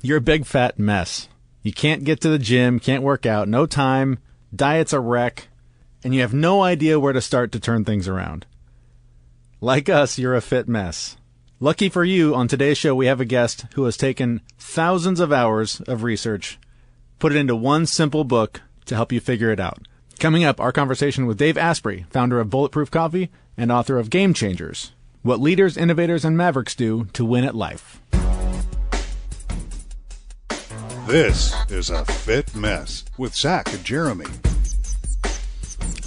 You're 0.00 0.18
a 0.18 0.20
big 0.20 0.46
fat 0.46 0.78
mess. 0.78 1.28
You 1.62 1.72
can't 1.72 2.04
get 2.04 2.20
to 2.20 2.28
the 2.28 2.38
gym, 2.38 2.78
can't 2.78 3.02
work 3.02 3.26
out, 3.26 3.48
no 3.48 3.66
time, 3.66 4.18
diet's 4.54 4.92
a 4.92 5.00
wreck, 5.00 5.48
and 6.04 6.14
you 6.14 6.20
have 6.20 6.32
no 6.32 6.62
idea 6.62 7.00
where 7.00 7.12
to 7.12 7.20
start 7.20 7.50
to 7.52 7.60
turn 7.60 7.84
things 7.84 8.06
around. 8.06 8.46
Like 9.60 9.88
us, 9.88 10.16
you're 10.16 10.36
a 10.36 10.40
fit 10.40 10.68
mess. 10.68 11.16
Lucky 11.58 11.88
for 11.88 12.04
you, 12.04 12.32
on 12.32 12.46
today's 12.46 12.78
show, 12.78 12.94
we 12.94 13.06
have 13.06 13.20
a 13.20 13.24
guest 13.24 13.66
who 13.74 13.84
has 13.84 13.96
taken 13.96 14.40
thousands 14.56 15.18
of 15.18 15.32
hours 15.32 15.80
of 15.88 16.04
research, 16.04 16.60
put 17.18 17.32
it 17.32 17.38
into 17.38 17.56
one 17.56 17.84
simple 17.84 18.22
book 18.22 18.62
to 18.86 18.94
help 18.94 19.10
you 19.10 19.18
figure 19.18 19.50
it 19.50 19.58
out. 19.58 19.80
Coming 20.20 20.44
up, 20.44 20.60
our 20.60 20.70
conversation 20.70 21.26
with 21.26 21.38
Dave 21.38 21.58
Asprey, 21.58 22.06
founder 22.10 22.38
of 22.38 22.50
Bulletproof 22.50 22.92
Coffee 22.92 23.30
and 23.56 23.72
author 23.72 23.98
of 23.98 24.10
Game 24.10 24.32
Changers 24.32 24.92
What 25.22 25.40
Leaders, 25.40 25.76
Innovators, 25.76 26.24
and 26.24 26.36
Mavericks 26.36 26.76
Do 26.76 27.06
to 27.14 27.24
Win 27.24 27.42
at 27.42 27.56
Life. 27.56 28.00
This 31.08 31.54
is 31.70 31.88
a 31.88 32.04
fit 32.04 32.54
mess 32.54 33.02
with 33.16 33.34
Zach 33.34 33.72
and 33.72 33.82
Jeremy. 33.82 34.26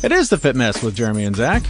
It 0.03 0.11
is 0.11 0.29
the 0.29 0.37
Fit 0.37 0.55
Mess 0.55 0.83
with 0.83 0.95
Jeremy 0.95 1.25
and 1.25 1.35
Zach. 1.35 1.63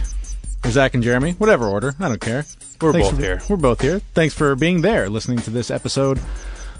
Or 0.62 0.70
Zach 0.70 0.92
and 0.92 1.02
Jeremy, 1.02 1.32
whatever 1.32 1.66
order. 1.66 1.94
I 1.98 2.08
don't 2.08 2.20
care. 2.20 2.44
We're 2.82 2.92
Thanks 2.92 3.08
both 3.08 3.16
for- 3.16 3.22
here. 3.22 3.42
We're 3.48 3.56
both 3.56 3.80
here. 3.80 4.00
Thanks 4.12 4.34
for 4.34 4.54
being 4.54 4.82
there, 4.82 5.08
listening 5.08 5.38
to 5.40 5.50
this 5.50 5.70
episode 5.70 6.20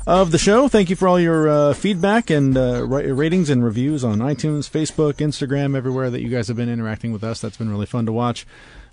of 0.06 0.30
the 0.30 0.36
show. 0.36 0.68
Thank 0.68 0.90
you 0.90 0.96
for 0.96 1.08
all 1.08 1.18
your 1.18 1.48
uh, 1.48 1.72
feedback 1.72 2.28
and 2.28 2.54
uh, 2.54 2.84
ra- 2.86 2.98
ratings 3.00 3.48
and 3.48 3.64
reviews 3.64 4.04
on 4.04 4.18
iTunes, 4.18 4.70
Facebook, 4.70 5.14
Instagram, 5.14 5.74
everywhere 5.74 6.10
that 6.10 6.20
you 6.20 6.28
guys 6.28 6.48
have 6.48 6.58
been 6.58 6.68
interacting 6.68 7.12
with 7.12 7.24
us. 7.24 7.40
That's 7.40 7.56
been 7.56 7.70
really 7.70 7.86
fun 7.86 8.04
to 8.04 8.12
watch. 8.12 8.46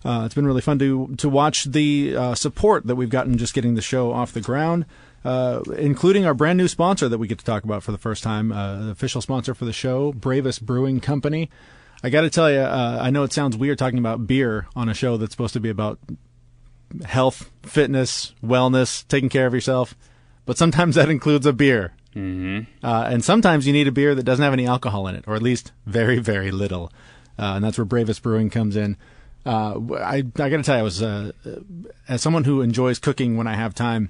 Uh, 0.06 0.24
it's 0.26 0.36
been 0.36 0.48
really 0.48 0.62
fun 0.62 0.80
to 0.80 1.14
to 1.18 1.28
watch 1.28 1.66
the 1.66 2.16
uh, 2.16 2.36
support 2.36 2.88
that 2.88 2.96
we've 2.96 3.10
gotten 3.10 3.38
just 3.38 3.54
getting 3.54 3.76
the 3.76 3.82
show 3.82 4.14
off 4.14 4.32
the 4.32 4.40
ground, 4.40 4.86
uh, 5.26 5.62
including 5.78 6.26
our 6.26 6.34
brand 6.34 6.58
new 6.58 6.68
sponsor 6.68 7.10
that 7.10 7.18
we 7.18 7.28
get 7.28 7.40
to 7.40 7.46
talk 7.46 7.64
about 7.64 7.84
for 7.84 7.92
the 7.92 7.98
first 7.98 8.24
time, 8.24 8.52
uh, 8.52 8.86
the 8.86 8.92
official 8.92 9.22
sponsor 9.22 9.54
for 9.54 9.66
the 9.66 9.74
show, 9.74 10.14
Bravus 10.14 10.60
Brewing 10.60 11.00
Company. 11.00 11.50
I 12.04 12.10
got 12.10 12.22
to 12.22 12.30
tell 12.30 12.50
you, 12.50 12.60
uh, 12.60 13.00
I 13.02 13.10
know 13.10 13.24
it 13.24 13.34
sounds 13.34 13.58
weird 13.58 13.78
talking 13.78 14.00
about 14.00 14.26
beer 14.26 14.68
on 14.76 14.88
a 14.88 14.94
show 14.94 15.18
that's 15.18 15.32
supposed 15.32 15.54
to 15.54 15.60
be 15.60 15.70
about 15.70 16.00
health, 17.04 17.52
fitness, 17.64 18.34
wellness, 18.44 19.06
taking 19.08 19.30
care 19.30 19.46
of 19.46 19.54
yourself, 19.54 19.96
but 20.46 20.58
sometimes 20.58 20.96
that 20.96 21.10
includes 21.10 21.46
a 21.46 21.54
beer. 21.54 21.94
Mm-hmm. 22.16 22.86
Uh, 22.86 23.04
and 23.04 23.24
sometimes 23.24 23.68
you 23.68 23.74
need 23.74 23.88
a 23.88 23.92
beer 23.92 24.16
that 24.16 24.24
doesn't 24.24 24.44
have 24.44 24.54
any 24.54 24.66
alcohol 24.66 25.08
in 25.08 25.16
it, 25.16 25.26
or 25.28 25.36
at 25.36 25.42
least 25.42 25.72
very, 25.86 26.20
very 26.20 26.52
little. 26.52 26.92
Uh, 27.38 27.54
and 27.56 27.64
that's 27.64 27.78
where 27.78 27.86
Bravus 27.86 28.22
Brewing 28.22 28.50
comes 28.50 28.76
in. 28.76 28.98
Uh, 29.46 29.80
I, 29.98 30.18
I 30.18 30.22
got 30.22 30.50
to 30.50 30.64
tell 30.64 30.76
you, 30.76 30.82
I 30.82 30.84
was, 30.84 31.02
uh, 31.02 31.32
as 32.08 32.22
someone 32.22 32.44
who 32.44 32.62
enjoys 32.62 33.00
cooking 33.00 33.38
when 33.38 33.48
I 33.48 33.56
have 33.56 33.74
time, 33.74 34.10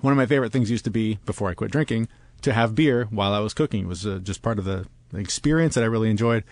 one 0.00 0.12
of 0.12 0.16
my 0.16 0.26
favorite 0.26 0.52
things 0.52 0.70
used 0.70 0.84
to 0.84 0.90
be, 0.90 1.18
before 1.26 1.48
I 1.48 1.54
quit 1.54 1.70
drinking, 1.70 2.08
to 2.42 2.52
have 2.52 2.74
beer 2.74 3.06
while 3.10 3.32
I 3.32 3.40
was 3.40 3.54
cooking. 3.54 3.84
It 3.84 3.88
was 3.88 4.06
uh, 4.06 4.18
just 4.22 4.42
part 4.42 4.58
of 4.58 4.64
the 4.64 4.86
experience 5.14 5.74
that 5.74 5.84
I 5.84 5.88
really 5.88 6.10
enjoyed. 6.10 6.44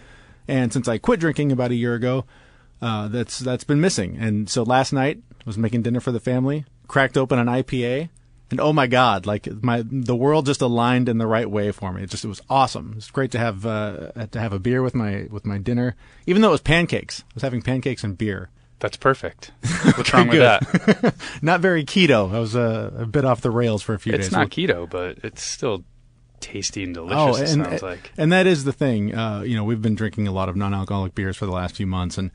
And 0.49 0.73
since 0.73 0.89
I 0.89 0.99
quit 0.99 1.21
drinking 1.21 1.53
about 1.53 1.71
a 1.71 1.77
year 1.77 1.95
ago, 1.95 2.25
uh, 2.83 3.09
that's 3.09 3.39
that's 3.39 3.65
been 3.65 3.81
missing. 3.81 4.17
And 4.19 4.49
so 4.49 4.63
last 4.63 4.93
night 4.93 5.23
I 5.33 5.43
was 5.47 5.59
making 5.59 5.83
dinner 5.83 6.01
for 6.01 6.13
the 6.13 6.21
family, 6.21 6.65
cracked 6.87 7.17
open 7.17 7.39
an 7.39 7.47
IPA, 7.47 8.11
and 8.51 8.61
oh 8.61 8.73
my 8.73 8.87
god, 8.87 9.27
like 9.27 9.49
my 9.63 9.83
the 9.85 10.17
world 10.17 10.47
just 10.47 10.61
aligned 10.61 11.09
in 11.09 11.19
the 11.19 11.27
right 11.27 11.51
way 11.51 11.73
for 11.73 11.93
me. 11.93 12.03
It 12.03 12.11
just 12.11 12.25
it 12.25 12.29
was 12.29 12.43
awesome. 12.51 12.95
It's 12.97 13.11
great 13.11 13.31
to 13.33 13.39
have 13.39 13.65
uh, 13.65 14.13
to 14.31 14.39
have 14.39 14.53
a 14.53 14.59
beer 14.59 14.83
with 14.83 14.95
my 14.95 15.27
with 15.31 15.47
my 15.47 15.59
dinner, 15.59 15.97
even 16.27 16.43
though 16.43 16.49
it 16.49 16.53
was 16.53 16.61
pancakes. 16.61 17.25
I 17.31 17.35
was 17.35 17.43
having 17.43 17.63
pancakes 17.63 18.05
and 18.05 18.19
beer. 18.19 18.51
That's 18.85 18.99
perfect. 18.99 19.51
What's 19.97 20.13
wrong 20.13 20.29
with 20.29 20.41
that? 20.41 21.15
Not 21.43 21.61
very 21.63 21.87
keto. 21.87 22.31
I 22.31 22.39
was 22.39 22.55
uh, 22.55 22.91
a 22.99 23.07
bit 23.07 23.25
off 23.25 23.41
the 23.41 23.51
rails 23.51 23.81
for 23.81 23.95
a 23.95 23.99
few 23.99 24.13
It's 24.13 24.25
days. 24.25 24.27
It's 24.27 24.37
not 24.37 24.51
keto, 24.51 24.91
but 24.91 25.21
it's 25.25 25.43
still 25.43 25.85
tasty 26.41 26.85
and 26.85 26.93
delicious. 26.93 27.19
Oh, 27.19 27.43
it 27.43 27.51
and 27.51 27.65
sounds 27.65 27.83
like. 27.83 28.13
and 28.19 28.31
that 28.31 28.47
is 28.47 28.65
the 28.65 28.75
thing. 28.75 29.15
Uh, 29.15 29.41
you 29.41 29.57
know, 29.57 29.65
we've 29.65 29.81
been 29.81 29.95
drinking 29.95 30.29
a 30.29 30.33
lot 30.33 30.51
of 30.51 30.57
non-alcoholic 30.57 31.15
beers 31.15 31.35
for 31.35 31.47
the 31.47 31.53
last 31.53 31.77
few 31.77 31.87
months, 31.87 32.19
and 32.19 32.31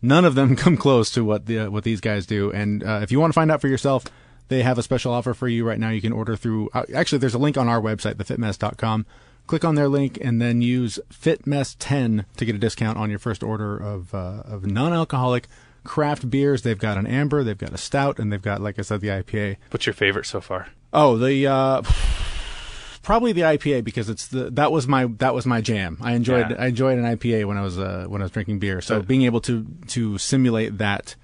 none 0.00 0.24
of 0.24 0.36
them 0.36 0.54
come 0.64 0.76
close 0.76 1.10
to 1.14 1.24
what 1.24 1.46
the 1.46 1.66
what 1.66 1.82
these 1.82 2.00
guys 2.00 2.26
do. 2.26 2.52
And 2.52 2.84
uh, 2.84 3.00
if 3.02 3.10
you 3.10 3.18
want 3.18 3.32
to 3.32 3.34
find 3.34 3.50
out 3.50 3.60
for 3.60 3.66
yourself, 3.66 4.04
they 4.46 4.62
have 4.62 4.78
a 4.78 4.84
special 4.84 5.12
offer 5.12 5.34
for 5.34 5.48
you 5.48 5.66
right 5.66 5.80
now. 5.80 5.90
You 5.90 6.00
can 6.00 6.12
order 6.12 6.36
through. 6.36 6.70
Uh, 6.72 6.84
actually, 6.94 7.18
there's 7.18 7.34
a 7.34 7.38
link 7.38 7.56
on 7.58 7.66
our 7.66 7.80
website, 7.80 8.14
thefitmess.com. 8.14 9.04
Click 9.48 9.64
on 9.64 9.74
their 9.74 9.88
link 9.88 10.16
and 10.20 10.40
then 10.40 10.62
use 10.62 11.00
FitMess10 11.10 12.24
to 12.36 12.44
get 12.44 12.54
a 12.54 12.58
discount 12.58 12.98
on 12.98 13.10
your 13.10 13.18
first 13.18 13.42
order 13.42 13.76
of 13.76 14.14
uh, 14.14 14.42
of 14.44 14.64
non-alcoholic 14.64 15.48
craft 15.84 16.28
beers. 16.30 16.62
They've 16.62 16.78
got 16.78 16.98
an 16.98 17.06
amber, 17.06 17.42
they've 17.44 17.56
got 17.58 17.72
a 17.72 17.78
stout, 17.78 18.18
and 18.18 18.32
they've 18.32 18.42
got, 18.42 18.60
like 18.60 18.78
I 18.78 18.82
said, 18.82 19.00
the 19.00 19.08
IPA. 19.08 19.56
What's 19.70 19.86
your 19.86 19.94
favorite 19.94 20.26
so 20.26 20.40
far? 20.40 20.68
Oh, 20.92 21.16
the 21.18 21.46
uh, 21.46 21.82
probably 23.02 23.32
the 23.32 23.42
IPA 23.42 23.84
because 23.84 24.08
it's 24.08 24.26
the 24.28 24.50
that 24.50 24.72
was 24.72 24.86
my 24.86 25.06
that 25.18 25.34
was 25.34 25.46
my 25.46 25.60
jam. 25.60 25.98
I 26.00 26.12
enjoyed 26.12 26.50
Yeah. 26.50 26.56
I 26.58 26.66
enjoyed 26.66 26.98
an 26.98 27.04
IPA 27.04 27.46
when 27.46 27.56
I 27.56 27.62
was 27.62 27.78
uh, 27.78 28.06
when 28.08 28.20
I 28.22 28.24
was 28.24 28.32
drinking 28.32 28.58
beer. 28.58 28.80
So 28.80 29.00
So- 29.00 29.02
being 29.02 29.22
able 29.22 29.40
to 29.42 29.66
to 29.88 30.18
simulate 30.18 30.78
that. 30.78 31.14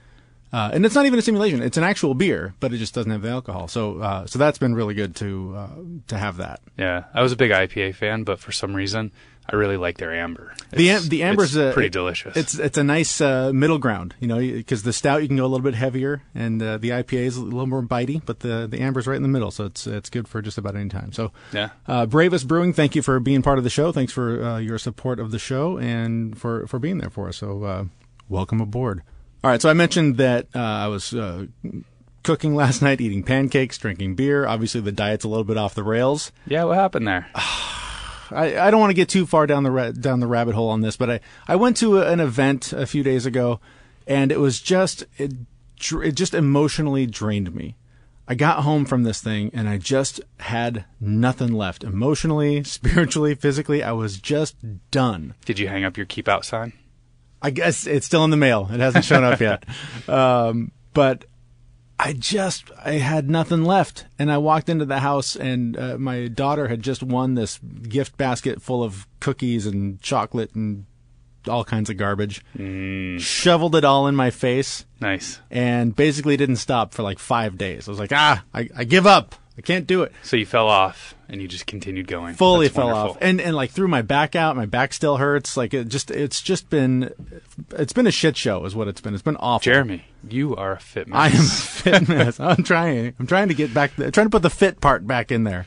Uh, 0.52 0.70
and 0.72 0.86
it's 0.86 0.94
not 0.94 1.04
even 1.04 1.18
a 1.18 1.22
simulation; 1.22 1.60
it's 1.60 1.76
an 1.76 1.82
actual 1.82 2.14
beer, 2.14 2.54
but 2.60 2.72
it 2.72 2.76
just 2.76 2.94
doesn't 2.94 3.10
have 3.10 3.22
the 3.22 3.28
alcohol. 3.28 3.66
So, 3.66 3.98
uh, 3.98 4.24
so 4.26 4.38
that's 4.38 4.56
been 4.56 4.72
really 4.76 4.94
good 4.94 5.16
to 5.16 5.52
uh, 5.56 5.68
to 6.06 6.16
have 6.16 6.36
that. 6.36 6.60
Yeah, 6.78 7.04
I 7.12 7.22
was 7.22 7.32
a 7.32 7.36
big 7.36 7.50
IPA 7.50 7.96
fan, 7.96 8.22
but 8.22 8.38
for 8.38 8.52
some 8.52 8.72
reason, 8.72 9.10
I 9.46 9.56
really 9.56 9.76
like 9.76 9.98
their 9.98 10.14
amber. 10.14 10.54
The 10.70 10.90
am- 10.90 11.08
the 11.08 11.22
amber's 11.22 11.54
it's 11.54 11.70
uh, 11.70 11.72
pretty 11.74 11.88
it- 11.88 11.92
delicious. 11.92 12.36
It's 12.36 12.58
it's 12.58 12.78
a 12.78 12.84
nice 12.84 13.20
uh, 13.20 13.52
middle 13.52 13.78
ground, 13.78 14.14
you 14.18 14.26
know, 14.26 14.38
because 14.38 14.84
the 14.84 14.92
stout 14.92 15.20
you 15.20 15.28
can 15.28 15.36
go 15.36 15.44
a 15.44 15.48
little 15.48 15.62
bit 15.64 15.74
heavier, 15.74 16.22
and 16.34 16.62
uh, 16.62 16.78
the 16.78 16.90
IPA 16.90 17.12
is 17.18 17.36
a 17.36 17.42
little 17.42 17.66
more 17.66 17.82
bitey, 17.82 18.22
but 18.24 18.40
the 18.40 18.66
the 18.66 18.80
amber's 18.80 19.06
right 19.06 19.16
in 19.16 19.22
the 19.22 19.28
middle, 19.28 19.50
so 19.50 19.66
it's 19.66 19.86
it's 19.86 20.08
good 20.08 20.26
for 20.28 20.40
just 20.40 20.56
about 20.56 20.76
any 20.76 20.88
time. 20.88 21.12
So, 21.12 21.30
yeah. 21.52 21.70
Uh, 21.86 22.06
Bravus 22.06 22.44
Brewing, 22.46 22.72
thank 22.72 22.94
you 22.94 23.02
for 23.02 23.20
being 23.20 23.42
part 23.42 23.58
of 23.58 23.64
the 23.64 23.70
show. 23.70 23.92
Thanks 23.92 24.12
for 24.12 24.42
uh, 24.42 24.58
your 24.58 24.78
support 24.78 25.20
of 25.20 25.30
the 25.30 25.38
show 25.38 25.76
and 25.76 26.38
for, 26.38 26.66
for 26.66 26.78
being 26.78 26.98
there 26.98 27.10
for 27.10 27.28
us. 27.28 27.36
So, 27.36 27.64
uh, 27.64 27.84
welcome 28.28 28.60
aboard. 28.62 29.02
All 29.42 29.50
right, 29.50 29.60
so 29.60 29.68
I 29.68 29.74
mentioned 29.74 30.16
that 30.16 30.46
uh, 30.54 30.58
I 30.58 30.86
was 30.88 31.12
uh, 31.12 31.46
cooking 32.22 32.54
last 32.54 32.80
night, 32.86 33.00
eating 33.02 33.22
pancakes, 33.22 33.76
drinking 33.76 34.14
beer. 34.14 34.46
Obviously, 34.46 34.80
the 34.80 34.92
diet's 34.92 35.24
a 35.24 35.28
little 35.28 35.44
bit 35.44 35.58
off 35.58 35.74
the 35.74 35.82
rails. 35.84 36.32
Yeah, 36.46 36.64
what 36.64 36.78
happened 36.78 37.06
there? 37.06 37.28
I, 38.30 38.66
I 38.66 38.70
don't 38.70 38.80
want 38.80 38.90
to 38.90 38.94
get 38.94 39.08
too 39.08 39.26
far 39.26 39.46
down 39.46 39.62
the 39.62 39.70
ra- 39.70 39.92
down 39.92 40.20
the 40.20 40.26
rabbit 40.26 40.54
hole 40.54 40.70
on 40.70 40.80
this, 40.80 40.96
but 40.96 41.10
I, 41.10 41.20
I 41.48 41.56
went 41.56 41.76
to 41.78 41.98
a, 41.98 42.10
an 42.10 42.20
event 42.20 42.72
a 42.72 42.86
few 42.86 43.02
days 43.02 43.26
ago, 43.26 43.60
and 44.06 44.30
it 44.32 44.40
was 44.40 44.60
just 44.60 45.04
it, 45.16 45.32
it 46.02 46.12
just 46.12 46.34
emotionally 46.34 47.06
drained 47.06 47.54
me. 47.54 47.76
I 48.26 48.34
got 48.34 48.62
home 48.62 48.86
from 48.86 49.02
this 49.02 49.20
thing 49.20 49.50
and 49.52 49.68
I 49.68 49.76
just 49.76 50.20
had 50.40 50.86
nothing 50.98 51.52
left 51.52 51.84
emotionally, 51.84 52.64
spiritually, 52.64 53.34
physically. 53.34 53.82
I 53.82 53.92
was 53.92 54.18
just 54.18 54.56
done. 54.90 55.34
Did 55.44 55.58
you 55.58 55.68
hang 55.68 55.84
up 55.84 55.96
your 55.96 56.06
keep 56.06 56.26
out 56.26 56.44
sign? 56.44 56.72
I 57.42 57.50
guess 57.50 57.86
it's 57.86 58.06
still 58.06 58.24
in 58.24 58.30
the 58.30 58.38
mail. 58.38 58.68
It 58.72 58.80
hasn't 58.80 59.04
shown 59.04 59.24
up 59.24 59.40
yet. 59.40 59.64
Um, 60.08 60.72
but 60.92 61.24
I 61.98 62.12
just 62.12 62.70
I 62.84 62.94
had 62.94 63.30
nothing 63.30 63.64
left, 63.64 64.04
and 64.18 64.30
I 64.30 64.38
walked 64.38 64.68
into 64.68 64.84
the 64.84 64.98
house, 65.00 65.36
and 65.36 65.76
uh, 65.78 65.96
my 65.98 66.26
daughter 66.28 66.68
had 66.68 66.82
just 66.82 67.02
won 67.02 67.34
this 67.34 67.58
gift 67.58 68.16
basket 68.16 68.60
full 68.60 68.82
of 68.82 69.06
cookies 69.20 69.66
and 69.66 70.00
chocolate 70.02 70.54
and 70.54 70.86
all 71.48 71.64
kinds 71.64 71.90
of 71.90 71.96
garbage. 71.96 72.42
Shoveled 73.20 73.76
it 73.76 73.84
all 73.84 74.06
in 74.08 74.16
my 74.16 74.30
face, 74.30 74.86
Nice. 75.00 75.38
and 75.50 75.94
basically 75.94 76.36
didn't 76.36 76.56
stop 76.56 76.92
for 76.94 77.02
like 77.02 77.18
five 77.18 77.56
days. 77.58 77.86
I 77.86 77.90
was 77.90 78.00
like, 78.00 78.12
ah, 78.12 78.42
I, 78.52 78.68
I 78.76 78.84
give 78.84 79.06
up. 79.06 79.34
I 79.56 79.60
can't 79.60 79.86
do 79.86 80.02
it. 80.02 80.12
So 80.24 80.36
you 80.36 80.46
fell 80.46 80.68
off 80.68 81.13
and 81.28 81.40
you 81.42 81.48
just 81.48 81.66
continued 81.66 82.06
going. 82.06 82.34
Fully 82.34 82.66
That's 82.66 82.76
fell 82.76 82.86
wonderful. 82.88 83.10
off, 83.12 83.18
and 83.20 83.40
and 83.40 83.54
like 83.56 83.70
threw 83.70 83.88
my 83.88 84.02
back 84.02 84.34
out. 84.36 84.56
My 84.56 84.66
back 84.66 84.92
still 84.92 85.16
hurts. 85.16 85.56
Like 85.56 85.72
it 85.74 85.88
just 85.88 86.10
it's 86.10 86.40
just 86.42 86.70
been 86.70 87.10
it's 87.70 87.92
been 87.92 88.06
a 88.06 88.10
shit 88.10 88.36
show, 88.36 88.64
is 88.64 88.74
what 88.74 88.88
it's 88.88 89.00
been. 89.00 89.14
It's 89.14 89.22
been 89.22 89.36
awful. 89.36 89.64
Jeremy, 89.64 90.04
you 90.28 90.54
are 90.56 90.72
a 90.72 90.80
fit 90.80 91.08
man. 91.08 91.18
I 91.18 91.26
am 91.28 91.32
a 91.40 91.48
fit 91.48 92.08
mess. 92.08 92.38
I'm 92.40 92.62
trying. 92.62 93.14
I'm 93.18 93.26
trying 93.26 93.48
to 93.48 93.54
get 93.54 93.72
back. 93.74 93.94
trying 93.96 94.12
to 94.12 94.30
put 94.30 94.42
the 94.42 94.50
fit 94.50 94.80
part 94.80 95.06
back 95.06 95.30
in 95.32 95.44
there. 95.44 95.66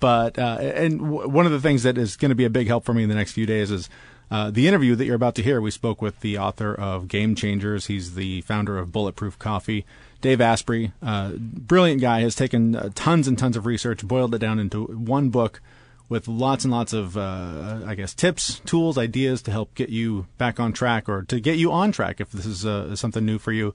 But 0.00 0.38
uh, 0.38 0.58
and 0.60 0.98
w- 1.00 1.28
one 1.28 1.46
of 1.46 1.52
the 1.52 1.60
things 1.60 1.84
that 1.84 1.96
is 1.96 2.16
going 2.16 2.30
to 2.30 2.34
be 2.34 2.44
a 2.44 2.50
big 2.50 2.66
help 2.66 2.84
for 2.84 2.92
me 2.92 3.02
in 3.04 3.08
the 3.08 3.14
next 3.14 3.32
few 3.32 3.46
days 3.46 3.70
is 3.70 3.88
uh, 4.30 4.50
the 4.50 4.66
interview 4.68 4.94
that 4.96 5.04
you're 5.06 5.14
about 5.14 5.34
to 5.36 5.42
hear. 5.42 5.60
We 5.60 5.70
spoke 5.70 6.02
with 6.02 6.20
the 6.20 6.36
author 6.38 6.74
of 6.74 7.08
Game 7.08 7.34
Changers. 7.34 7.86
He's 7.86 8.14
the 8.14 8.42
founder 8.42 8.76
of 8.78 8.92
Bulletproof 8.92 9.38
Coffee. 9.38 9.86
Dave 10.24 10.40
Asprey, 10.40 10.90
uh, 11.02 11.32
brilliant 11.36 12.00
guy, 12.00 12.20
has 12.22 12.34
taken 12.34 12.74
uh, 12.74 12.88
tons 12.94 13.28
and 13.28 13.38
tons 13.38 13.58
of 13.58 13.66
research, 13.66 14.02
boiled 14.02 14.34
it 14.34 14.38
down 14.38 14.58
into 14.58 14.84
one 14.84 15.28
book 15.28 15.60
with 16.08 16.26
lots 16.26 16.64
and 16.64 16.72
lots 16.72 16.94
of, 16.94 17.18
uh, 17.18 17.80
I 17.86 17.94
guess, 17.94 18.14
tips, 18.14 18.60
tools, 18.60 18.96
ideas 18.96 19.42
to 19.42 19.50
help 19.50 19.74
get 19.74 19.90
you 19.90 20.26
back 20.38 20.58
on 20.58 20.72
track 20.72 21.10
or 21.10 21.24
to 21.24 21.38
get 21.40 21.58
you 21.58 21.70
on 21.70 21.92
track 21.92 22.22
if 22.22 22.30
this 22.30 22.46
is 22.46 22.64
uh, 22.64 22.96
something 22.96 23.22
new 23.22 23.38
for 23.38 23.52
you. 23.52 23.74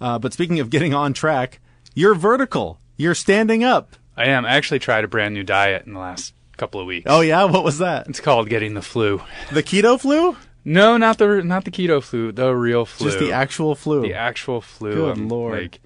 Uh, 0.00 0.18
but 0.18 0.32
speaking 0.32 0.60
of 0.60 0.70
getting 0.70 0.94
on 0.94 1.12
track, 1.12 1.60
you're 1.92 2.14
vertical. 2.14 2.78
You're 2.96 3.14
standing 3.14 3.62
up. 3.62 3.96
I 4.16 4.28
am. 4.28 4.46
I 4.46 4.52
actually 4.52 4.78
tried 4.78 5.04
a 5.04 5.08
brand 5.08 5.34
new 5.34 5.42
diet 5.42 5.84
in 5.84 5.92
the 5.92 6.00
last 6.00 6.32
couple 6.56 6.80
of 6.80 6.86
weeks. 6.86 7.04
Oh 7.06 7.20
yeah, 7.20 7.44
what 7.44 7.64
was 7.64 7.76
that? 7.80 8.08
It's 8.08 8.18
called 8.18 8.48
getting 8.48 8.72
the 8.72 8.80
flu. 8.80 9.20
The 9.52 9.62
keto 9.62 10.00
flu? 10.00 10.38
No, 10.64 10.96
not 10.96 11.18
the 11.18 11.42
not 11.42 11.64
the 11.64 11.70
keto 11.70 12.02
flu, 12.02 12.32
the 12.32 12.54
real 12.54 12.84
flu. 12.84 13.06
Just 13.08 13.18
the 13.18 13.32
actual 13.32 13.74
flu. 13.74 14.02
the 14.02 14.14
actual 14.14 14.60
flu. 14.60 14.92
Good 14.94 15.18
lord. 15.18 15.60
Like, 15.62 15.80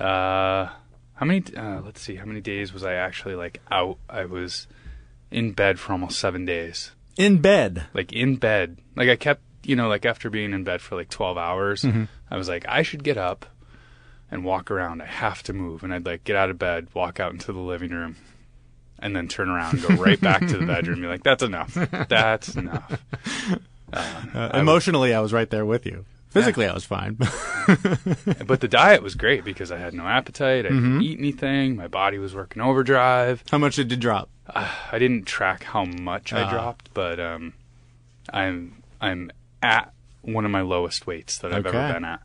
uh, 0.00 0.66
how 1.14 1.26
many? 1.26 1.42
Uh, 1.56 1.80
let's 1.80 2.00
see. 2.00 2.16
How 2.16 2.24
many 2.24 2.40
days 2.40 2.72
was 2.72 2.84
I 2.84 2.94
actually 2.94 3.34
like 3.34 3.60
out? 3.70 3.98
I 4.08 4.26
was 4.26 4.66
in 5.30 5.52
bed 5.52 5.78
for 5.80 5.92
almost 5.92 6.18
seven 6.18 6.44
days. 6.44 6.92
In 7.16 7.38
bed. 7.38 7.86
Like 7.94 8.12
in 8.12 8.36
bed. 8.36 8.78
Like 8.94 9.08
I 9.08 9.16
kept, 9.16 9.40
you 9.64 9.74
know, 9.74 9.88
like 9.88 10.04
after 10.06 10.30
being 10.30 10.52
in 10.52 10.64
bed 10.64 10.80
for 10.82 10.94
like 10.96 11.08
12 11.08 11.36
hours, 11.38 11.82
Mm-hmm. 11.82 12.04
I 12.30 12.36
was 12.36 12.48
like, 12.48 12.64
I 12.68 12.82
should 12.82 13.02
get 13.04 13.16
up 13.16 13.46
and 14.30 14.44
walk 14.44 14.70
around. 14.70 15.00
I 15.02 15.06
have 15.06 15.42
to 15.44 15.52
move. 15.52 15.82
And 15.82 15.94
I'd 15.94 16.04
like 16.06 16.24
get 16.24 16.36
out 16.36 16.50
of 16.50 16.58
bed, 16.58 16.88
walk 16.94 17.18
out 17.20 17.32
into 17.32 17.52
the 17.52 17.58
living 17.60 17.90
room, 17.90 18.16
and 18.98 19.16
then 19.16 19.28
turn 19.28 19.48
around 19.48 19.74
and 19.78 19.82
go 19.82 19.94
right 20.02 20.20
back 20.20 20.40
to 20.46 20.58
the 20.58 20.66
bedroom 20.74 21.00
be 21.00 21.06
like, 21.06 21.22
that's 21.22 21.42
enough. 21.42 21.74
That's 22.08 22.54
enough. 22.54 23.00
Uh, 23.92 24.50
emotionally, 24.54 25.14
I 25.14 25.20
was 25.20 25.32
right 25.32 25.48
there 25.48 25.64
with 25.64 25.86
you. 25.86 26.04
Physically, 26.30 26.66
I 26.66 26.72
was 26.74 26.84
fine. 26.84 27.16
But 28.46 28.60
the 28.60 28.68
diet 28.68 29.02
was 29.02 29.14
great 29.16 29.44
because 29.44 29.72
I 29.72 29.78
had 29.78 29.92
no 29.94 30.04
appetite. 30.06 30.66
I 30.66 30.68
Mm-hmm. 30.70 30.98
didn't 30.98 31.02
eat 31.02 31.18
anything. 31.18 31.76
My 31.76 31.88
body 31.88 32.18
was 32.18 32.34
working 32.34 32.62
overdrive. 32.62 33.42
How 33.50 33.58
much 33.58 33.76
did 33.76 33.90
you 33.90 33.96
drop? 33.96 34.28
I 34.54 34.98
didn't 34.98 35.24
track 35.24 35.64
how 35.64 35.84
much 35.84 36.32
I 36.32 36.42
Ah. 36.42 36.50
dropped, 36.50 36.94
but 36.94 37.18
um, 37.18 37.54
I'm 38.32 38.82
I'm 39.00 39.32
at 39.62 39.92
one 40.22 40.44
of 40.44 40.50
my 40.52 40.60
lowest 40.60 41.06
weights 41.06 41.38
that 41.38 41.52
I've 41.52 41.66
Okay. 41.66 41.76
ever 41.76 41.94
been 41.94 42.04
at. 42.04 42.20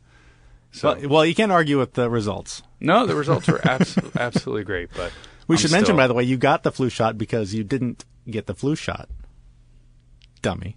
So 0.72 0.94
Well, 1.00 1.10
well, 1.10 1.26
you 1.26 1.34
can't 1.36 1.52
argue 1.52 1.80
with 1.80 1.94
the 1.94 2.10
results. 2.10 2.62
no, 2.80 3.06
the 3.08 3.16
results 3.16 3.48
were 3.48 3.66
abs- 3.68 3.98
absolutely 4.16 4.64
great. 4.64 4.90
But 4.96 5.12
We 5.48 5.56
I'm 5.56 5.60
should 5.62 5.72
mention, 5.72 5.96
by 5.96 6.08
the 6.08 6.14
way, 6.14 6.24
you 6.24 6.38
got 6.38 6.64
the 6.64 6.72
flu 6.72 6.90
shot 6.90 7.18
because 7.18 7.54
you 7.56 7.64
didn't 7.64 8.06
get 8.30 8.46
the 8.46 8.54
flu 8.56 8.76
shot. 8.76 9.10
Dummy. 10.42 10.76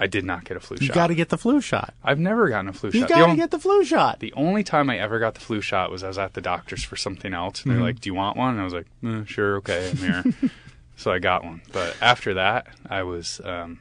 I 0.00 0.06
did 0.06 0.24
not 0.24 0.44
get 0.44 0.56
a 0.56 0.60
flu 0.60 0.76
shot. 0.76 0.80
You 0.82 0.86
shot. 0.88 0.94
got 0.94 1.06
to 1.08 1.14
get 1.16 1.28
the 1.28 1.36
flu 1.38 1.60
shot. 1.60 1.92
I've 2.04 2.18
never 2.20 2.48
gotten 2.48 2.68
a 2.68 2.72
flu 2.72 2.90
shot. 2.90 2.94
You 2.94 3.00
shot. 3.02 3.08
got 3.08 3.18
to 3.18 3.30
on- 3.32 3.36
get 3.36 3.50
the 3.50 3.58
flu 3.58 3.84
shot. 3.84 4.20
the 4.20 4.32
only 4.34 4.62
time 4.62 4.88
I 4.90 4.98
ever 4.98 5.18
got 5.18 5.34
the 5.34 5.40
flu 5.40 5.60
shot 5.60 5.90
was 5.90 6.02
I 6.04 6.08
was 6.08 6.18
at 6.18 6.34
the 6.34 6.40
doctor's 6.40 6.84
for 6.84 6.96
something 6.96 7.34
else, 7.34 7.60
Mm-hmm. 7.60 7.70
and 7.70 7.78
they're 7.78 7.84
like, 7.84 8.00
"Do 8.00 8.08
you 8.08 8.14
want 8.14 8.36
one?" 8.36 8.50
And 8.52 8.60
I 8.60 8.64
was 8.64 8.72
like, 8.74 8.86
"Eh, 9.04 9.24
"Sure, 9.26 9.56
okay, 9.56 9.90
I'm 9.90 9.96
here." 9.96 10.24
so 10.96 11.10
I 11.12 11.18
got 11.18 11.44
one. 11.44 11.62
But 11.72 11.96
after 12.00 12.34
that, 12.34 12.68
I 12.88 13.02
was 13.02 13.40
um, 13.44 13.80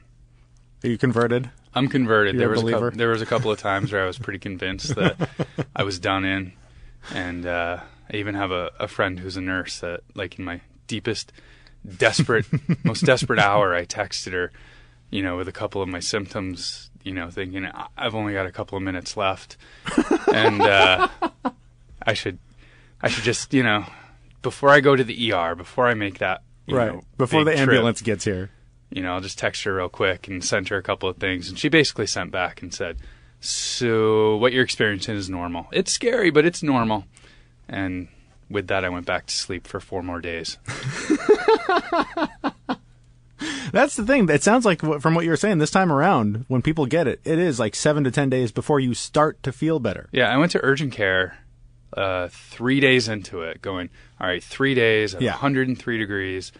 Are 0.84 0.90
you 0.90 0.98
converted? 0.98 1.50
I'm 1.76 1.88
converted. 1.90 2.34
You're 2.34 2.40
there 2.40 2.48
a 2.48 2.52
was 2.54 2.62
believer? 2.62 2.80
couple, 2.88 2.98
there 2.98 3.10
was 3.10 3.22
a 3.22 3.26
couple 3.28 3.52
of 3.52 3.60
times 3.60 3.92
where 3.92 4.04
I 4.04 4.08
was 4.08 4.18
pretty 4.18 4.40
convinced 4.40 4.96
that 4.96 5.30
I 5.76 5.84
was 5.84 6.00
done 6.00 6.26
in, 6.26 6.54
and 7.14 7.46
uh, 7.46 7.82
I 8.12 8.18
even 8.18 8.34
have 8.34 8.50
a, 8.52 8.72
a 8.80 8.88
friend 8.88 9.20
who's 9.20 9.38
a 9.38 9.42
nurse 9.42 9.80
that, 9.82 10.02
like, 10.16 10.40
in 10.40 10.46
my 10.46 10.62
deepest, 10.88 11.32
desperate, 11.98 12.46
most 12.84 13.02
desperate 13.06 13.38
hour, 13.50 13.76
I 13.76 13.86
texted 13.86 14.32
her, 14.32 14.52
you 15.10 15.22
know, 15.24 15.38
with 15.38 15.48
a 15.48 15.52
couple 15.52 15.82
of 15.82 15.88
my 15.90 16.00
symptoms, 16.00 16.90
you 17.04 17.14
know, 17.14 17.30
thinking 17.30 17.66
"I- 17.66 17.88
I've 17.98 18.16
only 18.16 18.34
got 18.34 18.46
a 18.46 18.52
couple 18.52 18.78
of 18.78 18.84
minutes 18.84 19.16
left, 19.18 19.58
and 20.34 20.62
uh, 20.62 21.08
I 22.06 22.14
should, 22.14 22.40
I 23.02 23.08
should 23.10 23.24
just, 23.24 23.54
you 23.54 23.64
know, 23.64 23.86
before 24.42 24.70
I 24.70 24.80
go 24.82 24.96
to 24.96 25.04
the 25.04 25.32
ER, 25.34 25.56
before 25.56 25.88
I 25.88 25.94
make 25.94 26.18
that. 26.20 26.42
you 26.66 26.76
right. 26.78 26.94
know, 26.94 27.02
Before 27.18 27.44
the 27.44 27.52
big 27.52 27.58
trip, 27.58 27.70
ambulance 27.70 28.02
gets 28.02 28.26
here. 28.26 28.50
you 28.90 29.02
know, 29.02 29.14
I'll 29.14 29.22
just 29.22 29.38
text 29.40 29.64
her 29.64 29.76
real 29.76 29.90
quick 29.90 30.28
and 30.28 30.44
send 30.44 30.70
her 30.70 30.78
a 30.78 30.84
couple 30.84 31.08
of 31.10 31.18
things. 31.18 31.50
And 31.50 31.58
she 31.58 31.70
basically 31.70 32.08
sent 32.08 32.32
back 32.32 32.62
and 32.62 32.74
said, 32.74 32.98
So, 33.40 34.36
what 34.38 34.52
you're 34.54 34.64
experiencing 34.64 35.16
is 35.16 35.30
normal. 35.30 35.68
It's 35.72 35.92
scary, 35.92 36.30
but 36.32 36.46
it's 36.46 36.62
normal. 36.64 37.06
And 37.70 38.08
with 38.50 38.68
that, 38.68 38.84
I 38.86 38.90
went 38.90 39.06
back 39.06 39.26
to 39.28 39.34
sleep 39.36 39.68
for 39.68 39.80
four 39.80 40.02
more 40.04 40.20
days. 40.22 40.58
That's 43.72 43.96
the 43.96 44.06
thing. 44.06 44.30
It 44.30 44.44
sounds 44.44 44.66
like 44.66 44.82
from 45.02 45.14
what 45.16 45.24
you 45.26 45.30
were 45.32 45.38
saying 45.38 45.58
this 45.58 45.72
time 45.72 45.92
around, 45.92 46.46
when 46.48 46.62
people 46.62 46.86
get 46.86 47.08
it, 47.08 47.20
it 47.24 47.38
is 47.40 47.60
like 47.60 47.76
seven 47.76 48.04
to 48.06 48.12
ten 48.12 48.30
days 48.30 48.52
before 48.52 48.80
you 48.80 48.94
start 48.94 49.42
to 49.44 49.52
feel 49.52 49.80
better. 49.80 50.08
Yeah, 50.12 50.32
I 50.34 50.38
went 50.38 50.52
to 50.54 50.60
urgent 50.64 50.94
care 50.94 51.38
uh, 51.96 52.28
three 52.30 52.80
days 52.80 53.08
into 53.08 53.42
it, 53.42 53.62
going, 53.62 53.90
All 54.20 54.28
right, 54.28 54.44
three 54.44 54.74
days 54.76 55.16
at 55.16 55.22
Yeah. 55.22 55.32
103 55.32 55.98
degrees. 55.98 56.52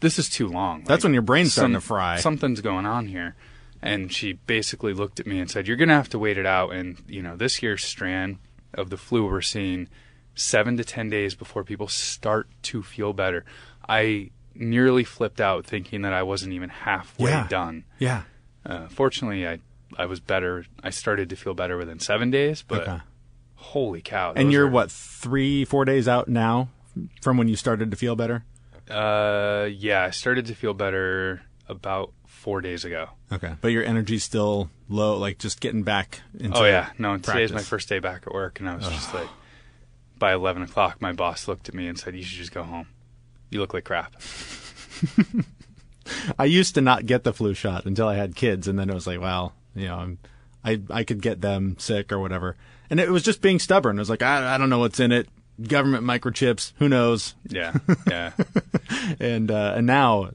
This 0.00 0.18
is 0.18 0.28
too 0.28 0.48
long. 0.48 0.84
That's 0.84 1.02
when 1.04 1.14
your 1.14 1.22
brain's 1.22 1.52
starting 1.52 1.74
some- 1.74 1.80
to 1.80 1.86
fry. 1.86 2.16
Something's 2.18 2.60
going 2.60 2.86
on 2.86 3.06
here. 3.06 3.36
And 3.80 4.12
she 4.12 4.32
basically 4.34 4.94
looked 4.94 5.20
at 5.20 5.26
me 5.26 5.38
and 5.40 5.50
said, 5.50 5.66
You're 5.68 5.76
going 5.76 5.88
to 5.90 5.94
have 5.94 6.08
to 6.10 6.18
wait 6.18 6.38
it 6.38 6.46
out. 6.46 6.72
And, 6.72 6.96
you 7.06 7.22
know, 7.22 7.36
this 7.36 7.62
year's 7.62 7.84
strand 7.84 8.38
of 8.72 8.88
the 8.90 8.96
flu, 8.96 9.26
we're 9.26 9.40
seeing 9.42 9.88
seven 10.34 10.76
to 10.78 10.84
10 10.84 11.10
days 11.10 11.34
before 11.34 11.64
people 11.64 11.86
start 11.88 12.48
to 12.62 12.82
feel 12.82 13.12
better. 13.12 13.44
I 13.88 14.30
nearly 14.54 15.04
flipped 15.04 15.40
out 15.40 15.66
thinking 15.66 16.02
that 16.02 16.12
I 16.12 16.22
wasn't 16.22 16.52
even 16.52 16.68
halfway 16.70 17.30
Yeah. 17.30 17.46
done. 17.48 17.84
Yeah. 17.98 18.22
Uh, 18.64 18.88
fortunately, 18.88 19.46
I, 19.46 19.58
I 19.98 20.06
was 20.06 20.20
better. 20.20 20.64
I 20.82 20.90
started 20.90 21.28
to 21.30 21.36
feel 21.36 21.54
better 21.54 21.76
within 21.76 21.98
seven 22.00 22.30
days, 22.30 22.62
but 22.66 22.82
Okay. 22.88 22.98
holy 23.56 24.00
cow. 24.00 24.32
And 24.34 24.52
you're 24.52 24.66
are- 24.66 24.70
what 24.70 24.90
three, 24.90 25.64
four 25.64 25.84
days 25.84 26.08
out 26.08 26.28
now 26.28 26.68
from 27.20 27.36
when 27.36 27.48
you 27.48 27.56
started 27.56 27.90
to 27.90 27.96
feel 27.96 28.16
better. 28.16 28.44
Uh, 28.90 29.68
yeah, 29.70 30.02
I 30.04 30.10
started 30.10 30.46
to 30.46 30.54
feel 30.54 30.74
better 30.74 31.42
about 31.68 32.12
four 32.26 32.60
days 32.60 32.84
ago. 32.84 33.08
Okay, 33.32 33.54
but 33.60 33.68
your 33.68 33.82
energy's 33.82 34.22
still 34.22 34.70
low, 34.88 35.16
like 35.18 35.38
just 35.38 35.60
getting 35.60 35.82
back 35.82 36.20
into. 36.38 36.58
Oh 36.58 36.64
yeah, 36.64 36.90
no. 36.98 37.16
Today's 37.16 37.52
my 37.52 37.62
first 37.62 37.88
day 37.88 37.98
back 37.98 38.24
at 38.26 38.34
work, 38.34 38.60
and 38.60 38.68
I 38.68 38.76
was 38.76 38.86
just 38.86 39.14
like, 39.14 39.28
by 40.18 40.34
eleven 40.34 40.62
o'clock, 40.62 41.00
my 41.00 41.12
boss 41.12 41.48
looked 41.48 41.68
at 41.68 41.74
me 41.74 41.86
and 41.88 41.98
said, 41.98 42.14
"You 42.14 42.22
should 42.22 42.36
just 42.38 42.52
go 42.52 42.62
home. 42.62 42.88
You 43.50 43.60
look 43.60 43.74
like 43.74 43.84
crap." 43.84 44.14
I 46.38 46.44
used 46.44 46.74
to 46.74 46.80
not 46.80 47.06
get 47.06 47.24
the 47.24 47.32
flu 47.32 47.54
shot 47.54 47.86
until 47.86 48.06
I 48.08 48.16
had 48.16 48.36
kids, 48.36 48.68
and 48.68 48.78
then 48.78 48.90
it 48.90 48.94
was 48.94 49.06
like, 49.06 49.20
well, 49.20 49.54
you 49.74 49.86
know, 49.86 49.96
I'm, 49.96 50.18
I 50.64 50.80
I 50.90 51.04
could 51.04 51.22
get 51.22 51.40
them 51.40 51.76
sick 51.78 52.12
or 52.12 52.18
whatever, 52.18 52.56
and 52.90 53.00
it 53.00 53.10
was 53.10 53.22
just 53.22 53.40
being 53.40 53.58
stubborn. 53.58 53.96
It 53.96 54.00
was 54.02 54.10
like, 54.10 54.22
I, 54.22 54.54
I 54.54 54.58
don't 54.58 54.70
know 54.70 54.78
what's 54.80 55.00
in 55.00 55.12
it. 55.12 55.28
Government 55.62 56.04
microchips, 56.04 56.72
who 56.78 56.88
knows? 56.88 57.34
Yeah, 57.48 57.74
yeah. 58.08 58.32
And 59.20 59.50
uh, 59.50 59.74
and 59.76 59.86
now, 59.86 60.30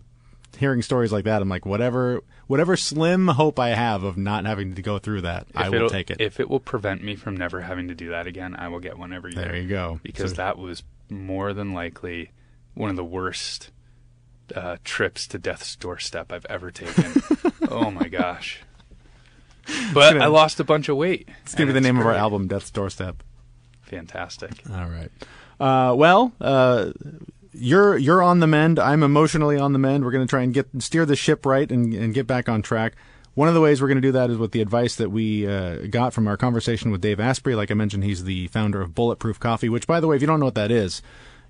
hearing 0.57 0.81
stories 0.81 1.11
like 1.11 1.25
that, 1.25 1.41
I'm 1.41 1.49
like, 1.49 1.65
whatever, 1.65 2.21
whatever 2.47 2.75
slim 2.77 3.27
hope 3.27 3.59
I 3.59 3.69
have 3.69 4.03
of 4.03 4.17
not 4.17 4.45
having 4.45 4.73
to 4.75 4.81
go 4.81 4.97
through 4.97 5.21
that, 5.21 5.45
I 5.55 5.65
If 5.65 5.69
will 5.69 5.75
it'll- 5.75 5.89
take 5.89 6.09
it. 6.09 6.21
If 6.21 6.39
it 6.39 6.49
will 6.49 6.59
prevent 6.61 7.03
me 7.03 7.15
from 7.15 7.35
never 7.37 7.61
having 7.61 7.89
to 7.89 7.95
do 7.95 8.09
that 8.09 8.27
again, 8.27 8.55
I 8.57 8.69
will 8.69 8.79
get 8.79 8.97
one 8.97 9.11
every 9.13 9.33
year. 9.35 9.43
there 9.43 9.55
you 9.57 9.67
go. 9.67 9.99
Because 10.03 10.31
So- 10.31 10.37
that 10.37 10.57
was 10.57 10.83
more 11.09 11.53
than 11.53 11.73
likely 11.73 12.31
one 12.79 12.89
of 12.89 12.95
the 12.95 13.03
worst 13.03 13.71
uh, 14.55 14.77
trips 14.85 15.27
to 15.27 15.37
death's 15.37 15.75
doorstep 15.75 16.31
I've 16.31 16.45
ever 16.45 16.71
taken. 16.71 17.21
oh 17.69 17.91
my 17.91 18.07
gosh. 18.07 18.61
But 19.93 20.13
gonna- 20.13 20.23
I 20.23 20.27
lost 20.27 20.61
a 20.61 20.63
bunch 20.63 20.87
of 20.87 20.95
weight. 20.95 21.27
it's 21.43 21.53
gonna 21.55 21.67
be 21.67 21.73
the 21.73 21.81
name 21.81 21.99
of 21.99 22.05
our 22.05 22.13
album, 22.13 22.47
Death's 22.47 22.71
Doorstep. 22.71 23.21
Fantastic. 23.81 24.51
All 24.71 24.87
right. 24.87 25.09
Uh, 25.59 25.93
well, 25.93 26.31
uh, 26.39 26.91
you're 27.51 27.97
you're 27.97 28.21
on 28.21 28.39
the 28.39 28.47
mend. 28.47 28.79
I'm 28.79 29.03
emotionally 29.03 29.57
on 29.57 29.73
the 29.73 29.79
mend. 29.79 30.05
We're 30.05 30.11
going 30.11 30.25
to 30.25 30.29
try 30.29 30.43
and 30.43 30.53
get 30.53 30.67
steer 30.79 31.05
the 31.05 31.15
ship 31.15 31.45
right 31.45 31.69
and, 31.69 31.93
and 31.93 32.13
get 32.13 32.27
back 32.27 32.47
on 32.47 32.61
track. 32.61 32.95
One 33.33 33.47
of 33.47 33.53
the 33.53 33.61
ways 33.61 33.81
we're 33.81 33.87
going 33.87 34.01
to 34.01 34.07
do 34.07 34.11
that 34.13 34.29
is 34.29 34.37
with 34.37 34.51
the 34.51 34.61
advice 34.61 34.95
that 34.95 35.09
we 35.09 35.47
uh, 35.47 35.87
got 35.89 36.13
from 36.13 36.27
our 36.27 36.37
conversation 36.37 36.91
with 36.91 37.01
Dave 37.01 37.19
Asprey. 37.19 37.55
Like 37.55 37.71
I 37.71 37.73
mentioned, 37.73 38.03
he's 38.03 38.23
the 38.23 38.47
founder 38.47 38.79
of 38.81 38.95
Bulletproof 38.95 39.39
Coffee. 39.39 39.69
Which, 39.69 39.85
by 39.87 39.99
the 39.99 40.07
way, 40.07 40.15
if 40.15 40.21
you 40.21 40.27
don't 40.27 40.39
know 40.39 40.45
what 40.45 40.55
that 40.55 40.71
is, 40.71 41.01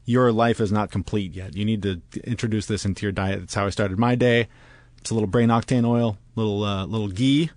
your 0.05 0.31
life 0.31 0.59
is 0.59 0.71
not 0.71 0.91
complete 0.91 1.33
yet. 1.33 1.55
You 1.55 1.65
need 1.65 1.83
to 1.83 2.01
introduce 2.23 2.65
this 2.65 2.85
into 2.85 3.05
your 3.05 3.11
diet. 3.11 3.39
That's 3.39 3.53
how 3.53 3.65
I 3.65 3.69
started 3.69 3.99
my 3.99 4.15
day. 4.15 4.47
It's 4.97 5.11
a 5.11 5.13
little 5.13 5.27
brain 5.27 5.49
octane 5.49 5.85
oil, 5.85 6.17
little 6.35 6.63
uh, 6.63 6.85
little 6.85 7.09
ghee. 7.09 7.51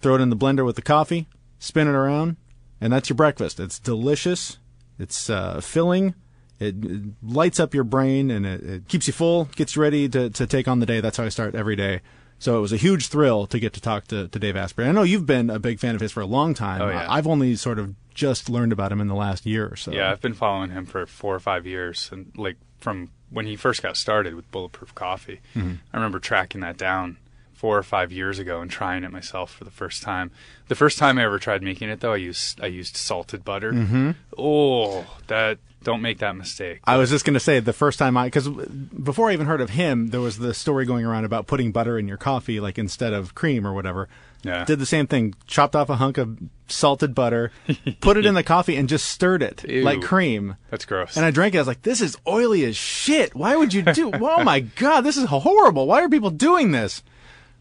Throw 0.00 0.14
it 0.14 0.20
in 0.20 0.30
the 0.30 0.36
blender 0.36 0.64
with 0.64 0.76
the 0.76 0.82
coffee, 0.82 1.28
spin 1.58 1.86
it 1.86 1.94
around, 1.94 2.36
and 2.80 2.92
that's 2.92 3.10
your 3.10 3.16
breakfast. 3.16 3.60
It's 3.60 3.78
delicious. 3.78 4.58
It's 4.98 5.28
uh, 5.28 5.60
filling. 5.60 6.14
It, 6.58 6.84
it 6.84 7.02
lights 7.22 7.58
up 7.58 7.74
your 7.74 7.84
brain 7.84 8.30
and 8.30 8.46
it, 8.46 8.62
it 8.62 8.88
keeps 8.88 9.06
you 9.06 9.12
full, 9.12 9.46
gets 9.56 9.76
you 9.76 9.82
ready 9.82 10.08
to, 10.10 10.30
to 10.30 10.46
take 10.46 10.68
on 10.68 10.78
the 10.78 10.86
day. 10.86 11.00
That's 11.00 11.16
how 11.16 11.24
I 11.24 11.30
start 11.30 11.54
every 11.54 11.74
day. 11.76 12.02
So 12.38 12.56
it 12.56 12.60
was 12.60 12.72
a 12.72 12.76
huge 12.76 13.08
thrill 13.08 13.46
to 13.46 13.58
get 13.58 13.72
to 13.74 13.80
talk 13.80 14.06
to, 14.08 14.28
to 14.28 14.38
Dave 14.38 14.56
Asprey. 14.56 14.86
I 14.86 14.92
know 14.92 15.02
you've 15.02 15.26
been 15.26 15.50
a 15.50 15.58
big 15.58 15.78
fan 15.78 15.94
of 15.94 16.00
his 16.00 16.12
for 16.12 16.20
a 16.20 16.26
long 16.26 16.54
time. 16.54 16.80
Oh, 16.80 16.88
yeah. 16.88 17.06
I've 17.08 17.26
only 17.26 17.56
sort 17.56 17.78
of 17.78 17.94
just 18.20 18.50
learned 18.50 18.70
about 18.72 18.92
him 18.92 19.00
in 19.00 19.08
the 19.08 19.14
last 19.14 19.46
year 19.46 19.66
or 19.66 19.76
so. 19.76 19.92
Yeah, 19.92 20.10
I've 20.10 20.20
been 20.20 20.34
following 20.34 20.70
him 20.70 20.84
for 20.84 21.06
four 21.06 21.34
or 21.34 21.40
five 21.40 21.66
years, 21.66 22.10
and 22.12 22.30
like 22.36 22.56
from 22.78 23.08
when 23.30 23.46
he 23.46 23.56
first 23.56 23.82
got 23.82 23.96
started 23.96 24.34
with 24.34 24.50
Bulletproof 24.50 24.94
Coffee, 24.94 25.40
Mm-hmm. 25.54 25.74
I 25.92 25.96
remember 25.96 26.18
tracking 26.18 26.60
that 26.60 26.76
down 26.76 27.16
four 27.60 27.76
or 27.76 27.82
five 27.82 28.10
years 28.10 28.38
ago 28.38 28.62
and 28.62 28.70
trying 28.70 29.04
it 29.04 29.12
myself 29.12 29.52
for 29.52 29.64
the 29.64 29.70
first 29.70 30.02
time. 30.02 30.30
The 30.68 30.74
first 30.74 30.96
time 30.96 31.18
I 31.18 31.24
ever 31.24 31.38
tried 31.38 31.62
making 31.62 31.90
it, 31.90 32.00
though, 32.00 32.14
I 32.14 32.16
used 32.16 32.58
I 32.58 32.68
used 32.68 32.96
salted 32.96 33.44
butter. 33.44 33.70
Mm-hmm. 33.70 34.12
Oh, 34.38 35.04
that 35.26 35.58
don't 35.82 36.00
make 36.00 36.20
that 36.20 36.36
mistake. 36.36 36.80
I 36.84 36.96
was 36.96 37.10
just 37.10 37.26
going 37.26 37.34
to 37.34 37.40
say 37.40 37.60
the 37.60 37.74
first 37.74 37.98
time 37.98 38.16
I, 38.16 38.28
because 38.28 38.48
before 38.48 39.28
I 39.28 39.34
even 39.34 39.46
heard 39.46 39.60
of 39.60 39.70
him, 39.70 40.06
there 40.08 40.22
was 40.22 40.38
the 40.38 40.54
story 40.54 40.86
going 40.86 41.04
around 41.04 41.26
about 41.26 41.46
putting 41.46 41.70
butter 41.70 41.98
in 41.98 42.08
your 42.08 42.16
coffee, 42.16 42.60
like 42.60 42.78
instead 42.78 43.12
of 43.12 43.34
cream 43.34 43.66
or 43.66 43.74
whatever. 43.74 44.08
Yeah. 44.42 44.64
Did 44.64 44.78
the 44.78 44.86
same 44.86 45.06
thing. 45.06 45.34
Chopped 45.46 45.76
off 45.76 45.90
a 45.90 45.96
hunk 45.96 46.16
of 46.16 46.38
salted 46.66 47.14
butter, 47.14 47.52
put 48.00 48.16
it 48.16 48.24
in 48.24 48.32
the 48.32 48.42
coffee, 48.42 48.76
and 48.76 48.88
just 48.88 49.06
stirred 49.06 49.42
it 49.42 49.68
Ew. 49.68 49.82
like 49.82 50.00
cream. 50.00 50.56
That's 50.70 50.86
gross. 50.86 51.18
And 51.18 51.26
I 51.26 51.30
drank 51.30 51.54
it. 51.54 51.58
I 51.58 51.60
was 51.60 51.68
like, 51.68 51.82
"This 51.82 52.00
is 52.00 52.16
oily 52.26 52.64
as 52.64 52.74
shit. 52.74 53.34
Why 53.34 53.54
would 53.54 53.74
you 53.74 53.82
do? 53.82 54.10
oh 54.14 54.42
my 54.44 54.60
god, 54.60 55.02
this 55.02 55.18
is 55.18 55.24
horrible. 55.26 55.86
Why 55.86 56.02
are 56.02 56.08
people 56.08 56.30
doing 56.30 56.70
this?" 56.70 57.02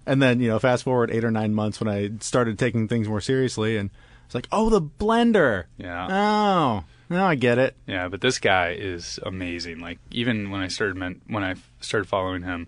And 0.10 0.22
then 0.22 0.40
you 0.40 0.48
know, 0.50 0.60
fast 0.60 0.84
forward 0.84 1.12
eight 1.12 1.24
or 1.24 1.32
nine 1.32 1.54
months 1.54 1.80
when 1.80 1.88
I 1.88 2.10
started 2.20 2.58
taking 2.58 2.88
things 2.88 3.08
more 3.08 3.22
seriously, 3.22 3.78
and 3.78 3.92
it's 4.26 4.34
like, 4.34 4.48
"Oh, 4.52 4.70
the 4.70 4.82
blender. 4.82 5.66
Yeah. 5.78 6.08
Oh, 6.10 6.84
No, 7.10 7.26
I 7.26 7.36
get 7.36 7.58
it. 7.58 7.76
Yeah, 7.88 8.08
but 8.08 8.22
this 8.22 8.40
guy 8.40 8.72
is 8.72 9.20
amazing. 9.24 9.80
Like 9.80 10.00
even 10.12 10.52
when 10.52 10.62
I 10.62 10.68
started 10.68 10.96
meant, 10.98 11.22
when 11.28 11.44
I 11.44 11.56
started 11.80 12.08
following 12.08 12.44
him 12.44 12.68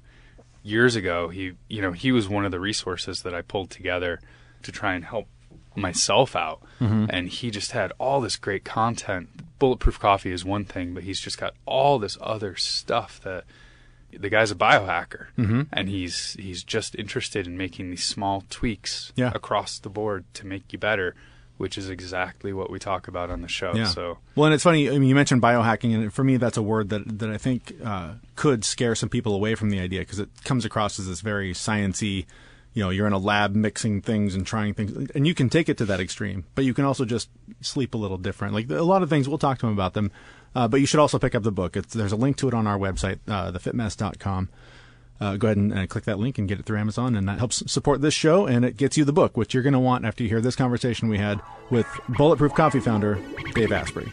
years 0.64 0.96
ago, 0.96 1.30
he 1.30 1.54
you 1.68 1.82
know 1.82 1.92
he 1.92 2.12
was 2.12 2.30
one 2.30 2.46
of 2.46 2.52
the 2.52 2.60
resources 2.60 3.24
that 3.24 3.34
I 3.34 3.42
pulled 3.42 3.72
together 3.72 4.20
to 4.64 4.72
try 4.72 4.94
and 4.94 5.04
help 5.04 5.28
myself 5.76 6.36
out. 6.36 6.62
Mm-hmm. 6.80 7.06
And 7.10 7.30
he 7.30 7.50
just 7.50 7.72
had 7.72 7.92
all 7.98 8.22
this 8.22 8.36
great 8.36 8.64
content. 8.64 9.30
Bulletproof 9.60 10.00
Coffee 10.00 10.32
is 10.32 10.44
one 10.44 10.66
thing, 10.66 10.94
but 10.94 11.04
he's 11.04 11.20
just 11.20 11.38
got 11.38 11.54
all 11.66 12.00
this 12.00 12.18
other 12.22 12.56
stuff 12.56 13.20
that 13.24 13.46
the 14.20 14.30
guy's 14.30 14.52
a 14.52 14.56
biohacker 14.56 15.28
Mm-hmm. 15.38 15.62
and 15.74 15.90
he's 15.90 16.34
he's 16.40 16.64
just 16.64 16.96
interested 16.96 17.48
in 17.48 17.58
making 17.58 17.90
these 17.90 18.04
small 18.06 18.44
tweaks 18.50 19.12
Yeah. 19.16 19.32
across 19.34 19.80
the 19.80 19.90
board 19.90 20.26
to 20.36 20.46
make 20.48 20.72
you 20.74 20.80
better, 20.80 21.16
which 21.58 21.78
is 21.78 21.90
exactly 21.90 22.54
what 22.54 22.70
we 22.72 22.80
talk 22.80 23.08
about 23.08 23.30
on 23.30 23.42
the 23.42 23.48
show. 23.48 23.74
Yeah. 23.76 23.86
So 23.86 24.18
Well, 24.36 24.46
and 24.48 24.54
it's 24.54 24.64
funny. 24.64 24.90
I 24.90 24.94
mean, 24.98 25.10
you 25.10 25.16
mentioned 25.16 25.42
biohacking, 25.42 25.94
and 25.94 26.14
for 26.14 26.24
me, 26.24 26.38
that's 26.38 26.58
a 26.58 26.64
word 26.64 26.90
that 26.90 27.20
that 27.20 27.30
I 27.30 27.38
think 27.38 27.74
uh, 27.84 28.14
could 28.36 28.64
scare 28.66 28.96
some 28.96 29.10
people 29.10 29.34
away 29.36 29.56
from 29.56 29.70
the 29.70 29.80
idea 29.80 30.00
because 30.02 30.20
it 30.20 30.30
comes 30.44 30.66
across 30.66 31.00
as 31.00 31.08
this 31.08 31.22
very 31.22 31.54
sciency. 31.54 32.26
You 32.74 32.82
know, 32.84 32.90
you're 32.90 33.06
in 33.08 33.12
a 33.12 33.18
lab 33.18 33.54
mixing 33.54 34.02
things 34.02 34.34
and 34.34 34.48
trying 34.48 34.74
things, 34.74 35.12
and 35.14 35.28
you 35.28 35.34
can 35.36 35.50
take 35.50 35.68
it 35.68 35.78
to 35.80 35.86
that 35.88 36.00
extreme. 36.00 36.46
But 36.56 36.64
you 36.64 36.74
can 36.74 36.86
also 36.86 37.04
just 37.04 37.28
sleep 37.60 37.94
a 37.94 37.98
little 37.98 38.18
different. 38.18 38.54
Like 38.54 38.70
a 38.70 38.82
lot 38.82 39.04
of 39.04 39.10
things, 39.10 39.28
we'll 39.28 39.38
talk 39.38 39.60
to 39.60 39.68
him 39.68 39.74
about 39.74 39.94
them. 39.94 40.10
Uh, 40.54 40.68
but 40.68 40.80
you 40.80 40.86
should 40.86 41.00
also 41.00 41.18
pick 41.18 41.36
up 41.36 41.44
the 41.44 41.52
book. 41.52 41.78
It's, 41.78 41.94
there's 41.94 42.12
a 42.12 42.18
link 42.18 42.38
to 42.38 42.48
it 42.48 42.54
on 42.54 42.68
our 42.68 42.78
website, 42.78 43.20
uh, 43.28 43.52
thefitmess.com. 43.52 44.50
Uh, 45.22 45.38
go 45.38 45.48
ahead 45.48 45.58
and 45.58 45.78
uh, 45.78 45.86
click 45.86 46.04
that 46.06 46.18
link 46.18 46.40
and 46.40 46.48
get 46.48 46.60
it 46.60 46.66
through 46.66 46.80
Amazon, 46.80 47.16
and 47.16 47.30
that 47.30 47.38
helps 47.38 47.62
support 47.72 48.02
this 48.02 48.14
show, 48.14 48.48
and 48.48 48.66
it 48.66 48.76
gets 48.76 48.98
you 48.98 49.06
the 49.06 49.14
book, 49.14 49.38
which 49.38 49.54
you're 49.54 49.62
going 49.62 49.72
to 49.72 49.80
want 49.80 50.04
after 50.04 50.24
you 50.24 50.30
hear 50.30 50.42
this 50.42 50.56
conversation 50.56 51.10
we 51.10 51.20
had 51.20 51.40
with 51.70 51.86
Bulletproof 52.10 52.56
Coffee 52.56 52.80
founder 52.80 53.20
Dave 53.54 53.72
Asprey. 53.72 54.12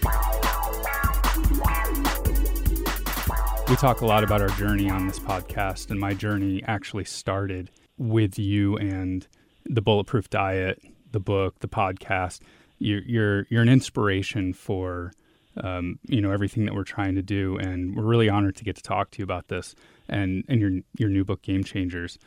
We 3.68 3.76
talk 3.76 4.02
a 4.02 4.06
lot 4.06 4.22
about 4.22 4.42
our 4.42 4.48
journey 4.50 4.90
on 4.90 5.06
this 5.06 5.18
podcast, 5.18 5.90
and 5.90 5.98
my 5.98 6.12
journey 6.12 6.62
actually 6.66 7.04
started 7.04 7.70
with 7.96 8.38
you 8.38 8.76
and 8.76 9.26
the 9.64 9.80
Bulletproof 9.80 10.28
Diet, 10.28 10.80
the 11.12 11.20
book, 11.20 11.58
the 11.60 11.68
podcast. 11.68 12.40
You're 12.78 13.02
you're, 13.02 13.46
you're 13.48 13.62
an 13.62 13.68
inspiration 13.70 14.52
for 14.52 15.12
um, 15.62 15.98
you 16.06 16.20
know 16.20 16.30
everything 16.30 16.64
that 16.64 16.74
we're 16.74 16.84
trying 16.84 17.14
to 17.14 17.22
do, 17.22 17.56
and 17.58 17.96
we're 17.96 18.04
really 18.04 18.28
honored 18.28 18.56
to 18.56 18.64
get 18.64 18.76
to 18.76 18.82
talk 18.82 19.10
to 19.12 19.18
you 19.18 19.24
about 19.24 19.48
this 19.48 19.74
and 20.08 20.44
and 20.48 20.60
your 20.60 20.70
your 20.98 21.08
new 21.08 21.24
book, 21.24 21.42
Game 21.42 21.64
Changers. 21.64 22.18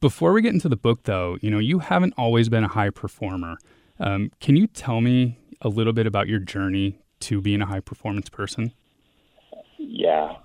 Before 0.00 0.32
we 0.32 0.42
get 0.42 0.52
into 0.52 0.68
the 0.68 0.76
book, 0.76 1.04
though, 1.04 1.38
you 1.40 1.50
know 1.50 1.58
you 1.58 1.80
haven't 1.80 2.14
always 2.16 2.48
been 2.48 2.64
a 2.64 2.68
high 2.68 2.90
performer. 2.90 3.56
Um, 4.00 4.30
can 4.40 4.56
you 4.56 4.66
tell 4.66 5.00
me 5.00 5.38
a 5.60 5.68
little 5.68 5.92
bit 5.92 6.06
about 6.06 6.28
your 6.28 6.40
journey 6.40 6.98
to 7.20 7.40
being 7.40 7.62
a 7.62 7.66
high 7.66 7.80
performance 7.80 8.28
person? 8.28 8.72
Yeah, 9.78 10.36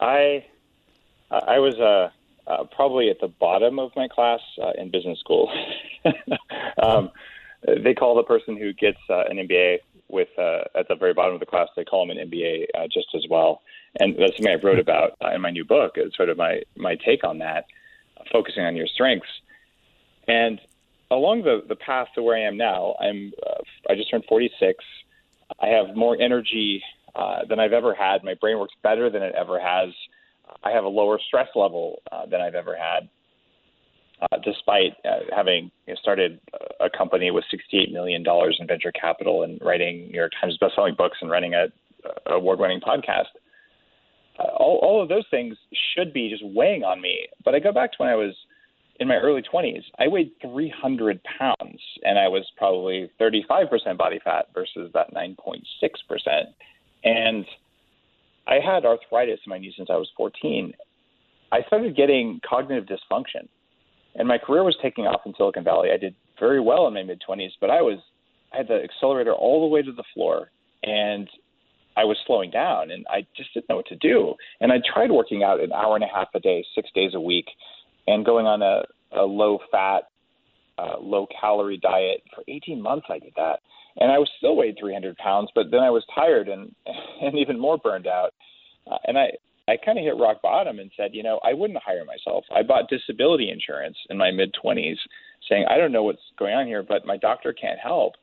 I 0.00 0.44
I 1.30 1.58
was 1.58 1.74
uh, 1.76 2.10
uh, 2.46 2.64
probably 2.64 3.10
at 3.10 3.20
the 3.20 3.28
bottom 3.28 3.78
of 3.78 3.90
my 3.96 4.08
class 4.08 4.40
uh, 4.62 4.72
in 4.78 4.90
business 4.90 5.18
school. 5.18 5.50
um, 6.82 7.10
they 7.66 7.94
call 7.94 8.14
the 8.14 8.22
person 8.22 8.56
who 8.56 8.72
gets 8.72 8.98
uh, 9.10 9.24
an 9.28 9.38
MBA 9.38 9.78
with 10.08 10.28
uh, 10.38 10.62
at 10.74 10.88
the 10.88 10.94
very 10.94 11.14
bottom 11.14 11.34
of 11.34 11.40
the 11.40 11.46
class. 11.46 11.68
They 11.76 11.84
call 11.84 12.06
them 12.06 12.16
an 12.16 12.30
MBA 12.30 12.66
uh, 12.74 12.86
just 12.92 13.08
as 13.14 13.24
well, 13.28 13.62
and 13.98 14.14
that's 14.18 14.36
something 14.36 14.52
I 14.52 14.64
wrote 14.64 14.78
about 14.78 15.12
uh, 15.24 15.34
in 15.34 15.40
my 15.40 15.50
new 15.50 15.64
book. 15.64 15.92
It's 15.96 16.16
sort 16.16 16.28
of 16.28 16.36
my 16.36 16.62
my 16.76 16.96
take 16.96 17.24
on 17.24 17.38
that, 17.38 17.66
focusing 18.32 18.64
on 18.64 18.76
your 18.76 18.86
strengths. 18.86 19.28
And 20.28 20.60
along 21.10 21.42
the 21.42 21.62
the 21.68 21.76
path 21.76 22.08
to 22.14 22.22
where 22.22 22.36
I 22.36 22.46
am 22.46 22.56
now, 22.56 22.96
I'm 23.00 23.32
uh, 23.46 23.90
I 23.90 23.94
just 23.94 24.10
turned 24.10 24.24
46. 24.28 24.84
I 25.60 25.68
have 25.68 25.94
more 25.94 26.16
energy 26.20 26.82
uh, 27.14 27.44
than 27.48 27.60
I've 27.60 27.72
ever 27.72 27.94
had. 27.94 28.24
My 28.24 28.34
brain 28.34 28.58
works 28.58 28.74
better 28.82 29.10
than 29.10 29.22
it 29.22 29.34
ever 29.34 29.60
has. 29.60 29.90
I 30.62 30.70
have 30.70 30.84
a 30.84 30.88
lower 30.88 31.18
stress 31.26 31.48
level 31.54 32.02
than 32.30 32.40
I've 32.40 32.54
ever 32.54 32.76
had, 32.76 33.08
uh, 34.22 34.36
despite 34.44 34.94
uh, 35.04 35.20
having 35.34 35.70
you 35.86 35.94
know, 35.94 35.98
started 36.00 36.40
a 36.80 36.88
company 36.90 37.30
with 37.30 37.44
$68 37.52 37.92
million 37.92 38.24
in 38.58 38.66
venture 38.66 38.92
capital 38.92 39.42
and 39.42 39.60
writing 39.62 40.08
New 40.08 40.16
York 40.18 40.32
Times 40.40 40.58
bestselling 40.60 40.96
books 40.96 41.18
and 41.20 41.30
running 41.30 41.54
a, 41.54 41.66
a 42.26 42.34
award-winning 42.34 42.80
podcast. 42.80 43.26
Uh, 44.38 44.48
all, 44.58 44.78
all 44.82 45.02
of 45.02 45.08
those 45.08 45.24
things 45.30 45.56
should 45.94 46.12
be 46.12 46.30
just 46.30 46.44
weighing 46.44 46.82
on 46.82 47.00
me. 47.00 47.26
But 47.44 47.54
I 47.54 47.58
go 47.58 47.72
back 47.72 47.92
to 47.92 47.96
when 47.98 48.08
I 48.08 48.14
was 48.14 48.34
in 49.00 49.08
my 49.08 49.16
early 49.16 49.42
20s. 49.42 49.82
I 49.98 50.08
weighed 50.08 50.32
300 50.42 51.20
pounds, 51.38 51.80
and 52.02 52.18
I 52.18 52.28
was 52.28 52.44
probably 52.56 53.10
35% 53.20 53.96
body 53.96 54.20
fat 54.24 54.46
versus 54.54 54.90
that 54.94 55.12
9.6 55.14 55.62
percent. 56.08 56.48
And 57.04 57.44
I 58.46 58.54
had 58.54 58.84
arthritis 58.84 59.40
in 59.44 59.50
my 59.50 59.58
knee 59.58 59.74
since 59.76 59.88
I 59.90 59.96
was 59.96 60.10
14. 60.16 60.72
I 61.52 61.62
started 61.66 61.96
getting 61.96 62.40
cognitive 62.48 62.86
dysfunction, 62.86 63.48
and 64.16 64.26
my 64.26 64.38
career 64.38 64.64
was 64.64 64.76
taking 64.82 65.06
off 65.06 65.22
in 65.26 65.34
Silicon 65.36 65.64
Valley. 65.64 65.90
I 65.92 65.98
did 65.98 66.14
very 66.38 66.60
well 66.60 66.86
in 66.86 66.94
my 66.94 67.02
mid 67.02 67.22
20s, 67.28 67.52
but 67.60 67.70
I 67.70 67.82
was 67.82 67.98
I 68.52 68.58
had 68.58 68.68
the 68.68 68.82
accelerator 68.82 69.32
all 69.32 69.60
the 69.60 69.72
way 69.72 69.82
to 69.82 69.92
the 69.92 70.04
floor, 70.14 70.50
and 70.82 71.28
I 71.96 72.04
was 72.04 72.16
slowing 72.26 72.50
down, 72.50 72.90
and 72.90 73.06
I 73.08 73.26
just 73.36 73.52
didn't 73.54 73.68
know 73.68 73.76
what 73.76 73.86
to 73.86 73.96
do. 73.96 74.34
And 74.60 74.72
I 74.72 74.76
tried 74.92 75.10
working 75.10 75.42
out 75.42 75.60
an 75.60 75.72
hour 75.72 75.94
and 75.94 76.04
a 76.04 76.14
half 76.14 76.28
a 76.34 76.40
day, 76.40 76.64
six 76.74 76.88
days 76.94 77.12
a 77.14 77.20
week, 77.20 77.46
and 78.06 78.24
going 78.24 78.46
on 78.46 78.62
a, 78.62 78.82
a 79.18 79.24
low 79.24 79.58
fat, 79.70 80.08
uh, 80.78 80.98
low 81.00 81.26
calorie 81.40 81.78
diet 81.78 82.22
for 82.34 82.44
18 82.48 82.80
months. 82.80 83.06
I 83.08 83.18
did 83.18 83.32
that, 83.36 83.60
and 83.96 84.12
I 84.12 84.18
was 84.18 84.30
still 84.38 84.56
weighed 84.56 84.76
300 84.78 85.16
pounds, 85.16 85.50
but 85.54 85.70
then 85.70 85.80
I 85.80 85.90
was 85.90 86.04
tired 86.14 86.48
and 86.48 86.74
and 87.22 87.38
even 87.38 87.58
more 87.58 87.78
burned 87.78 88.06
out. 88.06 88.34
Uh, 88.90 88.98
and 89.06 89.18
I 89.18 89.30
I 89.68 89.76
kind 89.76 89.98
of 89.98 90.04
hit 90.04 90.16
rock 90.16 90.42
bottom 90.42 90.78
and 90.78 90.90
said, 90.96 91.10
you 91.12 91.22
know, 91.22 91.40
I 91.44 91.52
wouldn't 91.52 91.82
hire 91.84 92.04
myself. 92.04 92.44
I 92.54 92.62
bought 92.62 92.88
disability 92.88 93.50
insurance 93.50 93.96
in 94.10 94.16
my 94.16 94.30
mid 94.30 94.54
20s, 94.64 94.96
saying 95.48 95.66
I 95.68 95.76
don't 95.76 95.92
know 95.92 96.04
what's 96.04 96.20
going 96.38 96.54
on 96.54 96.66
here, 96.66 96.82
but 96.82 97.04
my 97.04 97.16
doctor 97.16 97.52
can't 97.52 97.78
help. 97.78 98.14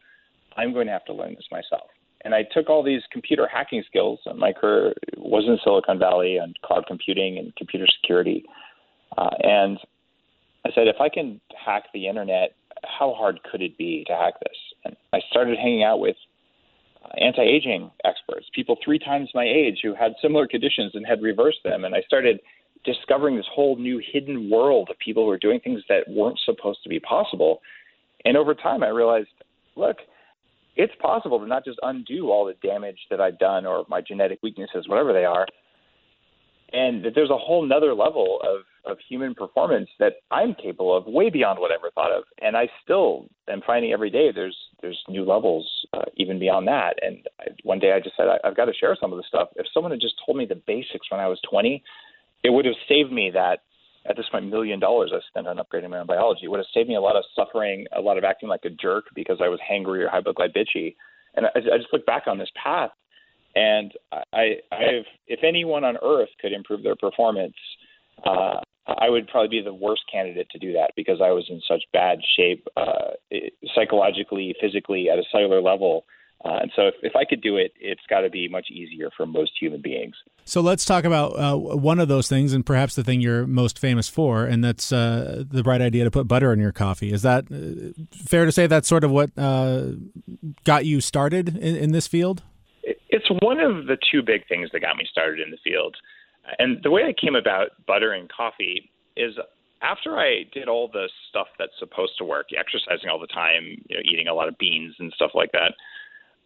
I'm 0.56 0.74
going 0.74 0.88
to 0.88 0.94
have 0.94 1.06
to 1.06 1.14
learn 1.14 1.36
this 1.36 1.48
myself. 1.52 1.90
And 2.24 2.34
I 2.34 2.44
took 2.44 2.70
all 2.70 2.84
these 2.84 3.02
computer 3.12 3.48
hacking 3.52 3.84
skills. 3.88 4.20
And 4.26 4.40
my 4.40 4.54
career 4.54 4.94
was 5.18 5.44
in 5.46 5.58
Silicon 5.64 6.00
Valley 6.00 6.38
and 6.38 6.58
cloud 6.64 6.86
computing 6.88 7.38
and 7.38 7.54
computer 7.56 7.86
security. 8.02 8.46
Uh, 9.18 9.30
and 9.42 9.78
I 10.66 10.70
said, 10.74 10.88
if 10.88 11.02
I 11.02 11.10
can 11.10 11.42
hack 11.66 11.84
the 11.94 12.08
internet, 12.08 12.56
how 12.84 13.14
hard 13.14 13.42
could 13.50 13.62
it 13.62 13.78
be 13.78 14.06
to 14.08 14.16
hack 14.16 14.36
this? 14.40 14.58
And 14.86 14.96
I 15.12 15.20
started 15.30 15.58
hanging 15.58 15.84
out 15.84 16.00
with 16.00 16.16
uh, 17.04 17.10
anti-aging 17.18 17.92
experts, 18.06 18.48
people 18.54 18.78
three 18.84 19.00
times 19.00 19.30
my 19.34 19.46
age 19.46 19.80
who 19.84 19.94
had 19.94 20.14
similar 20.22 20.48
conditions 20.48 20.92
and 20.94 21.06
had 21.06 21.22
reversed 21.22 21.60
them. 21.64 21.86
And 21.86 21.96
I 21.96 22.02
started 22.02 22.40
discovering 22.86 23.38
this 23.38 23.46
whole 23.54 23.78
new 23.78 24.02
hidden 24.12 24.50
world 24.50 24.90
of 24.90 24.98
people 25.00 25.24
who 25.24 25.30
are 25.30 25.38
doing 25.38 25.60
things 25.60 25.82
that 25.90 26.08
weren't 26.08 26.40
supposed 26.46 26.84
to 26.84 26.90
be 26.90 27.00
possible. 27.00 27.62
And 28.26 28.38
over 28.38 28.54
time, 28.54 28.84
I 28.84 28.90
realized, 28.90 29.30
look, 29.76 29.98
it's 30.76 30.94
possible 31.02 31.40
to 31.40 31.48
not 31.48 31.66
just 31.66 31.80
undo 31.84 32.30
all 32.30 32.46
the 32.46 32.68
damage 32.68 32.98
that 33.10 33.22
I've 33.22 33.40
done 33.40 33.66
or 33.66 33.86
my 33.90 34.02
genetic 34.02 34.40
weaknesses, 34.42 34.88
whatever 34.88 35.14
they 35.14 35.26
are, 35.26 35.46
and 36.72 37.06
that 37.06 37.14
there's 37.16 37.30
a 37.30 37.38
whole 37.38 37.66
nother 37.66 37.94
level 37.94 38.40
of, 38.44 38.62
of 38.86 38.98
human 39.08 39.34
performance 39.34 39.90
that 40.00 40.14
I'm 40.32 40.56
capable 40.56 40.96
of 40.96 41.06
way 41.06 41.30
beyond 41.30 41.60
what 41.60 41.72
I 41.72 41.76
ever 41.76 41.92
thought 41.94 42.12
of. 42.12 42.24
And 42.42 42.58
I 42.58 42.68
still 42.84 43.28
am 43.50 43.62
finding 43.66 43.94
every 43.94 44.10
day 44.10 44.32
there's 44.34 44.58
there's 44.82 45.02
new 45.08 45.24
levels 45.24 45.70
uh, 45.94 46.06
even 46.18 46.40
beyond 46.40 46.68
that. 46.68 46.96
And 47.02 47.26
I, 47.40 47.46
one 47.64 47.80
day 47.80 47.94
I 47.94 48.00
just 48.00 48.18
said 48.18 48.28
I, 48.28 48.48
I've 48.48 48.58
got 48.58 48.66
to 48.66 48.74
share 48.74 48.98
some 49.00 49.14
of 49.14 49.18
this 49.18 49.28
stuff. 49.28 49.50
If 49.56 49.66
someone 49.74 49.92
had 49.92 50.02
just 50.02 50.16
told 50.26 50.38
me 50.38 50.46
the 50.46 50.62
basics 50.68 51.10
when 51.10 51.22
I 51.22 51.28
was 51.28 51.40
20, 51.50 51.84
it 52.44 52.50
would 52.50 52.66
have 52.66 52.76
saved 52.88 53.12
me 53.12 53.32
that 53.34 53.60
at 54.10 54.18
this 54.18 54.26
point 54.30 54.50
million 54.50 54.80
dollars 54.80 55.12
I 55.14 55.20
spent 55.30 55.48
on 55.48 55.58
upgrading 55.58 55.90
my 55.90 56.00
own 56.00 56.08
biology. 56.08 56.42
It 56.44 56.50
would 56.50 56.60
have 56.60 56.74
saved 56.74 56.90
me 56.90 56.96
a 56.96 57.02
lot 57.02 57.16
of 57.16 57.24
suffering, 57.36 57.86
a 57.96 58.02
lot 58.02 58.18
of 58.18 58.24
acting 58.24 58.50
like 58.50 58.66
a 58.66 58.70
jerk 58.70 59.06
because 59.16 59.38
I 59.42 59.48
was 59.48 59.60
hangry 59.60 60.06
or 60.06 60.10
hypoglycemic. 60.10 60.96
And 61.36 61.46
I, 61.48 61.50
I 61.56 61.78
just 61.78 61.94
look 61.94 62.06
back 62.06 62.24
on 62.28 62.38
this 62.38 62.52
path 62.62 62.92
and 63.56 63.94
I, 64.12 64.56
I've, 64.72 65.06
if 65.28 65.40
anyone 65.44 65.84
on 65.84 65.98
earth 66.04 66.30
could 66.42 66.54
improve 66.54 66.84
their 66.84 66.96
performance, 66.96 67.54
uh, 68.26 68.60
I 68.86 69.10
would 69.10 69.28
probably 69.28 69.48
be 69.48 69.62
the 69.64 69.74
worst 69.74 70.04
candidate 70.12 70.50
to 70.52 70.60
do 70.60 70.74
that 70.74 70.92
because 70.96 71.22
I 71.22 71.32
was 71.32 71.46
in 71.50 71.62
such 71.68 71.84
bad 71.94 72.20
shape, 72.36 72.68
uh, 72.76 73.12
psychologically, 73.74 74.56
physically, 74.60 75.10
at 75.10 75.18
a 75.18 75.24
cellular 75.32 75.62
level. 75.62 76.06
Uh, 76.44 76.60
and 76.62 76.72
so, 76.76 76.88
if, 76.88 76.96
if 77.02 77.16
I 77.16 77.24
could 77.24 77.42
do 77.42 77.56
it, 77.56 77.72
it's 77.80 78.02
got 78.10 78.22
to 78.22 78.30
be 78.30 78.50
much 78.50 78.68
easier 78.70 79.10
for 79.16 79.26
most 79.26 79.52
human 79.58 79.82
beings. 79.82 80.16
So 80.44 80.60
let's 80.60 80.84
talk 80.84 81.06
about 81.06 81.40
uh, 81.40 81.56
one 81.56 82.00
of 82.00 82.10
those 82.10 82.28
things, 82.28 82.52
and 82.52 82.66
perhaps 82.66 82.96
the 82.96 83.04
thing 83.04 83.22
you're 83.22 83.48
most 83.48 83.80
famous 83.80 84.10
for, 84.10 84.44
and 84.44 84.62
that's 84.62 84.92
uh, 84.92 85.46
the 85.48 85.64
bright 85.64 85.82
idea 85.82 86.04
to 86.04 86.12
put 86.12 86.28
butter 86.28 86.52
in 86.52 86.60
your 86.60 86.74
coffee. 86.74 87.14
Is 87.14 87.22
that 87.22 87.46
uh, 87.50 87.94
fair 88.12 88.44
to 88.44 88.52
say? 88.52 88.68
That's 88.68 88.90
sort 88.90 89.06
of 89.06 89.12
what 89.12 89.30
uh, 89.38 89.92
got 90.66 90.86
you 90.86 91.00
started 91.00 91.56
in, 91.56 91.78
in 91.78 91.92
this 91.94 92.08
field. 92.08 92.44
It's 92.84 93.30
one 93.42 93.62
of 93.62 93.86
the 93.86 93.98
two 94.12 94.22
big 94.22 94.46
things 94.50 94.70
that 94.74 94.82
got 94.82 94.98
me 94.98 95.06
started 95.10 95.40
in 95.40 95.50
the 95.50 95.58
field. 95.64 95.96
And 96.60 96.82
the 96.84 96.92
way 96.92 97.04
I 97.04 97.14
came 97.14 97.36
about 97.36 97.70
butter 97.86 98.14
and 98.14 98.30
coffee 98.30 98.90
is 99.16 99.36
after 99.82 100.18
I 100.18 100.46
did 100.54 100.68
all 100.68 100.88
the 100.88 101.10
stuff 101.30 101.48
that's 101.60 101.74
supposed 101.80 102.18
to 102.18 102.24
work, 102.24 102.48
exercising 102.58 103.10
all 103.10 103.20
the 103.20 103.28
time, 103.28 103.82
you 103.90 103.98
know, 103.98 104.02
eating 104.04 104.28
a 104.28 104.34
lot 104.34 104.48
of 104.48 104.58
beans 104.58 104.96
and 105.00 105.12
stuff 105.14 105.32
like 105.34 105.52
that. 105.52 105.74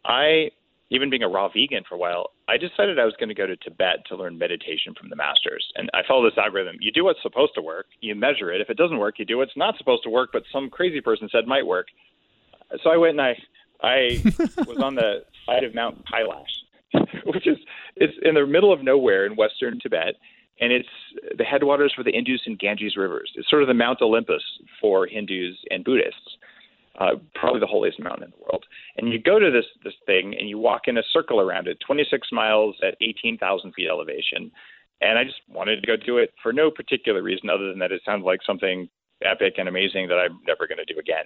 I 0.06 0.52
even 0.90 1.10
being 1.10 1.24
a 1.24 1.28
raw 1.28 1.50
vegan 1.50 1.84
for 1.88 1.96
a 1.96 1.98
while, 1.98 2.32
I 2.48 2.58
decided 2.58 2.98
I 2.98 3.04
was 3.04 3.14
going 3.20 3.30
to 3.30 3.36
go 3.36 3.46
to 3.46 3.58
Tibet 3.58 4.06
to 4.08 4.16
learn 4.16 4.38
meditation 4.38 4.94
from 4.98 5.10
the 5.10 5.18
masters. 5.18 5.70
And 5.76 5.90
I 5.94 6.00
follow 6.08 6.24
this 6.24 6.38
algorithm. 6.38 6.78
You 6.80 6.94
do 6.94 7.04
what's 7.04 7.22
supposed 7.22 7.54
to 7.56 7.62
work, 7.62 7.88
you 8.00 8.16
measure 8.16 8.52
it. 8.52 8.62
If 8.62 8.70
it 8.70 8.78
doesn't 8.78 8.98
work, 8.98 9.20
you 9.20 9.26
do 9.26 9.38
what's 9.38 9.58
not 9.58 9.78
supposed 9.78 10.04
to 10.04 10.10
work, 10.10 10.30
but 10.32 10.44
some 10.52 10.70
crazy 10.70 11.02
person 11.02 11.28
said 11.30 11.46
might 11.46 11.66
work. 11.66 11.88
So 12.84 12.90
I 12.90 12.98
went 12.98 13.20
and 13.20 13.22
I 13.22 13.38
I 13.84 14.24
was 14.66 14.80
on 14.80 14.96
the 14.96 15.26
side 15.46 15.64
of 15.64 15.76
Mount 15.76 16.06
Kailash, 16.06 16.64
which 17.26 17.48
is 17.48 17.58
it's 17.96 18.14
in 18.22 18.36
the 18.36 18.46
middle 18.46 18.72
of 18.72 18.84
nowhere 18.84 19.26
in 19.26 19.36
western 19.36 19.80
Tibet, 19.80 20.16
and 20.60 20.72
it's 20.72 20.88
the 21.38 21.44
headwaters 21.44 21.94
for 21.96 22.04
the 22.04 22.12
Indus 22.12 22.42
and 22.46 22.58
Ganges 22.58 22.96
rivers. 22.96 23.32
It's 23.36 23.50
sort 23.50 23.62
of 23.62 23.68
the 23.68 23.74
Mount 23.74 24.02
Olympus 24.02 24.44
for 24.80 25.06
Hindus 25.06 25.56
and 25.70 25.84
Buddhists 25.84 26.38
uh, 27.00 27.12
probably 27.36 27.60
the 27.60 27.68
holiest 27.68 28.00
mountain 28.00 28.24
in 28.26 28.32
the 28.32 28.44
world. 28.44 28.66
And 28.98 29.12
you 29.12 29.20
go 29.20 29.40
to 29.40 29.52
this 29.52 29.66
this 29.84 29.94
thing 30.06 30.36
and 30.38 30.50
you 30.50 30.58
walk 30.58 30.84
in 30.88 30.98
a 30.98 31.04
circle 31.14 31.40
around 31.40 31.68
it, 31.68 31.78
26 31.86 32.28
miles 32.32 32.76
at 32.86 32.96
18,000 33.02 33.74
feet 33.74 33.88
elevation. 33.90 34.52
And 35.02 35.20
I 35.20 35.24
just 35.24 35.38
wanted 35.48 35.82
to 35.82 35.88
go 35.88 35.96
do 35.96 36.18
it 36.18 36.34
for 36.42 36.52
no 36.52 36.72
particular 36.72 37.22
reason 37.22 37.50
other 37.50 37.70
than 37.70 37.80
that 37.80 37.92
it 37.92 38.02
sounded 38.04 38.26
like 38.26 38.40
something 38.46 38.90
epic 39.24 39.56
and 39.58 39.70
amazing 39.70 40.08
that 40.08 40.18
I'm 40.18 40.40
never 40.48 40.68
going 40.68 40.84
to 40.84 40.92
do 40.92 41.00
again. 41.00 41.26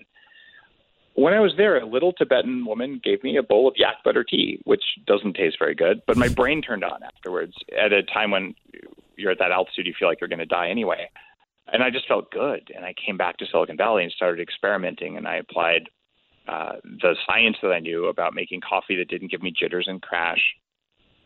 When 1.14 1.34
I 1.34 1.40
was 1.40 1.54
there, 1.58 1.78
a 1.78 1.86
little 1.86 2.14
Tibetan 2.14 2.66
woman 2.66 3.02
gave 3.04 3.24
me 3.24 3.38
a 3.38 3.44
bowl 3.44 3.68
of 3.68 3.76
yak 3.78 3.98
butter 4.04 4.24
tea, 4.24 4.62
which 4.64 4.84
doesn't 5.06 5.34
taste 5.34 5.58
very 5.60 5.76
good, 5.76 6.02
but 6.08 6.18
my 6.18 6.30
brain 6.30 6.62
turned 6.62 6.84
on 6.84 7.04
afterwards 7.04 7.54
at 7.78 7.92
a 7.92 8.02
time 8.02 8.32
when 8.32 8.56
you're 9.18 9.32
at 9.32 9.40
that 9.40 9.52
altitude, 9.52 9.86
you 9.86 9.94
feel 9.98 10.08
like 10.08 10.22
you're 10.22 10.30
going 10.30 10.40
to 10.40 10.46
die 10.46 10.70
anyway 10.70 11.10
and 11.72 11.84
I 11.84 11.90
just 11.90 12.08
felt 12.08 12.32
good. 12.32 12.72
And 12.76 12.86
I 12.86 12.94
came 12.94 13.18
back 13.18 13.38
to 13.38 13.46
Silicon 13.46 13.78
Valley 13.78 14.04
and 14.04 14.12
started 14.12 14.42
experimenting, 14.42 15.18
and 15.18 15.28
I 15.28 15.38
applied 15.38 15.90
uh, 16.48 16.74
the 16.84 17.16
science 17.26 17.58
that 17.62 17.72
I 17.72 17.80
knew 17.80 18.08
about 18.08 18.34
making 18.34 18.62
coffee 18.62 18.96
that 18.98 19.10
didn't 19.10 19.32
give 19.32 19.42
me 19.42 19.54
jitters 19.58 19.88
and 19.88 20.02
crash. 20.02 20.40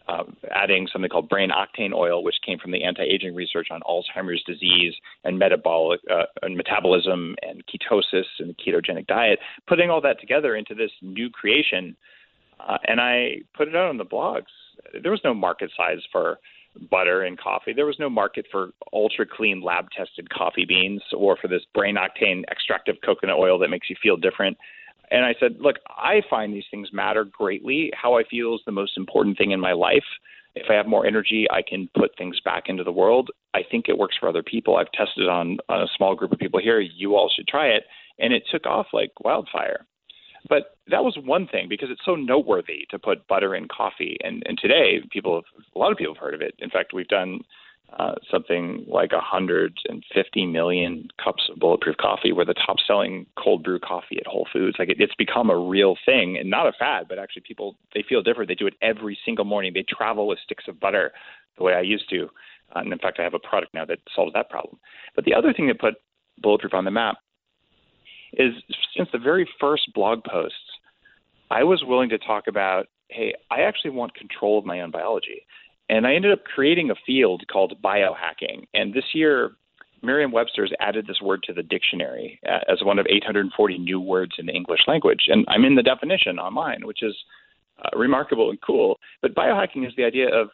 Uh, 0.07 0.23
adding 0.51 0.87
something 0.93 1.09
called 1.09 1.27
brain 1.27 1.49
octane 1.49 1.91
oil, 1.91 2.23
which 2.23 2.35
came 2.45 2.59
from 2.59 2.69
the 2.69 2.83
anti-aging 2.83 3.33
research 3.33 3.69
on 3.71 3.81
Alzheimer's 3.89 4.43
disease 4.43 4.93
and 5.23 5.39
metabolic 5.39 5.99
uh, 6.11 6.25
and 6.43 6.55
metabolism 6.55 7.35
and 7.41 7.63
ketosis 7.65 8.25
and 8.37 8.49
the 8.49 8.53
ketogenic 8.53 9.07
diet, 9.07 9.39
putting 9.67 9.89
all 9.89 10.01
that 10.01 10.19
together 10.19 10.55
into 10.55 10.75
this 10.75 10.91
new 11.01 11.27
creation, 11.31 11.95
uh, 12.59 12.77
and 12.87 13.01
I 13.01 13.37
put 13.57 13.67
it 13.67 13.75
out 13.75 13.89
on 13.89 13.97
the 13.97 14.05
blogs. 14.05 14.53
There 15.01 15.09
was 15.09 15.21
no 15.23 15.33
market 15.33 15.71
size 15.75 16.01
for 16.11 16.37
butter 16.91 17.23
and 17.23 17.37
coffee. 17.39 17.73
There 17.73 17.85
was 17.85 17.97
no 17.99 18.09
market 18.09 18.45
for 18.51 18.71
ultra 18.93 19.25
clean 19.25 19.61
lab 19.61 19.87
tested 19.95 20.29
coffee 20.29 20.65
beans 20.65 21.01
or 21.17 21.37
for 21.37 21.47
this 21.47 21.63
brain 21.73 21.95
octane 21.95 22.43
extractive 22.51 22.97
coconut 23.03 23.37
oil 23.37 23.57
that 23.59 23.69
makes 23.69 23.89
you 23.89 23.95
feel 24.01 24.17
different. 24.17 24.57
And 25.11 25.25
I 25.25 25.35
said, 25.39 25.57
look, 25.59 25.77
I 25.89 26.21
find 26.29 26.53
these 26.53 26.65
things 26.71 26.89
matter 26.91 27.25
greatly. 27.25 27.91
How 27.93 28.17
I 28.17 28.23
feel 28.23 28.55
is 28.55 28.61
the 28.65 28.71
most 28.71 28.97
important 28.97 29.37
thing 29.37 29.51
in 29.51 29.59
my 29.59 29.73
life. 29.73 30.03
If 30.55 30.67
I 30.69 30.73
have 30.73 30.87
more 30.87 31.05
energy, 31.05 31.47
I 31.51 31.61
can 31.67 31.89
put 31.97 32.11
things 32.17 32.39
back 32.43 32.63
into 32.67 32.83
the 32.83 32.91
world. 32.91 33.29
I 33.53 33.61
think 33.69 33.85
it 33.87 33.97
works 33.97 34.15
for 34.19 34.29
other 34.29 34.43
people. 34.43 34.77
I've 34.77 34.91
tested 34.91 35.27
on, 35.27 35.57
on 35.67 35.81
a 35.81 35.87
small 35.97 36.15
group 36.15 36.31
of 36.31 36.39
people 36.39 36.61
here. 36.61 36.79
You 36.79 37.15
all 37.15 37.29
should 37.35 37.47
try 37.47 37.67
it. 37.67 37.83
And 38.19 38.33
it 38.33 38.43
took 38.49 38.65
off 38.65 38.87
like 38.93 39.11
wildfire. 39.19 39.85
But 40.47 40.77
that 40.89 41.03
was 41.03 41.17
one 41.23 41.47
thing 41.47 41.67
because 41.67 41.89
it's 41.91 42.05
so 42.05 42.15
noteworthy 42.15 42.85
to 42.91 42.99
put 42.99 43.27
butter 43.27 43.55
in 43.55 43.67
coffee. 43.67 44.17
And, 44.23 44.43
and 44.45 44.57
today, 44.57 45.01
people, 45.11 45.35
have, 45.35 45.63
a 45.75 45.79
lot 45.79 45.91
of 45.91 45.97
people 45.97 46.13
have 46.13 46.21
heard 46.21 46.35
of 46.35 46.41
it. 46.41 46.53
In 46.59 46.69
fact, 46.69 46.93
we've 46.93 47.07
done 47.07 47.39
uh, 47.93 48.15
something 48.29 48.85
like 48.87 49.11
150 49.13 50.45
million 50.47 51.07
cups 51.23 51.49
of 51.51 51.59
bulletproof 51.59 51.95
coffee. 51.97 52.31
We're 52.31 52.45
the 52.45 52.53
top 52.53 52.77
selling 52.85 53.25
cold 53.37 53.63
brew 53.63 53.79
coffee 53.79 54.17
at 54.17 54.27
Whole 54.27 54.47
Foods. 54.51 54.77
Like 54.77 54.89
it, 54.89 54.97
it's 54.99 55.15
become 55.15 55.49
a 55.49 55.57
real 55.57 55.95
thing 56.05 56.37
and 56.37 56.49
not 56.49 56.67
a 56.67 56.73
fad, 56.77 57.05
but 57.07 57.19
actually 57.19 57.43
people, 57.47 57.77
they 57.93 58.03
feel 58.07 58.21
different. 58.21 58.49
They 58.49 58.55
do 58.55 58.67
it 58.67 58.73
every 58.81 59.17
single 59.23 59.45
morning. 59.45 59.71
They 59.73 59.85
travel 59.87 60.27
with 60.27 60.39
sticks 60.43 60.65
of 60.67 60.79
butter 60.79 61.11
the 61.57 61.63
way 61.63 61.73
I 61.73 61.81
used 61.81 62.09
to. 62.09 62.23
Uh, 62.75 62.79
and 62.79 62.91
in 62.91 62.99
fact, 62.99 63.19
I 63.19 63.23
have 63.23 63.33
a 63.33 63.39
product 63.39 63.73
now 63.73 63.85
that 63.85 63.99
solves 64.13 64.33
that 64.33 64.49
problem. 64.49 64.77
But 65.15 65.25
the 65.25 65.33
other 65.33 65.53
thing 65.53 65.67
that 65.67 65.79
put 65.79 65.95
bulletproof 66.41 66.73
on 66.73 66.85
the 66.85 66.91
map 66.91 67.17
is 68.33 68.53
since 68.95 69.09
the 69.13 69.19
very 69.19 69.47
first 69.59 69.93
blog 69.93 70.23
posts, 70.23 70.57
I 71.51 71.63
was 71.63 71.83
willing 71.85 72.09
to 72.09 72.17
talk 72.17 72.47
about, 72.47 72.87
hey, 73.09 73.33
I 73.51 73.61
actually 73.61 73.91
want 73.91 74.15
control 74.15 74.59
of 74.59 74.65
my 74.65 74.81
own 74.81 74.91
biology. 74.91 75.45
And 75.89 76.07
I 76.07 76.15
ended 76.15 76.31
up 76.31 76.43
creating 76.43 76.89
a 76.89 76.95
field 77.05 77.43
called 77.51 77.75
biohacking. 77.83 78.65
And 78.73 78.93
this 78.93 79.13
year, 79.13 79.51
Merriam 80.01 80.31
Webster's 80.31 80.73
added 80.79 81.07
this 81.07 81.21
word 81.21 81.43
to 81.43 81.53
the 81.53 81.63
dictionary 81.63 82.39
uh, 82.47 82.59
as 82.71 82.83
one 82.83 82.99
of 82.99 83.05
840 83.09 83.77
new 83.79 83.99
words 83.99 84.33
in 84.37 84.45
the 84.45 84.53
English 84.53 84.81
language. 84.87 85.25
And 85.27 85.45
I'm 85.47 85.65
in 85.65 85.75
the 85.75 85.83
definition 85.83 86.39
online, 86.39 86.85
which 86.85 87.03
is 87.03 87.15
uh, 87.83 87.97
remarkable 87.97 88.49
and 88.49 88.59
cool. 88.61 88.99
But 89.21 89.35
biohacking 89.35 89.85
is 89.85 89.93
the 89.97 90.05
idea 90.05 90.27
of 90.33 90.49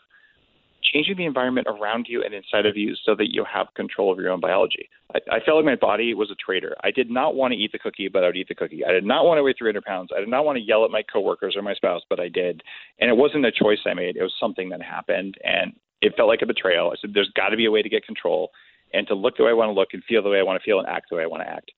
changing 0.83 1.17
the 1.17 1.25
environment 1.25 1.67
around 1.69 2.07
you 2.09 2.23
and 2.23 2.33
inside 2.33 2.65
of 2.65 2.77
you 2.77 2.95
so 3.05 3.15
that 3.15 3.33
you 3.33 3.45
have 3.51 3.67
control 3.75 4.11
of 4.11 4.19
your 4.19 4.31
own 4.31 4.39
biology. 4.39 4.89
I, 5.13 5.35
I 5.35 5.39
felt 5.39 5.57
like 5.57 5.65
my 5.65 5.75
body 5.75 6.13
was 6.13 6.31
a 6.31 6.35
traitor. 6.35 6.75
I 6.83 6.91
did 6.91 7.09
not 7.09 7.35
want 7.35 7.53
to 7.53 7.57
eat 7.57 7.71
the 7.71 7.79
cookie, 7.79 8.07
but 8.07 8.23
I 8.23 8.27
would 8.27 8.37
eat 8.37 8.47
the 8.47 8.55
cookie. 8.55 8.83
I 8.85 8.91
did 8.91 9.05
not 9.05 9.25
want 9.25 9.37
to 9.37 9.43
weigh 9.43 9.53
300 9.57 9.83
pounds. 9.83 10.09
I 10.15 10.19
did 10.19 10.29
not 10.29 10.45
want 10.45 10.57
to 10.57 10.63
yell 10.63 10.85
at 10.85 10.91
my 10.91 11.03
coworkers 11.03 11.55
or 11.55 11.61
my 11.61 11.73
spouse, 11.73 12.01
but 12.09 12.19
I 12.19 12.29
did. 12.29 12.61
And 12.99 13.09
it 13.09 13.17
wasn't 13.17 13.45
a 13.45 13.51
choice 13.51 13.79
I 13.85 13.93
made. 13.93 14.17
It 14.17 14.23
was 14.23 14.33
something 14.39 14.69
that 14.69 14.81
happened, 14.81 15.35
and 15.43 15.73
it 16.01 16.13
felt 16.15 16.29
like 16.29 16.41
a 16.41 16.47
betrayal. 16.47 16.91
I 16.91 16.95
said, 16.99 17.11
"There's 17.13 17.31
got 17.35 17.49
to 17.49 17.57
be 17.57 17.65
a 17.65 17.71
way 17.71 17.81
to 17.81 17.89
get 17.89 18.05
control 18.05 18.51
and 18.93 19.07
to 19.07 19.15
look 19.15 19.37
the 19.37 19.43
way 19.43 19.51
I 19.51 19.53
want 19.53 19.69
to 19.69 19.73
look 19.73 19.89
and 19.93 20.03
feel 20.03 20.21
the 20.21 20.29
way 20.29 20.39
I 20.39 20.43
want 20.43 20.61
to 20.61 20.65
feel 20.65 20.79
and 20.79 20.87
act 20.87 21.09
the 21.09 21.17
way 21.17 21.23
I 21.23 21.27
want 21.27 21.43
to 21.43 21.49
act." 21.49 21.71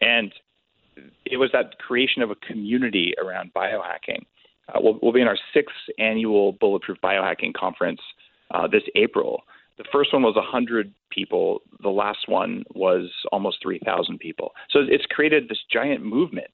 And 0.00 0.32
it 1.24 1.38
was 1.38 1.50
that 1.52 1.78
creation 1.78 2.22
of 2.22 2.30
a 2.30 2.36
community 2.36 3.14
around 3.18 3.52
biohacking. 3.54 4.22
Uh, 4.68 4.80
we'll, 4.80 4.98
we'll 5.02 5.12
be 5.12 5.20
in 5.20 5.28
our 5.28 5.38
sixth 5.52 5.76
annual 5.98 6.52
Bulletproof 6.52 6.98
Biohacking 7.02 7.54
Conference 7.54 8.00
uh, 8.50 8.66
this 8.66 8.82
April. 8.96 9.42
The 9.76 9.84
first 9.90 10.12
one 10.12 10.22
was 10.22 10.36
100 10.36 10.92
people. 11.10 11.62
The 11.82 11.88
last 11.88 12.28
one 12.28 12.64
was 12.74 13.10
almost 13.32 13.58
3,000 13.62 14.18
people. 14.18 14.52
So 14.70 14.80
it's 14.88 15.06
created 15.06 15.48
this 15.48 15.58
giant 15.72 16.04
movement. 16.04 16.50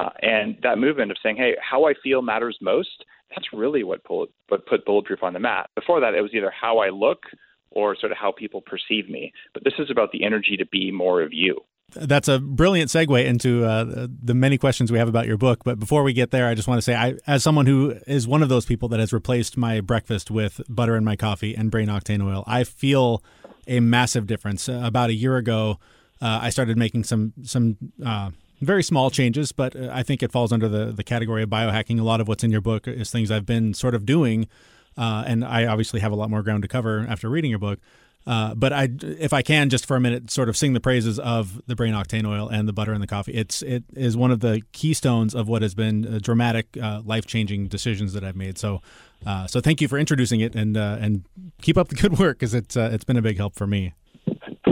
Uh, 0.00 0.10
and 0.22 0.56
that 0.62 0.78
movement 0.78 1.10
of 1.10 1.16
saying, 1.22 1.36
hey, 1.36 1.56
how 1.60 1.86
I 1.86 1.94
feel 2.02 2.22
matters 2.22 2.56
most, 2.60 3.04
that's 3.30 3.52
really 3.52 3.82
what, 3.82 4.02
bullet, 4.04 4.30
what 4.48 4.66
put 4.66 4.84
Bulletproof 4.84 5.22
on 5.22 5.32
the 5.32 5.40
map. 5.40 5.70
Before 5.74 6.00
that, 6.00 6.14
it 6.14 6.22
was 6.22 6.30
either 6.34 6.50
how 6.52 6.78
I 6.78 6.90
look 6.90 7.24
or 7.70 7.96
sort 7.96 8.12
of 8.12 8.18
how 8.18 8.32
people 8.32 8.60
perceive 8.60 9.08
me. 9.08 9.32
But 9.54 9.64
this 9.64 9.74
is 9.78 9.90
about 9.90 10.12
the 10.12 10.24
energy 10.24 10.56
to 10.56 10.66
be 10.66 10.90
more 10.90 11.20
of 11.22 11.32
you. 11.32 11.60
That's 11.94 12.28
a 12.28 12.38
brilliant 12.38 12.90
segue 12.90 13.24
into 13.24 13.64
uh, 13.64 14.06
the 14.22 14.34
many 14.34 14.58
questions 14.58 14.92
we 14.92 14.98
have 14.98 15.08
about 15.08 15.26
your 15.26 15.38
book. 15.38 15.64
But 15.64 15.78
before 15.78 16.02
we 16.02 16.12
get 16.12 16.30
there, 16.30 16.46
I 16.46 16.54
just 16.54 16.68
want 16.68 16.78
to 16.78 16.82
say, 16.82 16.94
I, 16.94 17.14
as 17.26 17.42
someone 17.42 17.64
who 17.64 17.96
is 18.06 18.28
one 18.28 18.42
of 18.42 18.50
those 18.50 18.66
people 18.66 18.88
that 18.90 19.00
has 19.00 19.12
replaced 19.12 19.56
my 19.56 19.80
breakfast 19.80 20.30
with 20.30 20.60
butter 20.68 20.96
in 20.96 21.04
my 21.04 21.16
coffee 21.16 21.54
and 21.54 21.70
brain 21.70 21.88
octane 21.88 22.22
oil, 22.22 22.44
I 22.46 22.64
feel 22.64 23.22
a 23.66 23.80
massive 23.80 24.26
difference. 24.26 24.68
Uh, 24.68 24.82
about 24.84 25.08
a 25.08 25.14
year 25.14 25.36
ago, 25.36 25.78
uh, 26.20 26.40
I 26.42 26.50
started 26.50 26.76
making 26.76 27.04
some 27.04 27.32
some 27.42 27.76
uh, 28.04 28.30
very 28.60 28.82
small 28.82 29.10
changes, 29.10 29.52
but 29.52 29.74
uh, 29.76 29.88
I 29.92 30.02
think 30.02 30.22
it 30.22 30.32
falls 30.32 30.52
under 30.52 30.68
the 30.68 30.92
the 30.92 31.04
category 31.04 31.42
of 31.42 31.48
biohacking. 31.48 31.98
A 32.00 32.02
lot 32.02 32.20
of 32.20 32.28
what's 32.28 32.44
in 32.44 32.50
your 32.50 32.60
book 32.60 32.86
is 32.86 33.10
things 33.10 33.30
I've 33.30 33.46
been 33.46 33.72
sort 33.72 33.94
of 33.94 34.04
doing, 34.04 34.48
uh, 34.96 35.24
and 35.26 35.44
I 35.44 35.66
obviously 35.66 36.00
have 36.00 36.12
a 36.12 36.16
lot 36.16 36.28
more 36.28 36.42
ground 36.42 36.62
to 36.62 36.68
cover 36.68 37.06
after 37.08 37.28
reading 37.30 37.50
your 37.50 37.60
book. 37.60 37.78
Uh, 38.28 38.54
but 38.54 38.74
I, 38.74 38.90
if 39.00 39.32
I 39.32 39.40
can, 39.40 39.70
just 39.70 39.86
for 39.86 39.96
a 39.96 40.00
minute, 40.00 40.30
sort 40.30 40.50
of 40.50 40.56
sing 40.56 40.74
the 40.74 40.80
praises 40.80 41.18
of 41.18 41.62
the 41.66 41.74
brain 41.74 41.94
octane 41.94 42.26
oil 42.26 42.46
and 42.46 42.68
the 42.68 42.74
butter 42.74 42.92
and 42.92 43.02
the 43.02 43.06
coffee. 43.06 43.32
It's 43.32 43.62
it 43.62 43.84
is 43.96 44.18
one 44.18 44.30
of 44.30 44.40
the 44.40 44.60
keystones 44.72 45.34
of 45.34 45.48
what 45.48 45.62
has 45.62 45.74
been 45.74 46.06
uh, 46.06 46.18
dramatic, 46.20 46.76
uh, 46.76 47.00
life 47.06 47.24
changing 47.24 47.68
decisions 47.68 48.12
that 48.12 48.24
I've 48.24 48.36
made. 48.36 48.58
So, 48.58 48.82
uh, 49.24 49.46
so 49.46 49.62
thank 49.62 49.80
you 49.80 49.88
for 49.88 49.96
introducing 49.96 50.40
it 50.40 50.54
and 50.54 50.76
uh, 50.76 50.98
and 51.00 51.24
keep 51.62 51.78
up 51.78 51.88
the 51.88 51.94
good 51.94 52.18
work 52.18 52.38
because 52.38 52.52
it's 52.52 52.76
it's 52.76 53.04
been 53.04 53.16
a 53.16 53.22
big 53.22 53.38
help 53.38 53.54
for 53.54 53.66
me. 53.66 53.94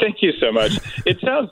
thank 0.00 0.16
you 0.20 0.32
so 0.40 0.50
much. 0.50 0.72
It 1.06 1.18
sounds 1.24 1.50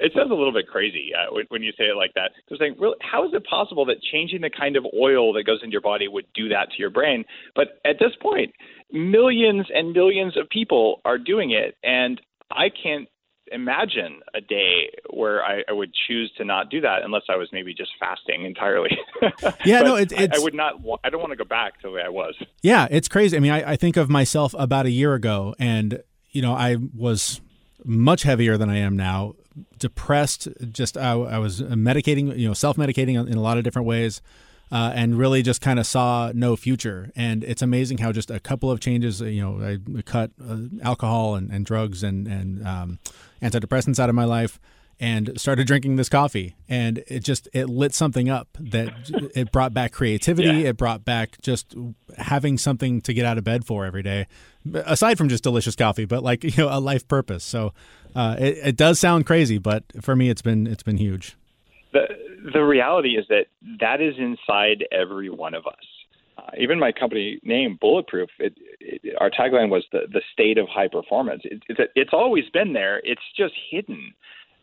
it 0.00 0.12
sounds 0.14 0.30
a 0.30 0.34
little 0.34 0.52
bit 0.52 0.66
crazy 0.66 1.10
uh, 1.14 1.32
when, 1.34 1.44
when, 1.48 1.62
you 1.62 1.72
say 1.72 1.84
it 1.84 1.96
like 1.96 2.14
that. 2.14 2.30
So 2.48 2.56
saying, 2.58 2.76
really, 2.78 2.96
how 3.02 3.26
is 3.26 3.34
it 3.34 3.44
possible 3.44 3.84
that 3.86 3.96
changing 4.10 4.40
the 4.40 4.50
kind 4.50 4.76
of 4.76 4.86
oil 4.98 5.32
that 5.34 5.44
goes 5.44 5.60
into 5.62 5.72
your 5.72 5.82
body 5.82 6.08
would 6.08 6.26
do 6.32 6.48
that 6.48 6.70
to 6.70 6.78
your 6.78 6.90
brain? 6.90 7.24
But 7.54 7.80
at 7.84 7.96
this 7.98 8.12
point, 8.20 8.54
millions 8.92 9.66
and 9.74 9.92
millions 9.92 10.36
of 10.36 10.48
people 10.48 11.00
are 11.04 11.18
doing 11.18 11.50
it, 11.50 11.76
and 11.82 12.20
I 12.50 12.70
can't 12.70 13.08
imagine 13.52 14.20
a 14.34 14.40
day 14.40 14.90
where 15.10 15.42
I, 15.42 15.64
I, 15.68 15.72
would 15.72 15.92
choose 16.06 16.32
to 16.36 16.44
not 16.44 16.70
do 16.70 16.80
that 16.82 17.02
unless 17.02 17.22
I 17.28 17.36
was 17.36 17.48
maybe 17.52 17.74
just 17.74 17.90
fasting 17.98 18.44
entirely. 18.44 18.96
yeah, 19.64 19.82
no, 19.82 19.96
it, 19.96 20.12
it's. 20.12 20.38
I, 20.38 20.40
I, 20.40 20.42
would 20.42 20.54
not. 20.54 20.74
I 21.02 21.10
don't 21.10 21.20
want 21.20 21.32
to 21.32 21.36
go 21.36 21.44
back 21.44 21.80
to 21.80 21.88
the 21.88 21.90
way 21.90 22.02
I 22.02 22.08
was. 22.08 22.36
Yeah, 22.62 22.86
it's 22.90 23.08
crazy. 23.08 23.36
I 23.36 23.40
mean, 23.40 23.52
I, 23.52 23.72
I 23.72 23.76
think 23.76 23.96
of 23.96 24.08
myself 24.08 24.54
about 24.58 24.86
a 24.86 24.90
year 24.90 25.14
ago, 25.14 25.54
and 25.58 26.02
you 26.30 26.42
know, 26.42 26.54
I 26.54 26.76
was 26.96 27.40
much 27.84 28.22
heavier 28.22 28.56
than 28.56 28.70
I 28.70 28.78
am 28.78 28.96
now, 28.96 29.34
depressed. 29.78 30.48
Just 30.70 30.96
I, 30.96 31.12
I 31.12 31.38
was 31.38 31.60
medicating, 31.62 32.36
you 32.38 32.46
know, 32.46 32.54
self 32.54 32.76
medicating 32.76 33.14
in 33.28 33.36
a 33.36 33.42
lot 33.42 33.58
of 33.58 33.64
different 33.64 33.86
ways 33.86 34.20
uh, 34.72 34.92
and 34.94 35.18
really 35.18 35.42
just 35.42 35.60
kind 35.60 35.78
of 35.78 35.86
saw 35.86 36.32
no 36.34 36.56
future. 36.56 37.10
And 37.16 37.42
it's 37.44 37.62
amazing 37.62 37.98
how 37.98 38.12
just 38.12 38.30
a 38.30 38.40
couple 38.40 38.70
of 38.70 38.80
changes, 38.80 39.20
you 39.20 39.42
know, 39.42 39.60
I 39.62 40.02
cut 40.02 40.30
uh, 40.42 40.58
alcohol 40.82 41.34
and, 41.34 41.50
and 41.50 41.66
drugs 41.66 42.02
and, 42.02 42.26
and 42.26 42.66
um, 42.66 42.98
antidepressants 43.42 43.98
out 43.98 44.08
of 44.08 44.14
my 44.14 44.24
life. 44.24 44.60
and 45.02 45.32
started 45.40 45.66
drinking 45.66 45.96
this 45.96 46.10
coffee 46.10 46.54
and 46.68 47.02
it 47.08 47.20
just 47.20 47.48
it 47.54 47.70
lit 47.70 47.94
something 47.94 48.28
up 48.28 48.48
that 48.60 48.92
it 49.34 49.50
brought 49.50 49.72
back 49.72 49.92
creativity 49.92 50.60
yeah. 50.60 50.68
it 50.68 50.76
brought 50.76 51.06
back 51.06 51.40
just 51.40 51.74
having 52.18 52.58
something 52.58 53.00
to 53.00 53.14
get 53.14 53.24
out 53.24 53.38
of 53.38 53.42
bed 53.42 53.64
for 53.64 53.86
every 53.86 54.02
day 54.02 54.26
aside 54.84 55.16
from 55.16 55.30
just 55.30 55.42
delicious 55.42 55.74
coffee 55.74 56.04
but 56.04 56.22
like 56.22 56.44
you 56.50 56.52
know 56.58 56.68
a 56.70 56.78
life 56.78 57.08
purpose 57.08 57.42
so 57.42 57.72
uh, 58.14 58.36
it, 58.38 58.58
it 58.62 58.76
does 58.76 59.00
sound 59.00 59.24
crazy 59.24 59.56
but 59.56 59.84
for 60.02 60.14
me 60.14 60.28
it's 60.28 60.42
been 60.42 60.66
it's 60.66 60.82
been 60.82 60.98
huge 60.98 61.34
the 61.92 62.06
the 62.52 62.60
reality 62.60 63.10
is 63.10 63.26
that 63.28 63.46
that 63.80 64.00
is 64.00 64.14
inside 64.18 64.84
every 64.92 65.30
one 65.30 65.54
of 65.54 65.66
us. 65.66 65.74
Uh, 66.38 66.50
even 66.58 66.78
my 66.78 66.92
company 66.92 67.38
name 67.42 67.76
bulletproof 67.80 68.30
it, 68.38 68.54
it, 68.80 69.14
our 69.20 69.30
tagline 69.30 69.68
was 69.68 69.84
the 69.92 70.00
the 70.12 70.22
state 70.32 70.58
of 70.58 70.68
high 70.68 70.88
performance. 70.88 71.42
It, 71.44 71.62
it's 71.68 71.80
it's 71.94 72.10
always 72.12 72.44
been 72.52 72.72
there. 72.72 73.00
It's 73.04 73.22
just 73.36 73.54
hidden. 73.70 74.14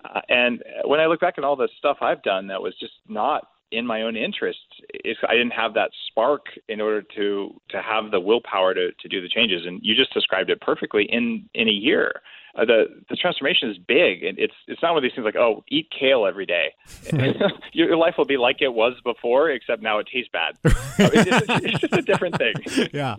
Uh, 0.06 0.22
and 0.30 0.64
when 0.86 1.00
I 1.00 1.06
look 1.08 1.20
back 1.20 1.36
at 1.38 1.44
all 1.44 1.56
the 1.56 1.70
stuff 1.78 1.98
I've 2.02 2.24
done 2.24 2.48
that 2.48 2.62
was 2.62 2.74
just 2.80 2.94
not 3.08 3.50
in 3.72 3.86
my 3.86 4.04
own 4.04 4.16
interests, 4.16 4.62
if 4.94 5.18
I 5.28 5.34
didn't 5.34 5.52
have 5.52 5.74
that 5.74 5.92
spark 6.08 6.46
in 6.70 6.80
order 6.80 7.02
to 7.16 7.54
to 7.70 7.82
have 7.82 8.12
the 8.12 8.20
willpower 8.20 8.74
to 8.74 8.92
to 8.92 9.08
do 9.08 9.22
the 9.22 9.30
changes, 9.30 9.64
and 9.66 9.80
you 9.84 9.96
just 9.96 10.14
described 10.14 10.50
it 10.50 10.62
perfectly 10.62 11.04
in 11.10 11.48
in 11.54 11.68
a 11.68 11.72
year. 11.72 12.22
Uh, 12.58 12.66
the 12.66 12.86
the 13.10 13.16
transformation 13.16 13.70
is 13.70 13.78
big, 13.78 14.24
and 14.24 14.40
it's 14.40 14.54
it's 14.68 14.82
not 14.82 14.94
one 14.94 14.98
of 14.98 15.04
these 15.04 15.14
things 15.14 15.26
like 15.26 15.36
oh 15.36 15.64
eat 15.70 15.88
kale 15.98 16.26
every 16.26 16.46
day. 16.46 16.74
Your 17.74 17.96
life 17.96 18.16
will 18.18 18.26
be 18.26 18.38
like 18.38 18.62
it 18.62 18.74
was 18.74 18.94
before, 19.04 19.50
except 19.52 19.82
now 19.82 20.00
it 20.00 20.08
tastes 20.12 20.30
bad. 20.34 20.58
it's, 20.64 21.46
it's 21.64 21.80
just 21.80 21.94
a 21.94 22.02
different 22.06 22.38
thing. 22.38 22.90
Yeah. 22.94 23.16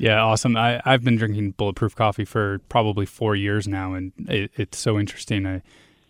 Yeah, 0.00 0.22
awesome. 0.22 0.56
I, 0.56 0.80
I've 0.84 1.02
been 1.02 1.16
drinking 1.16 1.52
bulletproof 1.52 1.96
coffee 1.96 2.24
for 2.24 2.60
probably 2.68 3.04
four 3.04 3.34
years 3.34 3.66
now, 3.66 3.94
and 3.94 4.12
it, 4.28 4.52
it's 4.54 4.78
so 4.78 4.96
interesting. 4.96 5.44
I, 5.44 5.62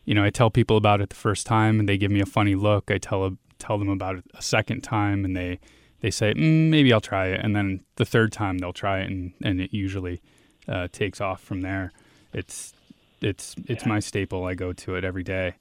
you 0.05 0.15
know, 0.15 0.23
I 0.23 0.29
tell 0.29 0.51
people 0.51 0.77
about 0.77 1.01
it 1.01 1.09
the 1.09 1.17
first 1.17 1.47
time, 1.47 1.81
and 1.81 1.89
they 1.89 1.97
give 1.97 2.11
me 2.11 2.21
a 2.21 2.27
funny 2.27 2.55
look. 2.55 2.91
I 2.91 2.99
tell 2.99 3.37
tell 3.59 3.79
them 3.79 3.89
about 3.89 4.17
it 4.17 4.25
a 4.35 4.43
second 4.43 4.83
time, 4.83 5.25
and 5.25 5.35
they 5.37 5.59
they 6.01 6.11
say 6.11 6.35
mm, 6.35 6.69
maybe 6.69 6.93
I'll 6.93 7.01
try 7.01 7.29
it, 7.29 7.41
and 7.43 7.57
then 7.57 7.81
the 7.97 8.05
third 8.05 8.33
time 8.33 8.59
they'll 8.59 8.73
try 8.73 9.01
it, 9.01 9.11
and, 9.11 9.33
and 9.43 9.61
it 9.61 9.73
usually 9.73 10.21
uh, 10.69 10.89
takes 10.93 11.21
off 11.21 11.41
from 11.41 11.63
there. 11.63 11.93
It's 12.33 12.73
it's 13.21 13.55
it's 13.67 13.85
yeah. 13.85 13.89
my 13.89 14.01
staple. 14.01 14.45
I 14.45 14.55
go 14.55 14.73
to 14.73 14.95
it 14.95 15.05
every 15.05 15.23
day. 15.23 15.55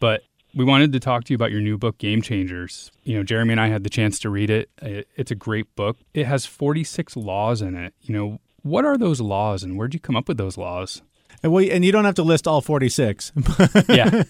But 0.00 0.22
we 0.54 0.64
wanted 0.64 0.92
to 0.92 1.00
talk 1.00 1.24
to 1.24 1.32
you 1.32 1.36
about 1.36 1.50
your 1.50 1.60
new 1.60 1.78
book, 1.78 1.98
Game 1.98 2.22
Changers. 2.22 2.90
You 3.04 3.16
know, 3.16 3.22
Jeremy 3.22 3.52
and 3.52 3.60
I 3.60 3.68
had 3.68 3.84
the 3.84 3.90
chance 3.90 4.18
to 4.20 4.30
read 4.30 4.50
it. 4.50 4.70
It's 4.80 5.30
a 5.30 5.34
great 5.34 5.74
book. 5.76 5.98
It 6.14 6.26
has 6.26 6.46
46 6.46 7.16
laws 7.16 7.62
in 7.62 7.76
it. 7.76 7.94
You 8.00 8.14
know, 8.14 8.38
what 8.62 8.84
are 8.84 8.98
those 8.98 9.20
laws 9.20 9.62
and 9.62 9.76
where'd 9.76 9.94
you 9.94 10.00
come 10.00 10.16
up 10.16 10.28
with 10.28 10.38
those 10.38 10.58
laws? 10.58 11.02
And, 11.42 11.52
well, 11.52 11.66
and 11.70 11.84
you 11.84 11.92
don't 11.92 12.04
have 12.04 12.16
to 12.16 12.22
list 12.22 12.48
all 12.48 12.60
46. 12.60 13.32
yeah. 13.88 14.22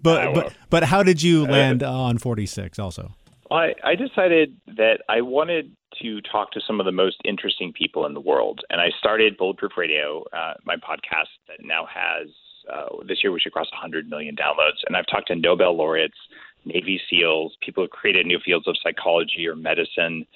but, 0.02 0.52
but 0.70 0.84
how 0.84 1.02
did 1.02 1.22
you 1.22 1.44
uh, 1.44 1.50
land 1.50 1.82
on 1.82 2.18
46 2.18 2.78
also? 2.78 3.12
I, 3.50 3.74
I 3.82 3.94
decided 3.94 4.56
that 4.76 5.00
I 5.08 5.20
wanted 5.20 5.72
to 6.02 6.20
talk 6.22 6.50
to 6.52 6.60
some 6.66 6.80
of 6.80 6.86
the 6.86 6.92
most 6.92 7.16
interesting 7.24 7.72
people 7.72 8.06
in 8.06 8.14
the 8.14 8.20
world. 8.20 8.60
And 8.70 8.80
I 8.80 8.88
started 8.98 9.36
Bulletproof 9.36 9.72
Radio, 9.76 10.24
uh, 10.32 10.54
my 10.64 10.76
podcast 10.76 11.30
that 11.48 11.64
now 11.64 11.86
has 11.92 12.28
uh, 12.72 13.04
this 13.06 13.18
year 13.22 13.32
we 13.32 13.40
should 13.40 13.52
cross 13.52 13.70
100 13.72 14.08
million 14.08 14.34
downloads. 14.34 14.80
And 14.86 14.96
I've 14.96 15.06
talked 15.06 15.28
to 15.28 15.36
Nobel 15.36 15.76
laureates, 15.76 16.16
Navy 16.64 17.00
SEALs, 17.10 17.56
people 17.60 17.84
who 17.84 17.88
created 17.88 18.26
new 18.26 18.38
fields 18.44 18.66
of 18.66 18.76
psychology 18.82 19.46
or 19.46 19.54
medicine, 19.54 20.26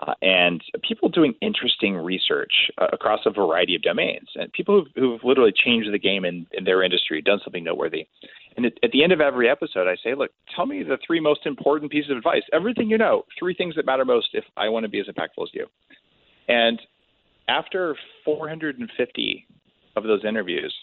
uh, 0.00 0.14
and 0.22 0.62
people 0.86 1.08
doing 1.08 1.34
interesting 1.40 1.96
research 1.96 2.52
uh, 2.78 2.86
across 2.92 3.20
a 3.26 3.30
variety 3.30 3.74
of 3.74 3.82
domains, 3.82 4.28
and 4.36 4.52
people 4.52 4.84
who've, 4.94 5.02
who've 5.02 5.24
literally 5.24 5.52
changed 5.52 5.92
the 5.92 5.98
game 5.98 6.24
in, 6.24 6.46
in 6.52 6.64
their 6.64 6.82
industry, 6.82 7.20
done 7.20 7.40
something 7.42 7.64
noteworthy. 7.64 8.06
And 8.56 8.66
at, 8.66 8.72
at 8.82 8.90
the 8.92 9.02
end 9.02 9.12
of 9.12 9.20
every 9.20 9.48
episode, 9.48 9.88
I 9.88 9.96
say, 10.02 10.14
look, 10.14 10.30
tell 10.54 10.66
me 10.66 10.82
the 10.82 10.98
three 11.06 11.20
most 11.20 11.46
important 11.46 11.90
pieces 11.90 12.10
of 12.10 12.16
advice, 12.16 12.42
everything 12.52 12.88
you 12.90 12.98
know, 12.98 13.24
three 13.38 13.54
things 13.54 13.74
that 13.76 13.86
matter 13.86 14.04
most 14.04 14.28
if 14.32 14.44
I 14.56 14.68
want 14.68 14.84
to 14.84 14.88
be 14.88 15.00
as 15.00 15.06
impactful 15.06 15.42
as 15.42 15.50
you. 15.52 15.66
And 16.48 16.80
after 17.48 17.96
450 18.24 19.46
of 19.96 20.04
those 20.04 20.24
interviews, 20.24 20.74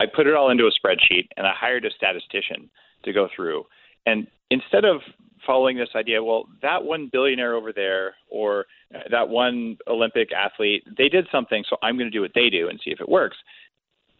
I 0.00 0.06
put 0.06 0.26
it 0.26 0.34
all 0.34 0.50
into 0.50 0.64
a 0.64 0.70
spreadsheet 0.70 1.28
and 1.36 1.46
I 1.46 1.52
hired 1.58 1.84
a 1.84 1.90
statistician 1.90 2.70
to 3.04 3.12
go 3.12 3.28
through. 3.34 3.64
And 4.06 4.26
instead 4.50 4.84
of 4.84 5.00
following 5.48 5.78
this 5.78 5.88
idea, 5.96 6.22
well, 6.22 6.44
that 6.60 6.84
one 6.84 7.08
billionaire 7.10 7.54
over 7.54 7.72
there 7.72 8.14
or 8.30 8.66
uh, 8.94 8.98
that 9.10 9.26
one 9.26 9.78
Olympic 9.88 10.28
athlete, 10.30 10.84
they 10.98 11.08
did 11.08 11.26
something, 11.32 11.64
so 11.68 11.76
I'm 11.82 11.96
going 11.96 12.06
to 12.06 12.16
do 12.16 12.20
what 12.20 12.32
they 12.34 12.50
do 12.50 12.68
and 12.68 12.78
see 12.84 12.90
if 12.90 13.00
it 13.00 13.08
works. 13.08 13.38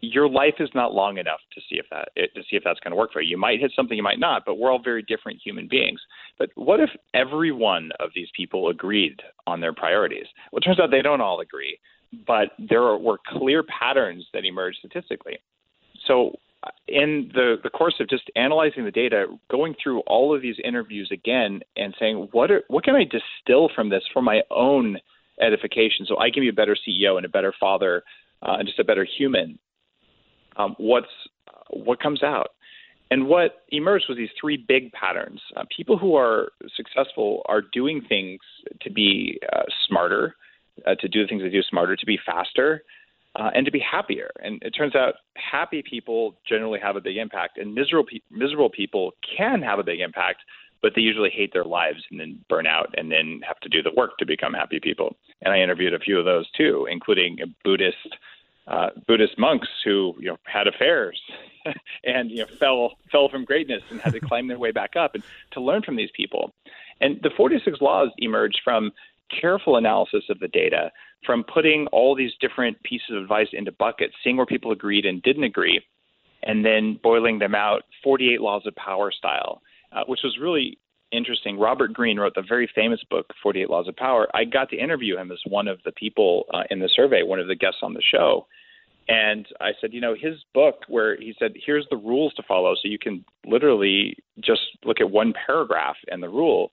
Your 0.01 0.27
life 0.27 0.55
is 0.59 0.69
not 0.73 0.93
long 0.93 1.19
enough 1.19 1.41
to 1.53 1.61
see 1.69 1.75
if 1.75 1.85
that 1.91 2.09
uh, 2.17 2.21
to 2.33 2.41
see 2.49 2.55
if 2.55 2.63
that's 2.63 2.79
going 2.79 2.91
to 2.91 2.97
work 2.97 3.11
for 3.13 3.21
you. 3.21 3.29
You 3.31 3.37
might 3.37 3.59
hit 3.59 3.71
something, 3.75 3.95
you 3.95 4.03
might 4.03 4.19
not, 4.19 4.43
but 4.45 4.55
we're 4.55 4.71
all 4.71 4.81
very 4.81 5.03
different 5.03 5.39
human 5.43 5.67
beings. 5.67 5.99
But 6.39 6.49
what 6.55 6.79
if 6.79 6.89
every 7.13 7.51
one 7.51 7.91
of 7.99 8.09
these 8.15 8.29
people 8.35 8.69
agreed 8.69 9.21
on 9.45 9.59
their 9.59 9.73
priorities? 9.73 10.25
Well, 10.51 10.59
it 10.59 10.61
turns 10.61 10.79
out 10.79 10.89
they 10.89 11.01
don't 11.01 11.21
all 11.21 11.41
agree, 11.41 11.77
but 12.25 12.53
there 12.57 12.97
were 12.97 13.19
clear 13.27 13.61
patterns 13.63 14.25
that 14.33 14.45
emerged 14.45 14.79
statistically 14.79 15.37
so 16.09 16.31
in 16.87 17.31
the, 17.33 17.55
the 17.63 17.69
course 17.69 17.95
of 17.99 18.09
just 18.09 18.29
analyzing 18.35 18.83
the 18.83 18.91
data, 18.91 19.27
going 19.49 19.75
through 19.81 20.01
all 20.01 20.35
of 20.35 20.41
these 20.41 20.55
interviews 20.63 21.09
again 21.11 21.61
and 21.77 21.95
saying, 21.99 22.29
what, 22.31 22.51
are, 22.51 22.63
what 22.67 22.83
can 22.83 22.95
I 22.95 23.03
distill 23.03 23.69
from 23.73 23.89
this 23.89 24.03
for 24.11 24.21
my 24.21 24.41
own 24.51 24.97
edification 25.41 26.05
so 26.05 26.19
I 26.19 26.31
can 26.31 26.41
be 26.41 26.49
a 26.49 26.53
better 26.53 26.75
CEO 26.75 27.17
and 27.17 27.25
a 27.25 27.29
better 27.29 27.53
father 27.59 28.03
uh, 28.41 28.55
and 28.59 28.67
just 28.67 28.79
a 28.79 28.83
better 28.83 29.07
human? 29.17 29.57
Um, 30.57 30.75
what's, 30.77 31.07
what 31.69 32.01
comes 32.01 32.23
out? 32.23 32.49
And 33.11 33.27
what 33.27 33.63
emerged 33.69 34.05
was 34.07 34.17
these 34.17 34.29
three 34.39 34.57
big 34.57 34.91
patterns. 34.91 35.41
Uh, 35.55 35.63
people 35.75 35.97
who 35.97 36.15
are 36.15 36.51
successful 36.75 37.41
are 37.47 37.61
doing 37.61 38.01
things 38.07 38.39
to 38.81 38.91
be 38.91 39.39
uh, 39.53 39.63
smarter, 39.87 40.35
uh, 40.85 40.95
to 40.95 41.07
do 41.07 41.23
the 41.23 41.27
things 41.27 41.41
they 41.41 41.49
do 41.49 41.63
smarter, 41.63 41.95
to 41.95 42.05
be 42.05 42.19
faster, 42.23 42.83
uh, 43.35 43.51
and 43.53 43.65
to 43.65 43.71
be 43.71 43.79
happier. 43.79 44.29
And 44.41 44.61
it 44.63 44.71
turns 44.71 44.95
out 44.95 45.15
happy 45.35 45.83
people 45.87 46.35
generally 46.47 46.79
have 46.79 46.95
a 46.95 47.01
big 47.01 47.17
impact, 47.17 47.57
and 47.57 47.73
miserable 47.73 48.07
pe- 48.11 48.19
miserable 48.31 48.69
people 48.69 49.11
can 49.37 49.61
have 49.61 49.79
a 49.79 49.83
big 49.83 49.99
impact, 49.99 50.39
but 50.81 50.93
they 50.95 51.01
usually 51.01 51.29
hate 51.29 51.53
their 51.53 51.65
lives 51.65 52.03
and 52.11 52.19
then 52.19 52.39
burn 52.49 52.67
out 52.67 52.93
and 52.97 53.11
then 53.11 53.41
have 53.47 53.59
to 53.59 53.69
do 53.69 53.81
the 53.83 53.91
work 53.95 54.17
to 54.17 54.25
become 54.25 54.53
happy 54.53 54.79
people. 54.81 55.15
And 55.41 55.53
I 55.53 55.59
interviewed 55.59 55.93
a 55.93 55.99
few 55.99 56.17
of 56.17 56.25
those 56.25 56.49
too, 56.51 56.87
including 56.89 57.37
Buddhist 57.63 58.17
uh, 58.69 58.89
Buddhist 59.07 59.37
monks 59.37 59.67
who 59.83 60.15
you 60.19 60.27
know 60.27 60.37
had 60.43 60.67
affairs 60.67 61.19
and 62.03 62.29
you 62.29 62.37
know 62.37 62.45
fell 62.59 62.97
fell 63.11 63.27
from 63.27 63.43
greatness 63.43 63.81
and 63.89 63.99
had 63.99 64.13
to 64.13 64.19
climb 64.19 64.47
their 64.47 64.59
way 64.59 64.71
back 64.71 64.95
up 64.95 65.15
and 65.15 65.23
to 65.51 65.59
learn 65.59 65.81
from 65.81 65.95
these 65.95 66.11
people. 66.15 66.53
And 67.01 67.19
the 67.23 67.31
46 67.35 67.79
laws 67.81 68.09
emerged 68.17 68.61
from 68.63 68.91
careful 69.41 69.77
analysis 69.77 70.23
of 70.29 70.39
the 70.39 70.47
data, 70.47 70.91
from 71.25 71.43
putting 71.43 71.87
all 71.87 72.15
these 72.15 72.31
different 72.39 72.81
pieces 72.83 73.09
of 73.11 73.23
advice 73.23 73.47
into 73.53 73.71
buckets, 73.71 74.13
seeing 74.23 74.37
where 74.37 74.45
people 74.45 74.71
agreed 74.71 75.05
and 75.05 75.21
didn't 75.23 75.43
agree, 75.43 75.81
and 76.43 76.65
then 76.65 76.99
boiling 77.03 77.39
them 77.39 77.55
out 77.55 77.83
48 78.03 78.41
Laws 78.41 78.63
of 78.65 78.75
Power 78.75 79.11
style, 79.11 79.61
uh, 79.91 80.03
which 80.07 80.21
was 80.23 80.37
really 80.41 80.77
interesting. 81.11 81.57
Robert 81.57 81.93
Greene 81.93 82.19
wrote 82.19 82.35
the 82.35 82.43
very 82.47 82.69
famous 82.73 83.01
book, 83.09 83.27
48 83.41 83.69
Laws 83.69 83.87
of 83.87 83.95
Power. 83.95 84.27
I 84.33 84.45
got 84.45 84.69
to 84.69 84.77
interview 84.77 85.17
him 85.17 85.31
as 85.31 85.39
one 85.47 85.67
of 85.67 85.79
the 85.83 85.91
people 85.91 86.45
uh, 86.53 86.63
in 86.69 86.79
the 86.79 86.89
survey, 86.95 87.23
one 87.23 87.39
of 87.39 87.47
the 87.47 87.55
guests 87.55 87.79
on 87.81 87.93
the 87.93 88.01
show. 88.01 88.47
And 89.07 89.47
I 89.59 89.71
said, 89.81 89.91
you 89.91 90.01
know, 90.01 90.13
his 90.13 90.35
book 90.53 90.83
where 90.87 91.17
he 91.17 91.33
said, 91.39 91.53
here's 91.65 91.87
the 91.89 91.97
rules 91.97 92.33
to 92.35 92.43
follow. 92.47 92.75
So 92.75 92.87
you 92.87 92.99
can 92.99 93.25
literally 93.43 94.15
just 94.39 94.61
look 94.85 95.01
at 95.01 95.09
one 95.09 95.33
paragraph 95.47 95.95
and 96.09 96.21
the 96.21 96.29
rule 96.29 96.71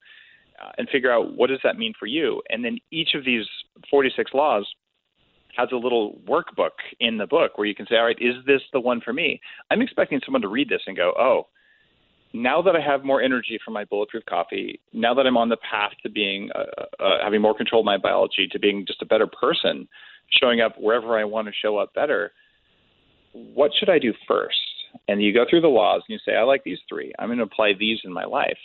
and 0.79 0.89
figure 0.89 1.13
out 1.13 1.35
what 1.35 1.49
does 1.49 1.61
that 1.65 1.79
mean 1.79 1.93
for 1.99 2.07
you. 2.07 2.43
And 2.51 2.65
then 2.65 2.79
each 2.91 3.11
of 3.15 3.25
these 3.25 3.45
46 3.91 4.33
laws 4.35 4.67
has 5.57 5.69
a 5.73 5.77
little 5.77 6.19
workbook 6.29 6.77
in 7.01 7.17
the 7.17 7.27
book 7.27 7.57
where 7.57 7.67
you 7.67 7.75
can 7.75 7.87
say, 7.87 7.97
all 7.97 8.05
right, 8.05 8.19
is 8.21 8.35
this 8.47 8.61
the 8.73 8.81
one 8.81 9.01
for 9.01 9.13
me? 9.13 9.41
I'm 9.71 9.81
expecting 9.81 10.21
someone 10.25 10.43
to 10.43 10.49
read 10.49 10.69
this 10.69 10.83
and 10.87 10.97
go, 10.97 11.13
oh, 11.19 11.49
now 12.35 12.61
that 12.63 12.77
I 12.77 12.81
have 12.81 13.05
more 13.05 13.23
energy 13.23 13.59
from 13.65 13.73
my 13.73 13.85
bulletproof 13.85 14.25
coffee, 14.29 14.81
now 14.93 15.15
that 15.15 15.27
I'm 15.27 15.37
on 15.37 15.49
the 15.49 15.57
path 15.57 15.93
to 16.03 16.11
being 16.11 16.51
uh, 16.55 17.03
uh, 17.03 17.19
having 17.23 17.41
more 17.41 17.57
control 17.57 17.81
of 17.81 17.87
my 17.87 17.97
biology, 17.97 18.49
to 18.53 18.59
being 18.59 18.85
just 18.87 19.01
a 19.01 19.07
better 19.07 19.27
person, 19.27 19.89
showing 20.41 20.61
up 20.61 20.75
wherever 20.79 21.19
I 21.19 21.25
want 21.25 21.49
to 21.49 21.55
show 21.63 21.79
up 21.79 21.95
better, 21.95 22.33
what 23.33 23.71
should 23.79 23.89
I 23.89 23.99
do 23.99 24.13
first? 24.29 24.57
And 25.09 25.23
you 25.23 25.33
go 25.33 25.45
through 25.49 25.63
the 25.63 25.69
laws 25.69 26.03
and 26.09 26.15
you 26.15 26.19
say, 26.25 26.37
I 26.37 26.43
like 26.43 26.65
these 26.65 26.79
three. 26.89 27.13
I'm 27.19 27.29
going 27.29 27.39
to 27.39 27.45
apply 27.45 27.73
these 27.79 27.99
in 28.05 28.13
my 28.13 28.25
life. 28.25 28.59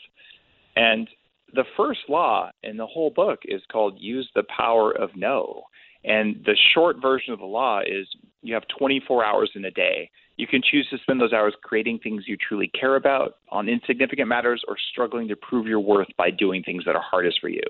And 0.76 1.08
the 1.54 1.66
first 1.76 2.02
law 2.08 2.52
in 2.64 2.78
the 2.78 2.86
whole 2.86 3.10
book 3.10 3.40
is 3.46 3.62
called 3.72 4.00
use 4.00 4.30
the 4.36 4.44
power 4.56 4.92
of 4.92 5.10
no. 5.16 5.64
And 6.04 6.44
the 6.46 6.58
short 6.74 6.98
version 7.02 7.34
of 7.34 7.40
the 7.40 7.46
law 7.46 7.82
is 7.82 8.08
you 8.42 8.54
have 8.54 8.64
24 8.78 9.24
hours 9.24 9.52
in 9.56 9.66
a 9.66 9.72
day. 9.72 10.10
You 10.38 10.48
can 10.48 10.62
choose 10.64 10.88
to 10.90 10.98
spend 11.00 11.22
those 11.22 11.34
hours 11.34 11.54
creating 11.62 12.00
things 12.00 12.24
you 12.26 12.38
truly 12.38 12.72
care 12.80 12.96
about 12.96 13.38
on 13.50 13.70
insignificant 13.70 14.28
matters 14.28 14.64
or 14.68 14.76
struggling 14.92 15.28
to 15.28 15.36
prove 15.36 15.68
your 15.68 15.80
worth 15.80 16.08
by 16.18 16.32
doing 16.32 16.64
things 16.64 16.84
that 16.86 16.96
are 16.96 17.04
hardest 17.04 17.40
for 17.40 17.50
you. 17.50 17.62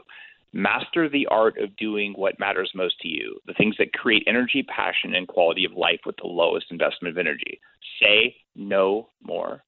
Master 0.53 1.09
the 1.09 1.27
art 1.27 1.57
of 1.57 1.75
doing 1.77 2.13
what 2.13 2.39
matters 2.39 2.71
most 2.75 2.99
to 3.01 3.07
you, 3.07 3.39
the 3.47 3.53
things 3.53 3.75
that 3.79 3.93
create 3.93 4.23
energy, 4.27 4.63
passion, 4.63 5.15
and 5.15 5.27
quality 5.27 5.65
of 5.65 5.73
life 5.73 6.01
with 6.05 6.15
the 6.17 6.27
lowest 6.27 6.67
investment 6.71 7.13
of 7.13 7.17
energy. 7.17 7.59
Say 8.01 8.35
no 8.55 9.09
more 9.21 9.63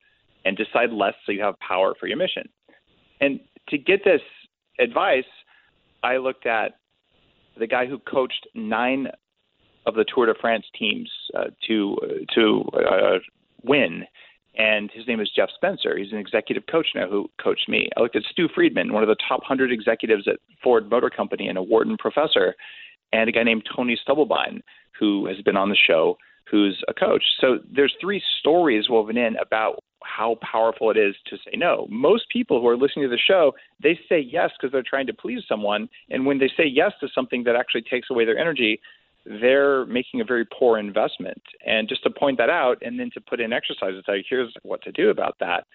and 0.46 0.58
decide 0.58 0.92
less 0.92 1.14
so 1.26 1.32
you 1.32 1.42
have 1.42 1.60
power 1.60 1.94
for 2.00 2.08
your 2.08 2.18
mission. 2.18 2.48
And 3.22 3.40
to 3.70 3.78
get 3.78 4.04
this 4.04 4.22
advice, 4.80 5.24
I 6.04 6.18
looked 6.18 6.46
at 6.46 6.80
the 7.58 7.68
guy 7.68 7.86
who 7.86 8.00
coached 8.00 8.48
nine 8.56 9.08
of 9.86 9.96
the 9.96 10.06
Tour 10.06 10.26
de 10.26 10.34
France 10.40 10.66
teams 10.78 11.10
uh, 11.38 11.46
to 11.68 11.98
to 12.36 12.64
uh, 12.74 13.20
win, 13.64 14.06
and 14.56 14.90
his 14.92 15.08
name 15.08 15.20
is 15.20 15.30
Jeff 15.36 15.50
Spencer. 15.56 15.98
He's 15.98 16.12
an 16.12 16.18
executive 16.18 16.64
coach 16.68 16.88
now 16.96 17.08
who 17.10 17.30
coached 17.42 17.68
me. 17.68 17.90
I 17.98 18.02
looked 18.02 18.16
at 18.16 18.24
Stew 18.24 18.48
Friedman, 18.54 18.94
one 18.94 19.04
of 19.04 19.10
the 19.10 19.18
top 19.28 19.44
hundred 19.44 19.72
executives 19.72 20.28
at 20.28 20.38
Ford 20.64 20.90
Motor 20.90 21.10
Company 21.10 21.48
and 21.48 21.58
a 21.58 21.64
Wharton 21.64 21.98
professor, 21.98 22.56
and 23.12 23.30
a 23.30 23.32
guy 23.32 23.44
named 23.44 23.64
Tony 23.76 23.98
Stubblebine 24.08 24.62
who 25.00 25.26
has 25.28 25.42
been 25.42 25.58
on 25.58 25.70
the 25.70 25.76
show, 25.76 26.18
who's 26.50 26.82
a 26.88 26.94
coach. 26.94 27.24
So 27.40 27.60
there's 27.74 27.94
three 28.00 28.22
stories 28.40 28.90
woven 28.90 29.18
in 29.18 29.36
about 29.38 29.80
how 30.04 30.38
powerful 30.42 30.92
it 30.92 30.98
is 30.98 31.16
to 31.28 31.38
say 31.38 31.56
no. 31.56 31.88
Most 31.90 32.26
people 32.30 32.60
who 32.60 32.68
are 32.68 32.78
listening 32.78 33.06
to 33.06 33.10
the 33.10 33.18
show, 33.18 33.54
they 33.82 33.98
say 34.10 34.20
yes 34.20 34.52
because 34.58 34.72
they're 34.72 34.84
trying 34.84 35.08
to 35.08 35.14
please 35.14 35.44
someone, 35.48 35.90
and 36.10 36.26
when 36.26 36.40
they 36.40 36.52
say 36.56 36.66
yes 36.66 36.92
to 37.00 37.08
something 37.16 37.44
that 37.46 37.56
actually 37.56 37.84
takes 37.84 38.10
away 38.10 38.26
their 38.26 38.38
energy, 38.38 38.82
they're 39.26 39.86
making 39.86 40.20
a 40.20 40.26
very 40.26 40.46
poor 40.46 40.78
investment. 40.78 41.42
And 41.66 41.88
just 41.88 42.04
to 42.04 42.10
point 42.10 42.38
that 42.40 42.50
out 42.50 42.78
and 42.82 43.00
then 43.00 43.10
to 43.14 43.22
put 43.22 43.40
in 43.40 43.54
exercises, 43.54 44.04
you 44.08 44.24
here's 44.30 44.54
what 44.64 44.82
to 44.84 44.92
do 44.92 45.10
about 45.10 45.38
that. 45.40 45.66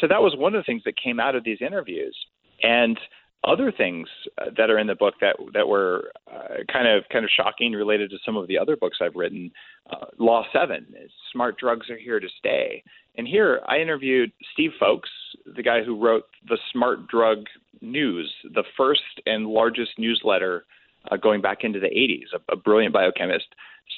So 0.00 0.08
that 0.08 0.20
was 0.20 0.34
one 0.36 0.54
of 0.54 0.60
the 0.60 0.64
things 0.64 0.82
that 0.84 0.94
came 0.96 1.20
out 1.20 1.36
of 1.36 1.44
these 1.44 1.58
interviews. 1.60 2.16
And 2.62 2.98
other 3.44 3.72
things 3.72 4.08
uh, 4.38 4.46
that 4.56 4.70
are 4.70 4.78
in 4.78 4.86
the 4.86 4.94
book 4.94 5.14
that 5.20 5.36
that 5.54 5.68
were 5.68 6.10
uh, 6.32 6.62
kind 6.72 6.88
of 6.88 7.04
kind 7.12 7.24
of 7.24 7.30
shocking 7.36 7.72
related 7.72 8.10
to 8.10 8.16
some 8.24 8.36
of 8.36 8.48
the 8.48 8.58
other 8.58 8.76
books 8.76 8.98
I've 9.00 9.14
written. 9.14 9.50
Uh, 9.90 10.06
Law 10.18 10.44
Seven, 10.52 10.86
smart 11.32 11.58
drugs 11.58 11.88
are 11.90 11.98
here 11.98 12.20
to 12.20 12.28
stay. 12.38 12.82
And 13.16 13.26
here 13.26 13.60
I 13.66 13.78
interviewed 13.78 14.32
Steve 14.52 14.72
Fowkes, 14.80 15.08
the 15.54 15.62
guy 15.62 15.82
who 15.82 15.98
wrote 15.98 16.24
the 16.48 16.58
Smart 16.72 17.08
Drug 17.08 17.44
News, 17.80 18.32
the 18.52 18.64
first 18.76 19.00
and 19.24 19.46
largest 19.46 19.92
newsletter 19.98 20.64
uh, 21.10 21.16
going 21.16 21.40
back 21.40 21.58
into 21.62 21.80
the 21.80 21.86
80s, 21.86 22.34
a, 22.34 22.52
a 22.52 22.56
brilliant 22.56 22.92
biochemist. 22.92 23.46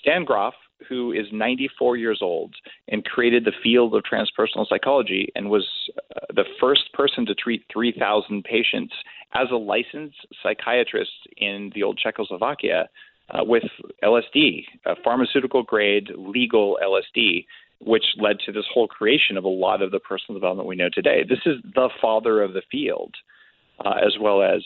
Stan 0.00 0.24
Grof, 0.24 0.54
who 0.88 1.12
is 1.12 1.26
94 1.32 1.96
years 1.96 2.18
old 2.22 2.54
and 2.88 3.04
created 3.04 3.44
the 3.44 3.52
field 3.62 3.94
of 3.94 4.02
transpersonal 4.02 4.68
psychology 4.68 5.28
and 5.34 5.50
was 5.50 5.66
uh, 6.16 6.20
the 6.34 6.44
first 6.60 6.92
person 6.92 7.26
to 7.26 7.34
treat 7.34 7.64
3,000 7.72 8.44
patients 8.44 8.94
as 9.34 9.48
a 9.52 9.56
licensed 9.56 10.26
psychiatrist 10.42 11.10
in 11.36 11.70
the 11.74 11.82
old 11.82 11.98
Czechoslovakia 11.98 12.88
uh, 13.30 13.44
with 13.44 13.64
LSD, 14.02 14.64
a 14.86 14.94
pharmaceutical 15.04 15.62
grade 15.62 16.08
legal 16.16 16.78
LSD, 16.82 17.44
which 17.80 18.04
led 18.18 18.38
to 18.46 18.52
this 18.52 18.64
whole 18.72 18.88
creation 18.88 19.36
of 19.36 19.44
a 19.44 19.48
lot 19.48 19.82
of 19.82 19.90
the 19.90 20.00
personal 20.00 20.38
development 20.38 20.68
we 20.68 20.76
know 20.76 20.88
today. 20.92 21.24
This 21.28 21.40
is 21.46 21.56
the 21.74 21.90
father 22.00 22.42
of 22.42 22.54
the 22.54 22.62
field, 22.70 23.14
uh, 23.84 23.94
as 24.04 24.16
well 24.20 24.42
as 24.42 24.62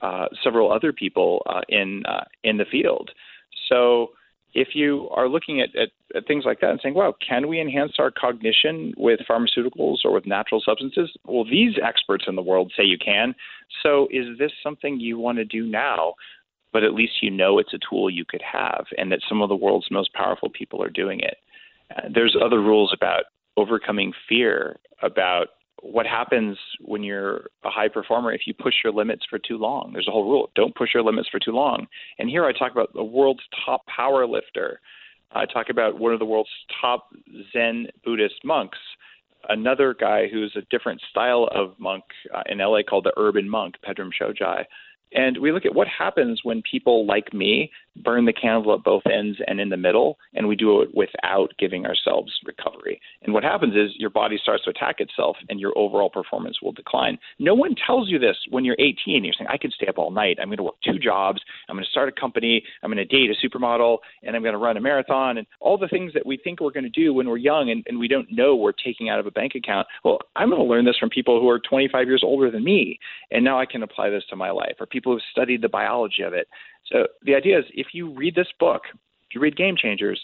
uh, 0.00 0.26
several 0.42 0.72
other 0.72 0.92
people 0.92 1.42
uh, 1.48 1.60
in 1.68 2.02
uh, 2.06 2.24
in 2.42 2.56
the 2.56 2.64
field. 2.64 3.10
So 3.68 4.10
if 4.54 4.68
you 4.74 5.08
are 5.10 5.28
looking 5.28 5.60
at, 5.60 5.74
at, 5.74 5.88
at, 6.14 6.26
things 6.26 6.44
like 6.44 6.60
that 6.60 6.70
and 6.70 6.80
saying, 6.82 6.94
wow, 6.94 7.14
can 7.26 7.48
we 7.48 7.60
enhance 7.60 7.92
our 7.98 8.10
cognition 8.10 8.92
with 8.96 9.20
pharmaceuticals 9.28 9.98
or 10.04 10.12
with 10.12 10.26
natural 10.26 10.60
substances? 10.64 11.10
Well, 11.26 11.44
these 11.44 11.74
experts 11.82 12.24
in 12.28 12.36
the 12.36 12.42
world 12.42 12.72
say 12.76 12.84
you 12.84 12.98
can. 12.98 13.34
So 13.82 14.08
is 14.10 14.38
this 14.38 14.52
something 14.62 15.00
you 15.00 15.18
want 15.18 15.38
to 15.38 15.44
do 15.44 15.66
now? 15.66 16.14
But 16.72 16.84
at 16.84 16.94
least 16.94 17.22
you 17.22 17.30
know 17.30 17.58
it's 17.58 17.74
a 17.74 17.78
tool 17.88 18.10
you 18.10 18.24
could 18.26 18.42
have 18.42 18.86
and 18.96 19.12
that 19.12 19.20
some 19.28 19.42
of 19.42 19.48
the 19.48 19.56
world's 19.56 19.90
most 19.90 20.12
powerful 20.14 20.48
people 20.50 20.82
are 20.82 20.90
doing 20.90 21.20
it. 21.20 21.36
Uh, 21.94 22.08
there's 22.12 22.36
other 22.42 22.60
rules 22.60 22.92
about 22.94 23.24
overcoming 23.56 24.12
fear, 24.28 24.78
about 25.02 25.48
what 25.82 26.06
happens 26.06 26.56
when 26.80 27.02
you're 27.02 27.48
a 27.64 27.70
high 27.70 27.88
performer 27.88 28.32
if 28.32 28.42
you 28.46 28.54
push 28.54 28.74
your 28.84 28.92
limits 28.92 29.24
for 29.28 29.38
too 29.38 29.58
long. 29.58 29.90
There's 29.92 30.08
a 30.08 30.12
whole 30.12 30.30
rule: 30.30 30.50
don't 30.54 30.74
push 30.74 30.94
your 30.94 31.02
limits 31.02 31.28
for 31.28 31.40
too 31.40 31.52
long. 31.52 31.86
And 32.18 32.30
here 32.30 32.46
I 32.46 32.52
talk 32.52 32.72
about 32.72 32.94
the 32.94 33.04
world's 33.04 33.42
top 33.66 33.84
power 33.86 34.26
lifter. 34.26 34.80
I 35.32 35.44
talk 35.46 35.70
about 35.70 35.98
one 35.98 36.12
of 36.12 36.18
the 36.18 36.24
world's 36.24 36.50
top 36.80 37.08
Zen 37.52 37.88
Buddhist 38.04 38.44
monks. 38.44 38.78
Another 39.48 39.92
guy 39.98 40.28
who's 40.28 40.54
a 40.56 40.62
different 40.70 41.00
style 41.10 41.48
of 41.52 41.74
monk 41.78 42.04
uh, 42.32 42.42
in 42.46 42.58
LA 42.58 42.82
called 42.88 43.04
the 43.04 43.12
Urban 43.16 43.48
Monk, 43.48 43.74
Pedram 43.84 44.10
Shojai. 44.20 44.64
And 45.14 45.38
we 45.38 45.52
look 45.52 45.66
at 45.66 45.74
what 45.74 45.88
happens 45.88 46.40
when 46.42 46.62
people 46.62 47.06
like 47.06 47.34
me 47.34 47.70
burn 47.96 48.24
the 48.24 48.32
candle 48.32 48.74
at 48.74 48.84
both 48.84 49.02
ends 49.06 49.38
and 49.46 49.60
in 49.60 49.68
the 49.68 49.76
middle, 49.76 50.18
and 50.34 50.48
we 50.48 50.56
do 50.56 50.80
it 50.80 50.90
without 50.94 51.52
giving 51.58 51.86
ourselves 51.86 52.32
recovery. 52.44 53.00
And 53.22 53.32
what 53.32 53.44
happens 53.44 53.74
is 53.74 53.90
your 53.96 54.10
body 54.10 54.38
starts 54.42 54.64
to 54.64 54.70
attack 54.70 54.96
itself, 55.00 55.36
and 55.48 55.60
your 55.60 55.72
overall 55.76 56.10
performance 56.10 56.62
will 56.62 56.72
decline. 56.72 57.18
No 57.38 57.54
one 57.54 57.74
tells 57.86 58.08
you 58.08 58.18
this 58.18 58.36
when 58.50 58.64
you're 58.64 58.76
18. 58.78 59.24
You're 59.24 59.34
saying, 59.36 59.48
I 59.50 59.58
can 59.58 59.70
stay 59.70 59.86
up 59.86 59.98
all 59.98 60.10
night. 60.10 60.38
I'm 60.40 60.48
going 60.48 60.56
to 60.58 60.62
work 60.62 60.76
two 60.84 60.98
jobs. 60.98 61.40
I'm 61.68 61.76
going 61.76 61.84
to 61.84 61.90
start 61.90 62.08
a 62.08 62.20
company. 62.20 62.62
I'm 62.82 62.90
going 62.90 62.96
to 62.96 63.04
date 63.04 63.30
a 63.30 63.46
supermodel, 63.46 63.98
and 64.22 64.36
I'm 64.36 64.42
going 64.42 64.54
to 64.54 64.58
run 64.58 64.76
a 64.76 64.80
marathon, 64.80 65.38
and 65.38 65.46
all 65.60 65.78
the 65.78 65.88
things 65.88 66.12
that 66.14 66.26
we 66.26 66.36
think 66.36 66.60
we're 66.60 66.70
going 66.70 66.84
to 66.84 66.90
do 66.90 67.14
when 67.14 67.28
we're 67.28 67.36
young 67.36 67.70
and, 67.70 67.84
and 67.86 67.98
we 67.98 68.08
don't 68.08 68.28
know 68.30 68.56
we're 68.56 68.72
taking 68.72 69.08
out 69.08 69.20
of 69.20 69.26
a 69.26 69.30
bank 69.30 69.52
account. 69.54 69.86
Well, 70.04 70.18
I'm 70.36 70.48
going 70.48 70.60
to 70.60 70.68
learn 70.68 70.84
this 70.84 70.96
from 70.98 71.10
people 71.10 71.40
who 71.40 71.48
are 71.48 71.60
25 71.60 72.06
years 72.06 72.22
older 72.24 72.50
than 72.50 72.64
me, 72.64 72.98
and 73.30 73.44
now 73.44 73.58
I 73.58 73.66
can 73.66 73.82
apply 73.82 74.10
this 74.10 74.24
to 74.30 74.36
my 74.36 74.50
life, 74.50 74.74
or 74.80 74.86
people 74.86 75.12
who've 75.12 75.22
studied 75.30 75.62
the 75.62 75.68
biology 75.68 76.22
of 76.22 76.32
it. 76.32 76.48
So 76.92 77.06
the 77.22 77.34
idea 77.34 77.58
is 77.58 77.64
if 77.72 77.88
you 77.92 78.12
read 78.12 78.34
this 78.34 78.48
book, 78.60 78.82
if 79.28 79.34
you 79.34 79.40
read 79.40 79.56
Game 79.56 79.76
Changers, 79.76 80.20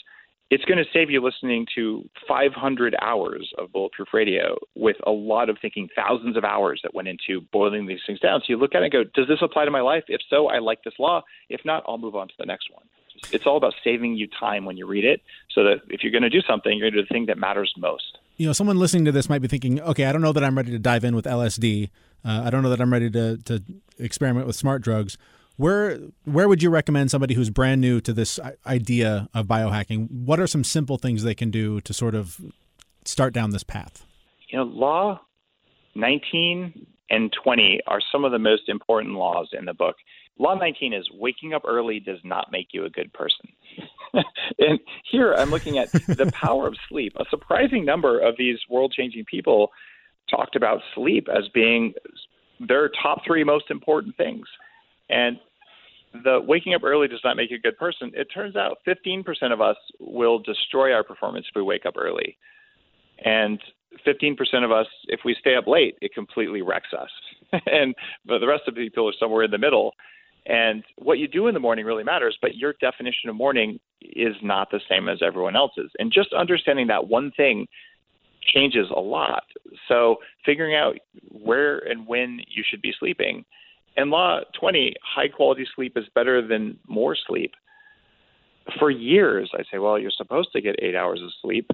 it's 0.50 0.64
going 0.64 0.78
to 0.78 0.84
save 0.92 1.10
you 1.10 1.22
listening 1.22 1.66
to 1.74 2.08
500 2.26 2.96
hours 3.02 3.52
of 3.58 3.72
Bulletproof 3.72 4.08
Radio 4.12 4.56
with 4.74 4.96
a 5.06 5.10
lot 5.10 5.50
of 5.50 5.58
thinking, 5.60 5.88
thousands 5.94 6.36
of 6.36 6.44
hours 6.44 6.80
that 6.82 6.94
went 6.94 7.08
into 7.08 7.42
boiling 7.52 7.86
these 7.86 8.00
things 8.06 8.20
down. 8.20 8.40
So 8.40 8.46
you 8.48 8.56
look 8.56 8.74
at 8.74 8.82
it 8.82 8.84
and 8.84 8.92
go, 8.92 9.04
does 9.04 9.28
this 9.28 9.38
apply 9.42 9.66
to 9.66 9.70
my 9.70 9.80
life? 9.80 10.04
If 10.08 10.20
so, 10.30 10.48
I 10.48 10.58
like 10.58 10.84
this 10.84 10.94
law. 10.98 11.22
If 11.50 11.62
not, 11.64 11.84
I'll 11.86 11.98
move 11.98 12.16
on 12.16 12.28
to 12.28 12.34
the 12.38 12.46
next 12.46 12.68
one. 12.72 12.84
It's 13.32 13.46
all 13.46 13.56
about 13.56 13.74
saving 13.82 14.14
you 14.16 14.28
time 14.28 14.64
when 14.64 14.76
you 14.76 14.86
read 14.86 15.04
it 15.04 15.22
so 15.52 15.64
that 15.64 15.80
if 15.88 16.02
you're 16.02 16.12
going 16.12 16.22
to 16.22 16.30
do 16.30 16.40
something, 16.40 16.78
you're 16.78 16.88
going 16.88 16.94
to 16.94 17.02
do 17.02 17.06
the 17.06 17.12
thing 17.12 17.26
that 17.26 17.36
matters 17.36 17.74
most. 17.76 18.18
You 18.36 18.46
know, 18.46 18.52
someone 18.52 18.78
listening 18.78 19.04
to 19.06 19.12
this 19.12 19.28
might 19.28 19.42
be 19.42 19.48
thinking, 19.48 19.80
okay, 19.80 20.04
I 20.04 20.12
don't 20.12 20.22
know 20.22 20.32
that 20.32 20.44
I'm 20.44 20.56
ready 20.56 20.70
to 20.70 20.78
dive 20.78 21.04
in 21.04 21.16
with 21.16 21.24
LSD. 21.24 21.90
Uh, 22.24 22.42
I 22.44 22.50
don't 22.50 22.62
know 22.62 22.70
that 22.70 22.80
I'm 22.80 22.92
ready 22.92 23.10
to, 23.10 23.36
to 23.38 23.62
experiment 23.98 24.46
with 24.46 24.54
smart 24.54 24.82
drugs 24.82 25.18
where 25.58 25.98
where 26.24 26.48
would 26.48 26.62
you 26.62 26.70
recommend 26.70 27.10
somebody 27.10 27.34
who's 27.34 27.50
brand 27.50 27.80
new 27.80 28.00
to 28.00 28.12
this 28.12 28.40
idea 28.64 29.28
of 29.34 29.46
biohacking? 29.46 30.10
What 30.10 30.40
are 30.40 30.46
some 30.46 30.64
simple 30.64 30.96
things 30.96 31.24
they 31.24 31.34
can 31.34 31.50
do 31.50 31.80
to 31.82 31.92
sort 31.92 32.14
of 32.14 32.40
start 33.04 33.34
down 33.34 33.50
this 33.50 33.64
path? 33.64 34.06
You 34.48 34.58
know, 34.58 34.64
law 34.64 35.20
19 35.96 36.86
and 37.10 37.36
20 37.42 37.80
are 37.88 38.00
some 38.12 38.24
of 38.24 38.32
the 38.32 38.38
most 38.38 38.68
important 38.68 39.14
laws 39.14 39.48
in 39.52 39.64
the 39.64 39.74
book. 39.74 39.96
Law 40.38 40.54
19 40.54 40.92
is 40.92 41.08
waking 41.12 41.52
up 41.52 41.62
early 41.66 41.98
does 41.98 42.20
not 42.22 42.52
make 42.52 42.68
you 42.72 42.84
a 42.84 42.90
good 42.90 43.12
person. 43.12 43.48
and 44.58 44.78
here 45.10 45.34
I'm 45.34 45.50
looking 45.50 45.78
at 45.78 45.90
the 45.90 46.30
power 46.34 46.68
of 46.68 46.76
sleep. 46.88 47.14
A 47.16 47.24
surprising 47.28 47.84
number 47.84 48.20
of 48.20 48.36
these 48.38 48.58
world 48.70 48.94
changing 48.96 49.24
people 49.24 49.72
talked 50.30 50.54
about 50.54 50.80
sleep 50.94 51.26
as 51.28 51.48
being 51.52 51.94
their 52.60 52.88
top 53.02 53.22
three 53.26 53.42
most 53.42 53.70
important 53.70 54.16
things. 54.16 54.46
And 55.10 55.38
the 56.12 56.40
waking 56.46 56.74
up 56.74 56.82
early 56.84 57.08
does 57.08 57.20
not 57.24 57.36
make 57.36 57.50
you 57.50 57.56
a 57.56 57.60
good 57.60 57.76
person. 57.78 58.10
It 58.14 58.28
turns 58.32 58.56
out 58.56 58.78
15% 58.86 59.24
of 59.52 59.60
us 59.60 59.76
will 60.00 60.38
destroy 60.38 60.92
our 60.92 61.04
performance 61.04 61.46
if 61.48 61.56
we 61.56 61.62
wake 61.62 61.86
up 61.86 61.94
early. 61.96 62.36
And 63.24 63.60
15% 64.06 64.36
of 64.64 64.72
us, 64.72 64.86
if 65.08 65.20
we 65.24 65.36
stay 65.40 65.56
up 65.56 65.66
late, 65.66 65.96
it 66.00 66.14
completely 66.14 66.62
wrecks 66.62 66.90
us. 66.98 67.10
and 67.66 67.94
but 68.26 68.38
the 68.38 68.46
rest 68.46 68.64
of 68.66 68.74
the 68.74 68.82
people 68.82 69.08
are 69.08 69.14
somewhere 69.18 69.44
in 69.44 69.50
the 69.50 69.58
middle. 69.58 69.92
And 70.46 70.82
what 70.96 71.18
you 71.18 71.28
do 71.28 71.46
in 71.48 71.54
the 71.54 71.60
morning 71.60 71.84
really 71.84 72.04
matters, 72.04 72.38
but 72.40 72.56
your 72.56 72.74
definition 72.80 73.28
of 73.28 73.36
morning 73.36 73.78
is 74.00 74.34
not 74.42 74.70
the 74.70 74.80
same 74.88 75.08
as 75.08 75.18
everyone 75.22 75.56
else's. 75.56 75.90
And 75.98 76.12
just 76.12 76.32
understanding 76.32 76.86
that 76.86 77.08
one 77.08 77.32
thing 77.36 77.66
changes 78.40 78.86
a 78.94 79.00
lot. 79.00 79.42
So 79.88 80.16
figuring 80.46 80.74
out 80.74 80.96
where 81.28 81.78
and 81.78 82.06
when 82.06 82.40
you 82.48 82.64
should 82.66 82.80
be 82.82 82.94
sleeping– 82.98 83.44
and 83.98 84.10
law 84.10 84.40
20, 84.58 84.94
high 85.02 85.28
quality 85.28 85.66
sleep 85.74 85.96
is 85.96 86.04
better 86.14 86.46
than 86.46 86.78
more 86.86 87.16
sleep. 87.26 87.52
For 88.78 88.90
years, 88.90 89.50
I 89.54 89.64
say, 89.70 89.78
well, 89.78 89.98
you're 89.98 90.12
supposed 90.16 90.52
to 90.52 90.60
get 90.60 90.76
eight 90.80 90.94
hours 90.94 91.20
of 91.22 91.30
sleep. 91.42 91.70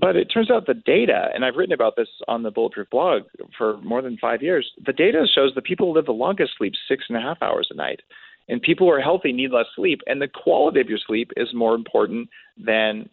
But 0.00 0.16
it 0.16 0.26
turns 0.26 0.50
out 0.50 0.66
the 0.66 0.74
data, 0.74 1.28
and 1.34 1.44
I've 1.44 1.56
written 1.56 1.72
about 1.72 1.94
this 1.96 2.08
on 2.26 2.42
the 2.42 2.50
Bulletproof 2.50 2.90
blog 2.90 3.22
for 3.56 3.78
more 3.78 4.02
than 4.02 4.18
five 4.18 4.42
years, 4.42 4.70
the 4.84 4.92
data 4.92 5.26
shows 5.34 5.52
that 5.54 5.64
people 5.64 5.88
who 5.88 5.94
live 5.94 6.06
the 6.06 6.12
longest 6.12 6.52
sleep 6.58 6.74
six 6.88 7.04
and 7.08 7.16
a 7.16 7.20
half 7.20 7.42
hours 7.42 7.68
a 7.70 7.76
night. 7.76 8.00
And 8.48 8.62
people 8.62 8.86
who 8.86 8.92
are 8.92 9.00
healthy 9.00 9.32
need 9.32 9.50
less 9.50 9.66
sleep. 9.76 10.00
And 10.06 10.22
the 10.22 10.28
quality 10.28 10.80
of 10.80 10.88
your 10.88 10.98
sleep 11.06 11.32
is 11.36 11.48
more 11.52 11.74
important 11.74 12.28
than 12.56 13.08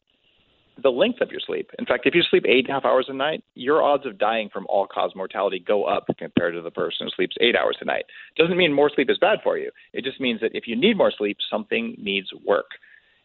the 0.81 0.89
length 0.89 1.21
of 1.21 1.31
your 1.31 1.39
sleep. 1.45 1.69
In 1.79 1.85
fact, 1.85 2.05
if 2.05 2.13
you 2.13 2.21
sleep 2.29 2.43
eight 2.47 2.65
and 2.65 2.69
a 2.69 2.73
half 2.73 2.85
hours 2.85 3.05
a 3.09 3.13
night, 3.13 3.43
your 3.55 3.81
odds 3.81 4.05
of 4.05 4.17
dying 4.17 4.49
from 4.51 4.65
all 4.67 4.87
cause 4.87 5.11
mortality 5.15 5.59
go 5.59 5.85
up 5.85 6.05
compared 6.17 6.53
to 6.53 6.61
the 6.61 6.71
person 6.71 7.07
who 7.07 7.11
sleeps 7.15 7.35
eight 7.39 7.55
hours 7.55 7.77
a 7.81 7.85
night. 7.85 8.05
Doesn't 8.37 8.57
mean 8.57 8.73
more 8.73 8.91
sleep 8.93 9.09
is 9.09 9.17
bad 9.17 9.39
for 9.43 9.57
you. 9.57 9.71
It 9.93 10.03
just 10.03 10.19
means 10.19 10.41
that 10.41 10.51
if 10.53 10.67
you 10.67 10.75
need 10.75 10.97
more 10.97 11.13
sleep, 11.17 11.37
something 11.49 11.95
needs 11.97 12.27
work. 12.45 12.67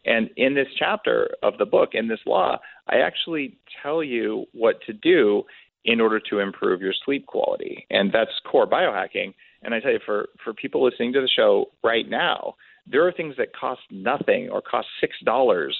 And 0.05 0.29
in 0.37 0.55
this 0.55 0.67
chapter 0.79 1.29
of 1.43 1.57
the 1.57 1.65
book, 1.65 1.89
in 1.93 2.07
this 2.07 2.19
law, 2.25 2.57
I 2.89 2.97
actually 2.97 3.57
tell 3.83 4.03
you 4.03 4.45
what 4.53 4.81
to 4.87 4.93
do 4.93 5.43
in 5.85 5.99
order 5.99 6.19
to 6.19 6.39
improve 6.39 6.81
your 6.81 6.93
sleep 7.05 7.25
quality. 7.25 7.85
And 7.89 8.11
that's 8.11 8.31
core 8.49 8.67
biohacking. 8.67 9.33
And 9.63 9.73
I 9.73 9.79
tell 9.79 9.91
you, 9.91 9.99
for, 10.05 10.29
for 10.43 10.53
people 10.53 10.83
listening 10.83 11.13
to 11.13 11.21
the 11.21 11.29
show 11.29 11.65
right 11.83 12.07
now, 12.07 12.55
there 12.87 13.05
are 13.07 13.11
things 13.11 13.35
that 13.37 13.55
cost 13.55 13.81
nothing 13.91 14.49
or 14.49 14.61
cost 14.61 14.87
$6 15.25 15.71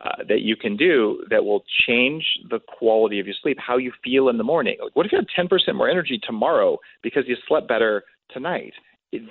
uh, 0.00 0.22
that 0.28 0.40
you 0.42 0.56
can 0.56 0.76
do 0.76 1.24
that 1.30 1.44
will 1.44 1.64
change 1.86 2.24
the 2.50 2.60
quality 2.60 3.18
of 3.18 3.26
your 3.26 3.34
sleep, 3.42 3.58
how 3.58 3.76
you 3.76 3.92
feel 4.04 4.28
in 4.28 4.38
the 4.38 4.44
morning. 4.44 4.76
Like, 4.82 4.94
what 4.94 5.06
if 5.06 5.12
you 5.12 5.18
had 5.18 5.48
10% 5.48 5.74
more 5.74 5.88
energy 5.88 6.20
tomorrow 6.22 6.78
because 7.02 7.24
you 7.26 7.36
slept 7.46 7.68
better 7.68 8.04
tonight? 8.30 8.74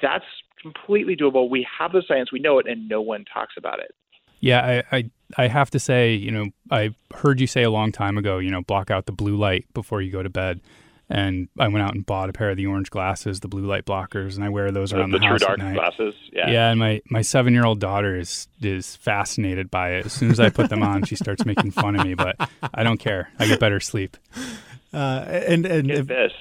That's 0.02 0.26
completely 0.62 1.16
doable. 1.16 1.50
We 1.50 1.66
have 1.80 1.92
the 1.92 2.04
science, 2.08 2.32
we 2.32 2.40
know 2.40 2.60
it, 2.60 2.68
and 2.68 2.90
no 2.90 3.02
one 3.02 3.24
talks 3.32 3.54
about 3.58 3.80
it. 3.80 3.92
Yeah, 4.40 4.84
I, 4.92 4.98
I, 4.98 5.12
I 5.38 5.48
have 5.48 5.72
to 5.72 5.80
say, 5.80 6.14
you 6.14 6.32
know, 6.32 6.48
I 6.70 6.94
heard 7.14 7.40
you 7.40 7.48
say 7.48 7.64
a 7.64 7.72
long 7.72 7.92
time 7.92 8.18
ago, 8.18 8.38
you 8.38 8.52
know, 8.52 8.62
block 8.62 8.92
out 8.92 9.06
the 9.06 9.12
blue 9.12 9.36
light 9.36 9.66
before 9.74 10.02
you 10.02 10.12
go 10.12 10.22
to 10.22 10.30
bed. 10.30 10.62
And 11.10 11.48
I 11.58 11.70
went 11.70 11.86
out 11.86 11.96
and 11.96 12.06
bought 12.06 12.30
a 12.30 12.34
pair 12.34 12.50
of 12.50 12.58
the 12.58 12.66
orange 12.66 12.90
glasses, 12.90 13.40
the 13.40 13.48
blue 13.48 13.66
light 13.66 13.86
blockers, 13.86 14.36
and 14.36 14.44
I 14.44 14.50
wear 14.50 14.72
those 14.72 14.92
around 14.92 15.12
the, 15.12 15.20
the, 15.20 15.26
house 15.26 15.40
true 15.40 15.48
dark 15.48 15.60
at 15.60 15.66
night. 15.66 15.76
glasses. 15.76 16.14
Yeah. 16.34 16.50
Yeah, 16.50 16.70
and 16.70 16.80
my, 16.80 17.02
my 17.10 17.22
seven 17.22 17.54
year 17.54 17.66
old 17.66 17.80
daughter 17.80 18.18
is 18.18 18.48
is 18.62 18.98
fascinated 18.98 19.72
by 19.72 19.92
it. 19.94 20.06
As 20.06 20.14
soon 20.14 20.32
as 20.32 20.40
I 20.40 20.50
put 20.50 20.70
them 20.70 20.84
on, 20.84 21.04
she 21.04 21.16
starts 21.16 21.46
making 21.46 21.72
fun 21.72 21.98
of 21.98 22.06
me, 22.06 22.14
but 22.14 22.36
I 22.74 22.84
don't 22.84 23.00
care. 23.00 23.32
I 23.40 23.48
get 23.48 23.60
better 23.60 23.80
sleep. 23.80 24.18
Uh, 24.94 24.98
and 25.28 25.66
and 25.66 25.88
Get 25.88 25.98
if, 25.98 26.08
this: 26.08 26.32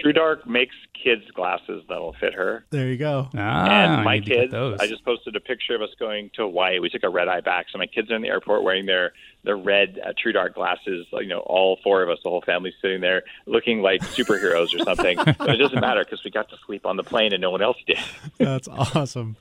True 0.00 0.12
Dark 0.12 0.46
makes 0.46 0.74
kids 1.02 1.24
glasses 1.34 1.82
that'll 1.88 2.14
fit 2.14 2.34
her. 2.34 2.64
there 2.70 2.88
you 2.88 2.96
go. 2.96 3.28
Ah, 3.36 3.64
and 3.64 3.92
I 3.92 4.02
my 4.02 4.18
need 4.18 4.26
kids, 4.26 4.52
those. 4.52 4.78
I 4.80 4.86
just 4.86 5.04
posted 5.04 5.34
a 5.36 5.40
picture 5.40 5.74
of 5.74 5.82
us 5.82 5.90
going 5.98 6.30
to 6.34 6.42
Hawaii. 6.42 6.78
We 6.78 6.88
took 6.88 7.02
a 7.02 7.08
red 7.08 7.28
eye 7.28 7.40
back, 7.40 7.66
so 7.70 7.78
my 7.78 7.86
kids 7.86 8.10
are 8.10 8.16
in 8.16 8.22
the 8.22 8.28
airport 8.28 8.62
wearing 8.62 8.86
their 8.86 9.12
their 9.42 9.56
red 9.56 10.00
uh, 10.04 10.12
True 10.20 10.32
Dark 10.32 10.54
glasses. 10.54 11.06
You 11.12 11.26
know, 11.26 11.40
all 11.40 11.78
four 11.82 12.02
of 12.02 12.08
us, 12.08 12.18
the 12.22 12.30
whole 12.30 12.42
family, 12.42 12.72
sitting 12.80 13.00
there 13.00 13.22
looking 13.46 13.82
like 13.82 14.02
superheroes 14.02 14.74
or 14.74 14.84
something. 14.84 15.16
but 15.38 15.50
it 15.50 15.56
doesn't 15.56 15.80
matter 15.80 16.04
because 16.04 16.22
we 16.24 16.30
got 16.30 16.48
to 16.50 16.56
sleep 16.64 16.86
on 16.86 16.96
the 16.96 17.04
plane 17.04 17.32
and 17.32 17.40
no 17.40 17.50
one 17.50 17.62
else 17.62 17.76
did. 17.86 17.98
That's 18.38 18.68
awesome. 18.68 19.36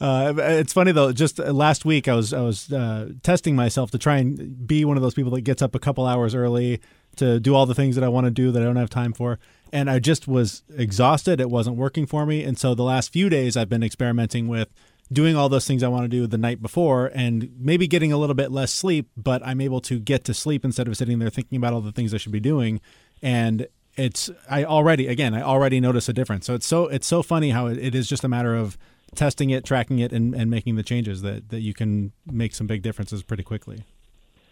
Uh, 0.00 0.34
it's 0.36 0.72
funny 0.72 0.92
though. 0.92 1.12
Just 1.12 1.38
uh, 1.38 1.52
last 1.52 1.84
week, 1.84 2.08
I 2.08 2.14
was 2.14 2.32
I 2.32 2.40
was 2.40 2.72
uh, 2.72 3.10
testing 3.22 3.56
myself 3.56 3.90
to 3.90 3.98
try 3.98 4.18
and 4.18 4.66
be 4.66 4.84
one 4.86 4.96
of 4.96 5.02
those 5.02 5.14
people 5.14 5.32
that 5.32 5.42
gets 5.42 5.60
up 5.60 5.74
a 5.74 5.78
couple 5.78 6.06
hours 6.06 6.34
early 6.34 6.80
to 7.16 7.40
do 7.40 7.54
all 7.54 7.66
the 7.66 7.74
things 7.74 7.94
that 7.96 8.04
I 8.04 8.08
want 8.08 8.26
to 8.26 8.30
do 8.30 8.50
that 8.52 8.62
I 8.62 8.64
don't 8.64 8.76
have 8.76 8.90
time 8.90 9.12
for. 9.12 9.38
And 9.72 9.90
I 9.90 9.98
just 9.98 10.28
was 10.28 10.62
exhausted. 10.76 11.40
It 11.40 11.50
wasn't 11.50 11.76
working 11.76 12.06
for 12.06 12.24
me. 12.24 12.44
And 12.44 12.58
so 12.58 12.74
the 12.74 12.84
last 12.84 13.12
few 13.12 13.28
days, 13.28 13.56
I've 13.56 13.68
been 13.68 13.82
experimenting 13.82 14.48
with 14.48 14.68
doing 15.12 15.36
all 15.36 15.48
those 15.48 15.66
things 15.66 15.82
I 15.82 15.88
want 15.88 16.04
to 16.04 16.08
do 16.08 16.26
the 16.26 16.38
night 16.38 16.60
before 16.60 17.10
and 17.14 17.50
maybe 17.58 17.86
getting 17.86 18.12
a 18.12 18.16
little 18.16 18.34
bit 18.34 18.50
less 18.50 18.72
sleep, 18.72 19.08
but 19.16 19.44
I'm 19.46 19.60
able 19.60 19.80
to 19.82 19.98
get 19.98 20.24
to 20.24 20.34
sleep 20.34 20.64
instead 20.64 20.88
of 20.88 20.96
sitting 20.96 21.18
there 21.18 21.30
thinking 21.30 21.56
about 21.56 21.72
all 21.72 21.80
the 21.80 21.92
things 21.92 22.12
I 22.12 22.16
should 22.16 22.32
be 22.32 22.40
doing. 22.40 22.80
And 23.22 23.68
it's 23.96 24.30
I 24.50 24.64
already 24.64 25.06
again 25.06 25.32
I 25.32 25.42
already 25.42 25.80
notice 25.80 26.08
a 26.08 26.12
difference. 26.12 26.46
So 26.46 26.54
it's 26.54 26.66
so 26.66 26.86
it's 26.88 27.06
so 27.06 27.22
funny 27.22 27.50
how 27.50 27.66
it, 27.66 27.78
it 27.78 27.94
is 27.94 28.08
just 28.08 28.24
a 28.24 28.28
matter 28.28 28.54
of 28.54 28.76
testing 29.14 29.50
it, 29.50 29.64
tracking 29.64 29.98
it, 30.00 30.12
and, 30.12 30.34
and 30.34 30.50
making 30.50 30.76
the 30.76 30.82
changes 30.82 31.22
that, 31.22 31.48
that 31.50 31.60
you 31.60 31.72
can 31.72 32.12
make 32.26 32.54
some 32.54 32.66
big 32.66 32.82
differences 32.82 33.22
pretty 33.22 33.42
quickly. 33.42 33.84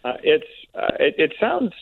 Uh, 0.03 0.13
it's 0.23 0.47
uh, 0.73 0.87
it, 0.99 1.15
it 1.17 1.33
sounds 1.39 1.73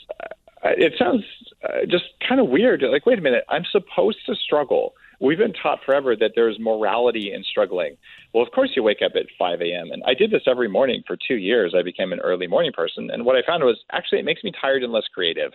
it 0.63 0.93
sounds 0.97 1.23
uh, 1.63 1.85
just 1.89 2.05
kind 2.27 2.39
of 2.39 2.49
weird. 2.49 2.83
Like, 2.83 3.05
wait 3.05 3.19
a 3.19 3.21
minute, 3.21 3.43
I'm 3.49 3.65
supposed 3.71 4.19
to 4.27 4.35
struggle. 4.35 4.93
We've 5.19 5.37
been 5.37 5.53
taught 5.53 5.79
forever 5.85 6.15
that 6.15 6.31
there's 6.35 6.59
morality 6.59 7.31
in 7.33 7.43
struggling. 7.43 7.95
Well, 8.33 8.43
of 8.43 8.51
course, 8.51 8.71
you 8.75 8.83
wake 8.83 9.01
up 9.03 9.13
at 9.15 9.27
5 9.37 9.61
a.m. 9.61 9.91
And 9.91 10.03
I 10.05 10.13
did 10.13 10.31
this 10.31 10.43
every 10.47 10.67
morning 10.67 11.03
for 11.07 11.17
two 11.27 11.35
years. 11.35 11.73
I 11.77 11.81
became 11.81 12.11
an 12.11 12.19
early 12.19 12.47
morning 12.47 12.71
person. 12.73 13.09
And 13.11 13.23
what 13.25 13.35
I 13.35 13.45
found 13.45 13.63
was 13.63 13.79
actually 13.91 14.19
it 14.19 14.25
makes 14.25 14.43
me 14.43 14.51
tired 14.59 14.83
and 14.83 14.91
less 14.91 15.07
creative. 15.13 15.51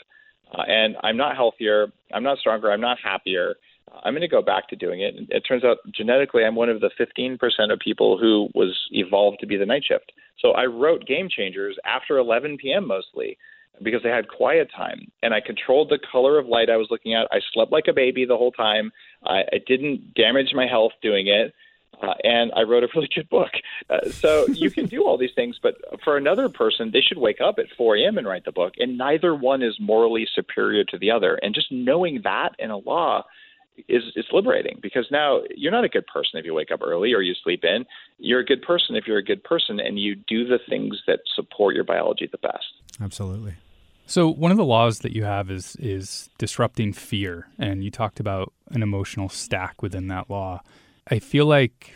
Uh, 0.54 0.62
and 0.66 0.96
I'm 1.02 1.16
not 1.16 1.36
healthier. 1.36 1.88
I'm 2.14 2.22
not 2.22 2.38
stronger. 2.38 2.72
I'm 2.72 2.80
not 2.80 2.98
happier. 3.02 3.56
I'm 4.04 4.12
going 4.12 4.22
to 4.22 4.28
go 4.28 4.42
back 4.42 4.68
to 4.68 4.76
doing 4.76 5.00
it. 5.00 5.14
It 5.28 5.40
turns 5.40 5.64
out 5.64 5.78
genetically, 5.94 6.44
I'm 6.44 6.54
one 6.54 6.68
of 6.68 6.80
the 6.80 6.90
15% 6.98 7.38
of 7.72 7.78
people 7.78 8.18
who 8.18 8.48
was 8.54 8.78
evolved 8.90 9.38
to 9.40 9.46
be 9.46 9.56
the 9.56 9.66
night 9.66 9.84
shift. 9.86 10.12
So 10.38 10.52
I 10.52 10.66
wrote 10.66 11.06
Game 11.06 11.28
Changers 11.28 11.76
after 11.84 12.18
11 12.18 12.58
p.m. 12.58 12.86
mostly 12.86 13.36
because 13.82 14.02
I 14.04 14.08
had 14.08 14.28
quiet 14.28 14.70
time 14.74 15.10
and 15.22 15.34
I 15.34 15.40
controlled 15.40 15.90
the 15.90 15.98
color 16.10 16.38
of 16.38 16.46
light 16.46 16.70
I 16.70 16.76
was 16.76 16.88
looking 16.90 17.14
at. 17.14 17.28
I 17.30 17.40
slept 17.52 17.72
like 17.72 17.88
a 17.88 17.92
baby 17.92 18.24
the 18.24 18.36
whole 18.36 18.52
time. 18.52 18.92
I, 19.24 19.40
I 19.52 19.60
didn't 19.66 20.14
damage 20.14 20.52
my 20.54 20.66
health 20.66 20.92
doing 21.02 21.28
it. 21.28 21.54
Uh, 22.00 22.14
and 22.22 22.52
I 22.54 22.62
wrote 22.62 22.84
a 22.84 22.88
really 22.94 23.08
good 23.12 23.28
book. 23.28 23.50
Uh, 23.90 24.08
so 24.10 24.46
you 24.48 24.70
can 24.70 24.86
do 24.86 25.04
all 25.04 25.18
these 25.18 25.34
things, 25.34 25.58
but 25.60 25.76
for 26.04 26.16
another 26.16 26.48
person, 26.48 26.90
they 26.92 27.00
should 27.00 27.18
wake 27.18 27.40
up 27.40 27.58
at 27.58 27.66
4 27.76 27.96
a.m. 27.96 28.18
and 28.18 28.26
write 28.26 28.44
the 28.44 28.52
book, 28.52 28.74
and 28.78 28.96
neither 28.96 29.34
one 29.34 29.62
is 29.62 29.76
morally 29.80 30.28
superior 30.32 30.84
to 30.84 30.98
the 30.98 31.10
other. 31.10 31.34
And 31.42 31.54
just 31.54 31.72
knowing 31.72 32.20
that 32.22 32.50
in 32.58 32.70
a 32.70 32.76
law 32.76 33.24
is 33.86 34.02
is 34.16 34.26
liberating 34.32 34.78
because 34.82 35.06
now 35.10 35.40
you're 35.54 35.72
not 35.72 35.84
a 35.84 35.88
good 35.88 36.06
person 36.06 36.38
if 36.38 36.44
you 36.44 36.54
wake 36.54 36.70
up 36.70 36.80
early 36.82 37.12
or 37.12 37.20
you 37.20 37.34
sleep 37.44 37.64
in. 37.64 37.86
You're 38.18 38.40
a 38.40 38.44
good 38.44 38.62
person 38.62 38.96
if 38.96 39.06
you're 39.06 39.18
a 39.18 39.24
good 39.24 39.44
person 39.44 39.78
and 39.78 39.98
you 39.98 40.16
do 40.16 40.46
the 40.46 40.58
things 40.68 41.00
that 41.06 41.20
support 41.34 41.74
your 41.74 41.84
biology 41.84 42.28
the 42.30 42.38
best. 42.38 42.66
Absolutely. 43.00 43.54
So 44.08 44.26
one 44.26 44.50
of 44.50 44.56
the 44.56 44.64
laws 44.64 45.00
that 45.00 45.12
you 45.12 45.24
have 45.24 45.50
is 45.50 45.76
is 45.76 46.30
disrupting 46.38 46.94
fear, 46.94 47.46
and 47.58 47.84
you 47.84 47.90
talked 47.90 48.20
about 48.20 48.54
an 48.70 48.82
emotional 48.82 49.28
stack 49.28 49.82
within 49.82 50.08
that 50.08 50.30
law. 50.30 50.62
I 51.10 51.18
feel 51.18 51.44
like 51.44 51.94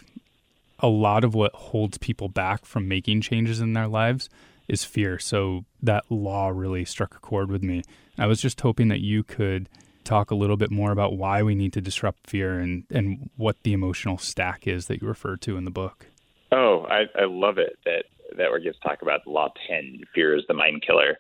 a 0.81 0.89
lot 0.89 1.25
of 1.25 1.35
what 1.35 1.55
holds 1.55 1.97
people 1.97 2.29
back 2.29 2.67
from 2.67 2.87
making 2.87 3.23
changes 3.23 3.61
in 3.61 3.73
their 3.73 3.89
lives 3.89 4.29
is 4.69 4.85
fear. 4.85 5.19
So 5.19 5.65
that 5.83 6.05
law 6.11 6.49
really 6.49 6.85
struck 6.85 7.15
a 7.15 7.19
chord 7.19 7.51
with 7.51 7.63
me. 7.63 7.83
I 8.19 8.27
was 8.27 8.43
just 8.43 8.61
hoping 8.61 8.89
that 8.89 9.01
you 9.01 9.23
could 9.23 9.71
talk 10.05 10.31
a 10.31 10.35
little 10.35 10.59
bit 10.59 10.71
more 10.71 10.93
about 10.93 11.17
why 11.17 11.43
we 11.43 11.55
need 11.55 11.73
to 11.73 11.81
disrupt 11.81 12.29
fear 12.29 12.59
and, 12.59 12.85
and 12.91 13.31
what 13.37 13.63
the 13.63 13.73
emotional 13.73 14.19
stack 14.19 14.67
is 14.67 14.87
that 14.89 15.01
you 15.01 15.09
refer 15.09 15.37
to 15.37 15.57
in 15.57 15.65
the 15.65 15.71
book. 15.71 16.09
Oh, 16.51 16.85
I, 16.91 17.05
I 17.19 17.25
love 17.25 17.57
it 17.57 17.79
that 17.87 18.05
that 18.37 18.53
we 18.53 18.63
get 18.63 18.75
to 18.75 18.81
talk 18.81 19.01
about 19.01 19.27
law 19.27 19.49
10 19.69 20.01
fear 20.15 20.37
is 20.37 20.45
the 20.49 20.55
mind 20.55 20.83
killer. 20.87 21.19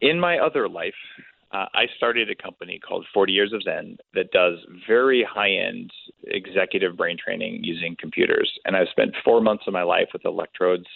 In 0.00 0.20
my 0.20 0.38
other 0.38 0.68
life, 0.68 0.94
uh, 1.52 1.66
I 1.74 1.86
started 1.96 2.30
a 2.30 2.34
company 2.34 2.78
called 2.78 3.06
40 3.14 3.32
Years 3.32 3.52
of 3.52 3.62
Zen 3.62 3.98
that 4.14 4.30
does 4.32 4.58
very 4.86 5.24
high 5.28 5.50
end 5.50 5.90
executive 6.24 6.96
brain 6.96 7.16
training 7.22 7.62
using 7.62 7.96
computers. 7.98 8.50
And 8.64 8.76
I've 8.76 8.88
spent 8.88 9.14
four 9.24 9.40
months 9.40 9.64
of 9.66 9.72
my 9.72 9.82
life 9.82 10.08
with 10.12 10.24
electrodes 10.24 10.86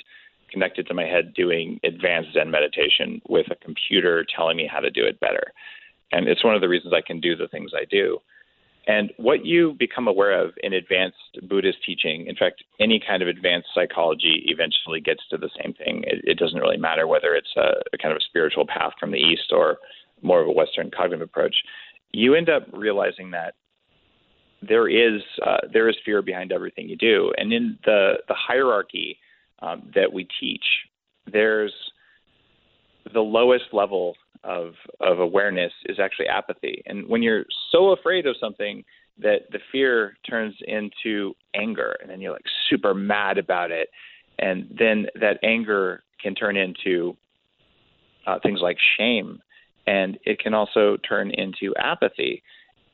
connected 0.51 0.87
to 0.89 0.95
my 0.95 1.05
head 1.05 1.33
doing 1.35 1.79
advanced 1.85 2.35
Zen 2.35 2.51
meditation 2.51 3.23
with 3.29 3.47
a 3.51 3.57
computer 3.57 4.27
telling 4.37 4.57
me 4.57 4.69
how 4.71 4.81
to 4.81 4.91
do 4.91 5.05
it 5.05 5.21
better. 5.21 5.53
And 6.13 6.29
it's 6.29 6.45
one 6.45 6.57
of 6.57 6.61
the 6.61 6.69
reasons 6.69 6.93
I 6.93 7.07
can 7.07 7.21
do 7.21 7.37
the 7.37 7.49
things 7.49 7.71
I 7.75 7.85
do. 7.85 8.19
And 8.91 9.13
what 9.19 9.47
you 9.47 9.77
become 9.79 10.09
aware 10.09 10.33
of 10.45 10.51
in 10.65 10.73
advanced 10.73 11.39
Buddhist 11.49 11.79
teaching, 11.87 12.27
in 12.27 12.35
fact, 12.35 12.65
any 12.81 13.01
kind 13.07 13.23
of 13.23 13.29
advanced 13.29 13.69
psychology 13.73 14.47
eventually 14.47 15.01
gets 15.01 15.21
to 15.31 15.37
the 15.37 15.49
same 15.63 15.75
thing. 15.75 16.03
It, 16.09 16.25
it 16.25 16.39
doesn't 16.39 16.59
really 16.59 16.77
matter 16.77 17.07
whether 17.07 17.35
it's 17.35 17.55
a, 17.57 17.69
a 17.93 17.99
kind 17.99 18.11
of 18.11 18.17
a 18.17 18.25
spiritual 18.29 18.67
path 18.67 18.95
from 18.99 19.13
the 19.13 19.19
East 19.19 19.53
or 19.53 19.79
more 20.23 20.41
of 20.41 20.49
a 20.49 20.51
Western 20.51 20.91
cognitive 20.91 21.21
approach. 21.21 21.55
You 22.11 22.35
end 22.35 22.51
up 22.51 22.67
realizing 22.73 23.31
that 23.31 23.55
there 24.61 24.89
is 24.89 25.23
uh, 25.47 25.59
there 25.73 25.89
is 25.89 25.95
fear 26.05 26.21
behind 26.21 26.51
everything 26.51 26.89
you 26.89 26.97
do, 26.97 27.33
and 27.39 27.53
in 27.53 27.79
the 27.85 28.15
the 28.27 28.35
hierarchy 28.35 29.19
um, 29.63 29.89
that 29.95 30.13
we 30.13 30.27
teach, 30.41 30.65
there's 31.33 31.73
the 33.13 33.21
lowest 33.21 33.65
level 33.73 34.15
of 34.45 34.73
of 35.01 35.19
awareness 35.19 35.73
is 35.87 35.99
actually 35.99 36.29
apathy. 36.29 36.83
And 36.87 37.07
when 37.09 37.23
you're 37.23 37.45
so 37.71 37.91
afraid 37.91 38.27
of 38.27 38.37
something 38.41 38.85
that 39.19 39.51
the 39.53 39.59
fear 39.71 40.17
turns 40.29 40.55
into 40.67 41.35
anger, 41.55 41.97
and 42.01 42.11
then 42.11 42.21
you're 42.21 42.33
like 42.33 42.45
super 42.69 42.95
mad 42.95 43.37
about 43.39 43.71
it, 43.71 43.89
and 44.39 44.67
then 44.79 45.07
that 45.21 45.39
anger 45.43 46.03
can 46.23 46.35
turn 46.35 46.57
into 46.57 47.17
uh, 48.27 48.39
things 48.43 48.61
like 48.63 48.79
shame, 48.99 49.41
and 49.87 50.19
it 50.25 50.39
can 50.39 50.55
also 50.55 50.97
turn 51.09 51.31
into 51.31 51.75
apathy. 51.77 52.43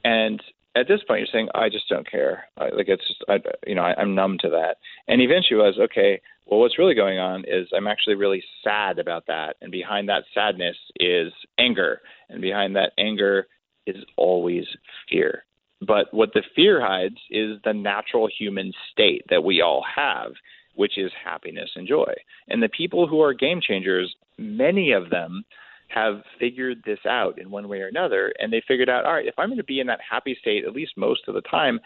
And 0.04 0.40
at 0.76 0.88
this 0.88 1.00
point, 1.06 1.20
you're 1.20 1.28
saying, 1.32 1.48
"I 1.54 1.68
just 1.68 1.88
don't 1.88 2.08
care." 2.08 2.44
I, 2.58 2.68
like 2.68 2.88
it's, 2.88 3.06
just, 3.06 3.24
I, 3.28 3.38
you 3.66 3.74
know, 3.74 3.82
I, 3.82 3.94
I'm 4.00 4.14
numb 4.14 4.36
to 4.40 4.50
that. 4.50 4.76
And 5.08 5.20
eventually, 5.22 5.58
was 5.58 5.78
okay. 5.78 6.20
Well, 6.46 6.60
what's 6.60 6.78
really 6.78 6.94
going 6.94 7.18
on 7.18 7.44
is 7.46 7.68
I'm 7.74 7.88
actually 7.88 8.14
really 8.14 8.42
sad 8.62 8.98
about 8.98 9.26
that. 9.26 9.56
And 9.60 9.72
behind 9.72 10.08
that 10.08 10.24
sadness 10.32 10.76
is 11.00 11.32
anger. 11.58 12.00
And 12.28 12.40
behind 12.40 12.76
that 12.76 12.92
anger 12.98 13.48
is 13.86 14.04
always 14.16 14.64
fear. 15.08 15.44
But 15.80 16.12
what 16.12 16.32
the 16.32 16.42
fear 16.54 16.80
hides 16.80 17.18
is 17.30 17.58
the 17.64 17.74
natural 17.74 18.28
human 18.28 18.72
state 18.92 19.24
that 19.28 19.44
we 19.44 19.60
all 19.60 19.84
have, 19.94 20.32
which 20.74 20.98
is 20.98 21.10
happiness 21.24 21.70
and 21.74 21.86
joy. 21.86 22.12
And 22.48 22.62
the 22.62 22.68
people 22.68 23.06
who 23.06 23.20
are 23.20 23.34
game 23.34 23.60
changers, 23.60 24.14
many 24.38 24.92
of 24.92 25.10
them 25.10 25.44
have 25.88 26.22
figured 26.38 26.82
this 26.84 26.98
out 27.08 27.38
in 27.38 27.50
one 27.50 27.68
way 27.68 27.80
or 27.80 27.88
another. 27.88 28.32
And 28.38 28.52
they 28.52 28.62
figured 28.66 28.88
out, 28.88 29.04
all 29.04 29.14
right, 29.14 29.26
if 29.26 29.34
I'm 29.38 29.48
going 29.48 29.58
to 29.58 29.64
be 29.64 29.80
in 29.80 29.86
that 29.86 30.00
happy 30.08 30.36
state 30.40 30.64
at 30.64 30.72
least 30.72 30.92
most 30.96 31.22
of 31.28 31.34
the 31.34 31.42
time, 31.42 31.78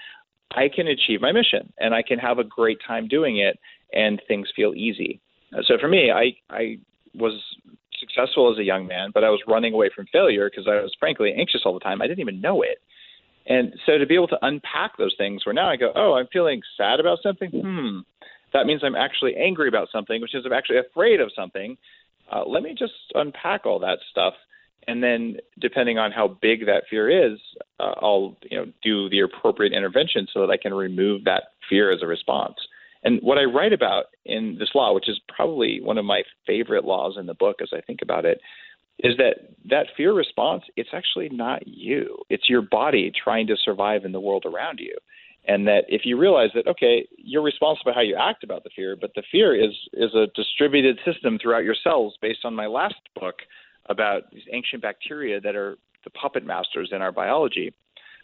I 0.53 0.68
can 0.74 0.88
achieve 0.88 1.20
my 1.20 1.32
mission 1.32 1.72
and 1.78 1.94
I 1.94 2.03
can 2.03 2.18
have 2.18 2.38
a 2.38 2.44
great 2.44 2.78
time 2.86 3.09
doing 3.09 3.38
it 3.38 3.59
and 3.92 4.20
things 4.26 4.48
feel 4.55 4.74
easy. 4.74 5.20
So 5.66 5.74
for 5.80 5.88
me, 5.88 6.11
I 6.11 6.32
I 6.55 6.78
was 7.14 7.32
successful 7.98 8.51
as 8.51 8.59
a 8.59 8.64
young 8.64 8.86
man, 8.86 9.11
but 9.12 9.24
I 9.24 9.30
was 9.30 9.40
running 9.46 9.74
away 9.74 9.90
from 9.94 10.07
failure 10.12 10.48
because 10.48 10.66
I 10.66 10.80
was 10.80 10.94
frankly 10.98 11.34
anxious 11.36 11.62
all 11.64 11.74
the 11.74 11.80
time. 11.80 12.01
I 12.01 12.07
didn't 12.07 12.20
even 12.20 12.40
know 12.40 12.62
it. 12.62 12.78
And 13.46 13.74
so 13.84 13.98
to 13.98 14.07
be 14.07 14.14
able 14.14 14.28
to 14.28 14.38
unpack 14.42 14.96
those 14.96 15.14
things 15.18 15.44
where 15.44 15.53
now 15.53 15.68
I 15.68 15.76
go, 15.76 15.92
oh, 15.94 16.14
I'm 16.14 16.28
feeling 16.32 16.61
sad 16.76 17.01
about 17.01 17.18
something. 17.22 17.51
Hmm. 17.51 18.01
That 18.53 18.66
means 18.66 18.82
I'm 18.84 18.96
actually 18.96 19.36
angry 19.36 19.68
about 19.68 19.88
something, 19.92 20.20
which 20.20 20.34
is 20.34 20.44
I'm 20.44 20.53
actually 20.53 20.78
afraid 20.78 21.20
of 21.20 21.30
something. 21.34 21.76
Uh, 22.31 22.45
let 22.47 22.62
me 22.62 22.74
just 22.78 22.93
unpack 23.14 23.66
all 23.66 23.78
that 23.81 23.99
stuff. 24.11 24.35
And 24.89 25.03
then, 25.03 25.37
depending 25.59 25.99
on 25.99 26.11
how 26.11 26.39
big 26.41 26.66
that 26.66 26.85
fear 26.89 27.33
is, 27.33 27.39
uh, 27.78 27.95
I'll 28.01 28.37
you 28.51 28.57
know 28.57 28.72
do 28.83 29.11
the 29.11 29.20
appropriate 29.20 29.72
intervention 29.72 30.26
so 30.33 30.41
that 30.41 30.51
I 30.51 30.57
can 30.57 30.72
remove 30.72 31.24
that 31.24 31.45
fear 31.68 31.93
as 31.93 32.03
a 32.03 32.07
response. 32.07 32.57
And 33.03 33.20
what 33.22 33.39
I 33.39 33.45
write 33.45 33.72
about 33.72 34.07
in 34.24 34.57
this 34.59 34.70
law, 34.74 34.95
which 34.95 35.09
is 35.09 35.20
probably 35.35 35.81
one 35.83 35.99
of 35.99 36.05
my 36.05 36.22
favorite 36.47 36.85
laws 36.85 37.16
in 37.18 37.26
the 37.26 37.35
book 37.35 37.57
as 37.62 37.70
I 37.72 37.81
think 37.81 38.01
about 38.03 38.24
it, 38.24 38.41
is 39.03 39.16
that 39.16 39.51
that 39.68 39.87
fear 39.97 40.12
response 40.12 40.62
it's 40.76 40.91
actually 40.93 41.28
not 41.31 41.66
you 41.66 42.18
it's 42.28 42.49
your 42.49 42.62
body 42.62 43.11
trying 43.12 43.47
to 43.47 43.57
survive 43.57 44.05
in 44.05 44.12
the 44.12 44.20
world 44.20 44.45
around 44.45 44.78
you 44.78 44.97
and 45.47 45.66
that 45.66 45.84
if 45.88 46.03
you 46.05 46.18
realize 46.18 46.51
that 46.55 46.66
okay 46.66 47.07
you're 47.16 47.43
responsible 47.43 47.93
how 47.95 48.01
you 48.01 48.16
act 48.20 48.45
about 48.45 48.64
the 48.64 48.70
fear 48.74 48.97
but 49.01 49.11
the 49.14 49.22
fear 49.30 49.55
is 49.55 49.72
is 49.95 50.14
a 50.14 50.26
distributed 50.34 50.99
system 51.05 51.38
throughout 51.41 51.64
your 51.64 51.76
cells 51.82 52.14
based 52.20 52.45
on 52.45 52.55
my 52.55 52.66
last 52.66 52.97
book 53.18 53.36
about 53.86 54.30
these 54.32 54.43
ancient 54.53 54.82
bacteria 54.82 55.41
that 55.41 55.57
are 55.57 55.76
the 56.05 56.11
puppet 56.11 56.47
masters 56.47 56.91
in 56.93 57.03
our 57.03 57.12
biology. 57.12 57.72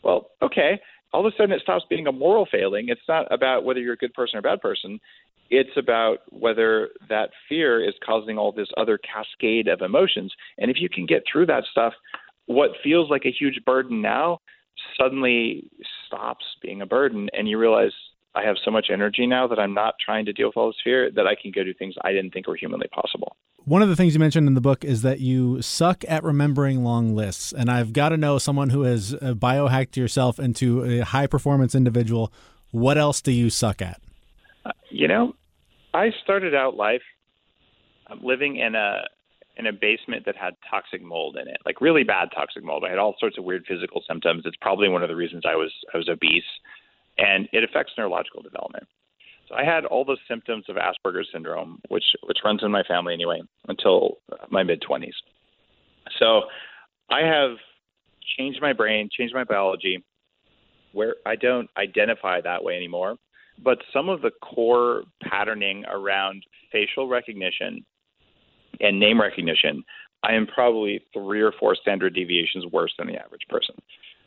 Well 0.02 0.30
okay 0.42 0.80
all 1.12 1.26
of 1.26 1.32
a 1.32 1.36
sudden 1.36 1.52
it 1.52 1.62
stops 1.62 1.84
being 1.88 2.06
a 2.06 2.12
moral 2.12 2.46
failing. 2.50 2.88
It's 2.88 3.00
not 3.08 3.32
about 3.32 3.64
whether 3.64 3.80
you're 3.80 3.94
a 3.94 3.98
good 3.98 4.12
person 4.12 4.36
or 4.36 4.40
a 4.40 4.42
bad 4.42 4.60
person. 4.60 5.00
It's 5.48 5.76
about 5.76 6.18
whether 6.30 6.90
that 7.08 7.30
fear 7.48 7.82
is 7.82 7.94
causing 8.04 8.36
all 8.36 8.52
this 8.52 8.68
other 8.76 8.98
cascade 8.98 9.68
of 9.68 9.80
emotions. 9.80 10.32
And 10.58 10.70
if 10.70 10.78
you 10.80 10.88
can 10.88 11.06
get 11.06 11.22
through 11.30 11.46
that 11.46 11.64
stuff, 11.70 11.94
what 12.46 12.72
feels 12.82 13.08
like 13.08 13.24
a 13.24 13.30
huge 13.30 13.64
burden 13.64 14.02
now 14.02 14.40
suddenly 15.00 15.70
stops 16.06 16.44
being 16.62 16.82
a 16.82 16.86
burden. 16.86 17.28
And 17.32 17.48
you 17.48 17.58
realize 17.58 17.92
I 18.34 18.42
have 18.44 18.56
so 18.64 18.70
much 18.70 18.88
energy 18.92 19.26
now 19.26 19.46
that 19.46 19.58
I'm 19.58 19.74
not 19.74 19.94
trying 20.04 20.26
to 20.26 20.32
deal 20.32 20.48
with 20.48 20.56
all 20.56 20.68
this 20.68 20.76
fear 20.84 21.10
that 21.10 21.26
I 21.26 21.34
can 21.40 21.52
go 21.52 21.64
do 21.64 21.72
things 21.72 21.94
I 22.02 22.12
didn't 22.12 22.32
think 22.32 22.46
were 22.46 22.56
humanly 22.56 22.88
possible. 22.88 23.36
One 23.64 23.82
of 23.82 23.88
the 23.88 23.96
things 23.96 24.14
you 24.14 24.20
mentioned 24.20 24.46
in 24.46 24.54
the 24.54 24.60
book 24.60 24.84
is 24.84 25.02
that 25.02 25.20
you 25.20 25.60
suck 25.60 26.04
at 26.06 26.22
remembering 26.22 26.84
long 26.84 27.16
lists. 27.16 27.52
And 27.52 27.70
I've 27.70 27.92
got 27.92 28.10
to 28.10 28.16
know 28.16 28.38
someone 28.38 28.70
who 28.70 28.82
has 28.82 29.14
uh, 29.14 29.34
biohacked 29.34 29.96
yourself 29.96 30.38
into 30.38 30.84
a 30.84 31.00
high 31.00 31.26
performance 31.26 31.74
individual. 31.74 32.32
What 32.70 32.98
else 32.98 33.20
do 33.20 33.32
you 33.32 33.50
suck 33.50 33.82
at? 33.82 34.00
You 34.90 35.08
know, 35.08 35.34
I 35.94 36.12
started 36.22 36.54
out 36.54 36.76
life 36.76 37.02
um, 38.08 38.20
living 38.22 38.56
in 38.56 38.74
a 38.74 39.04
in 39.56 39.66
a 39.66 39.72
basement 39.72 40.24
that 40.26 40.36
had 40.36 40.54
toxic 40.68 41.02
mold 41.02 41.36
in 41.36 41.48
it, 41.48 41.58
like 41.64 41.80
really 41.80 42.04
bad 42.04 42.28
toxic 42.34 42.62
mold. 42.62 42.84
I 42.86 42.90
had 42.90 42.98
all 42.98 43.16
sorts 43.18 43.38
of 43.38 43.44
weird 43.44 43.64
physical 43.66 44.02
symptoms. 44.06 44.42
It's 44.44 44.56
probably 44.60 44.88
one 44.88 45.02
of 45.02 45.08
the 45.08 45.16
reasons 45.16 45.44
I 45.46 45.56
was 45.56 45.72
I 45.92 45.96
was 45.96 46.08
obese, 46.08 46.44
and 47.18 47.48
it 47.52 47.64
affects 47.64 47.92
neurological 47.96 48.42
development. 48.42 48.86
So 49.48 49.54
I 49.54 49.64
had 49.64 49.84
all 49.84 50.04
the 50.04 50.16
symptoms 50.28 50.64
of 50.68 50.76
Asperger's 50.76 51.28
syndrome, 51.32 51.80
which 51.88 52.04
which 52.24 52.38
runs 52.44 52.62
in 52.62 52.70
my 52.70 52.82
family 52.82 53.14
anyway, 53.14 53.40
until 53.68 54.18
my 54.50 54.62
mid 54.62 54.82
twenties. 54.82 55.14
So 56.18 56.42
I 57.10 57.20
have 57.20 57.56
changed 58.36 58.60
my 58.60 58.72
brain, 58.72 59.08
changed 59.16 59.34
my 59.34 59.44
biology, 59.44 60.04
where 60.92 61.16
I 61.24 61.36
don't 61.36 61.68
identify 61.78 62.40
that 62.40 62.62
way 62.62 62.76
anymore 62.76 63.16
but 63.62 63.78
some 63.92 64.08
of 64.08 64.22
the 64.22 64.30
core 64.42 65.04
patterning 65.22 65.84
around 65.86 66.44
facial 66.70 67.08
recognition 67.08 67.84
and 68.80 68.98
name 68.98 69.20
recognition, 69.20 69.84
I 70.22 70.34
am 70.34 70.46
probably 70.46 71.00
three 71.12 71.40
or 71.40 71.52
four 71.58 71.76
standard 71.76 72.14
deviations 72.14 72.66
worse 72.72 72.92
than 72.98 73.06
the 73.06 73.16
average 73.16 73.46
person. 73.48 73.74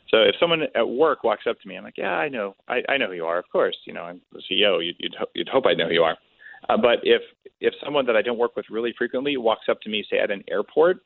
So 0.08 0.18
if 0.18 0.34
someone 0.40 0.62
at 0.74 0.88
work 0.88 1.22
walks 1.22 1.44
up 1.48 1.60
to 1.60 1.68
me, 1.68 1.76
I'm 1.76 1.84
like, 1.84 1.96
yeah, 1.96 2.14
I 2.14 2.28
know, 2.28 2.56
I, 2.68 2.82
I 2.88 2.96
know 2.96 3.06
who 3.08 3.14
you 3.14 3.26
are. 3.26 3.38
Of 3.38 3.44
course, 3.50 3.76
you 3.84 3.92
know, 3.92 4.02
I'm 4.02 4.20
the 4.32 4.42
CEO. 4.50 4.84
You'd, 4.84 4.96
you'd, 4.98 5.14
you'd 5.34 5.48
hope 5.48 5.66
I 5.66 5.74
know 5.74 5.86
who 5.86 5.94
you 5.94 6.02
are. 6.02 6.16
Uh, 6.68 6.76
but 6.76 6.98
if 7.02 7.22
if 7.60 7.74
someone 7.82 8.06
that 8.06 8.16
I 8.16 8.22
don't 8.22 8.38
work 8.38 8.56
with 8.56 8.66
really 8.70 8.94
frequently 8.96 9.36
walks 9.36 9.66
up 9.68 9.80
to 9.82 9.90
me, 9.90 10.04
say 10.10 10.18
at 10.18 10.30
an 10.30 10.42
airport, 10.50 10.98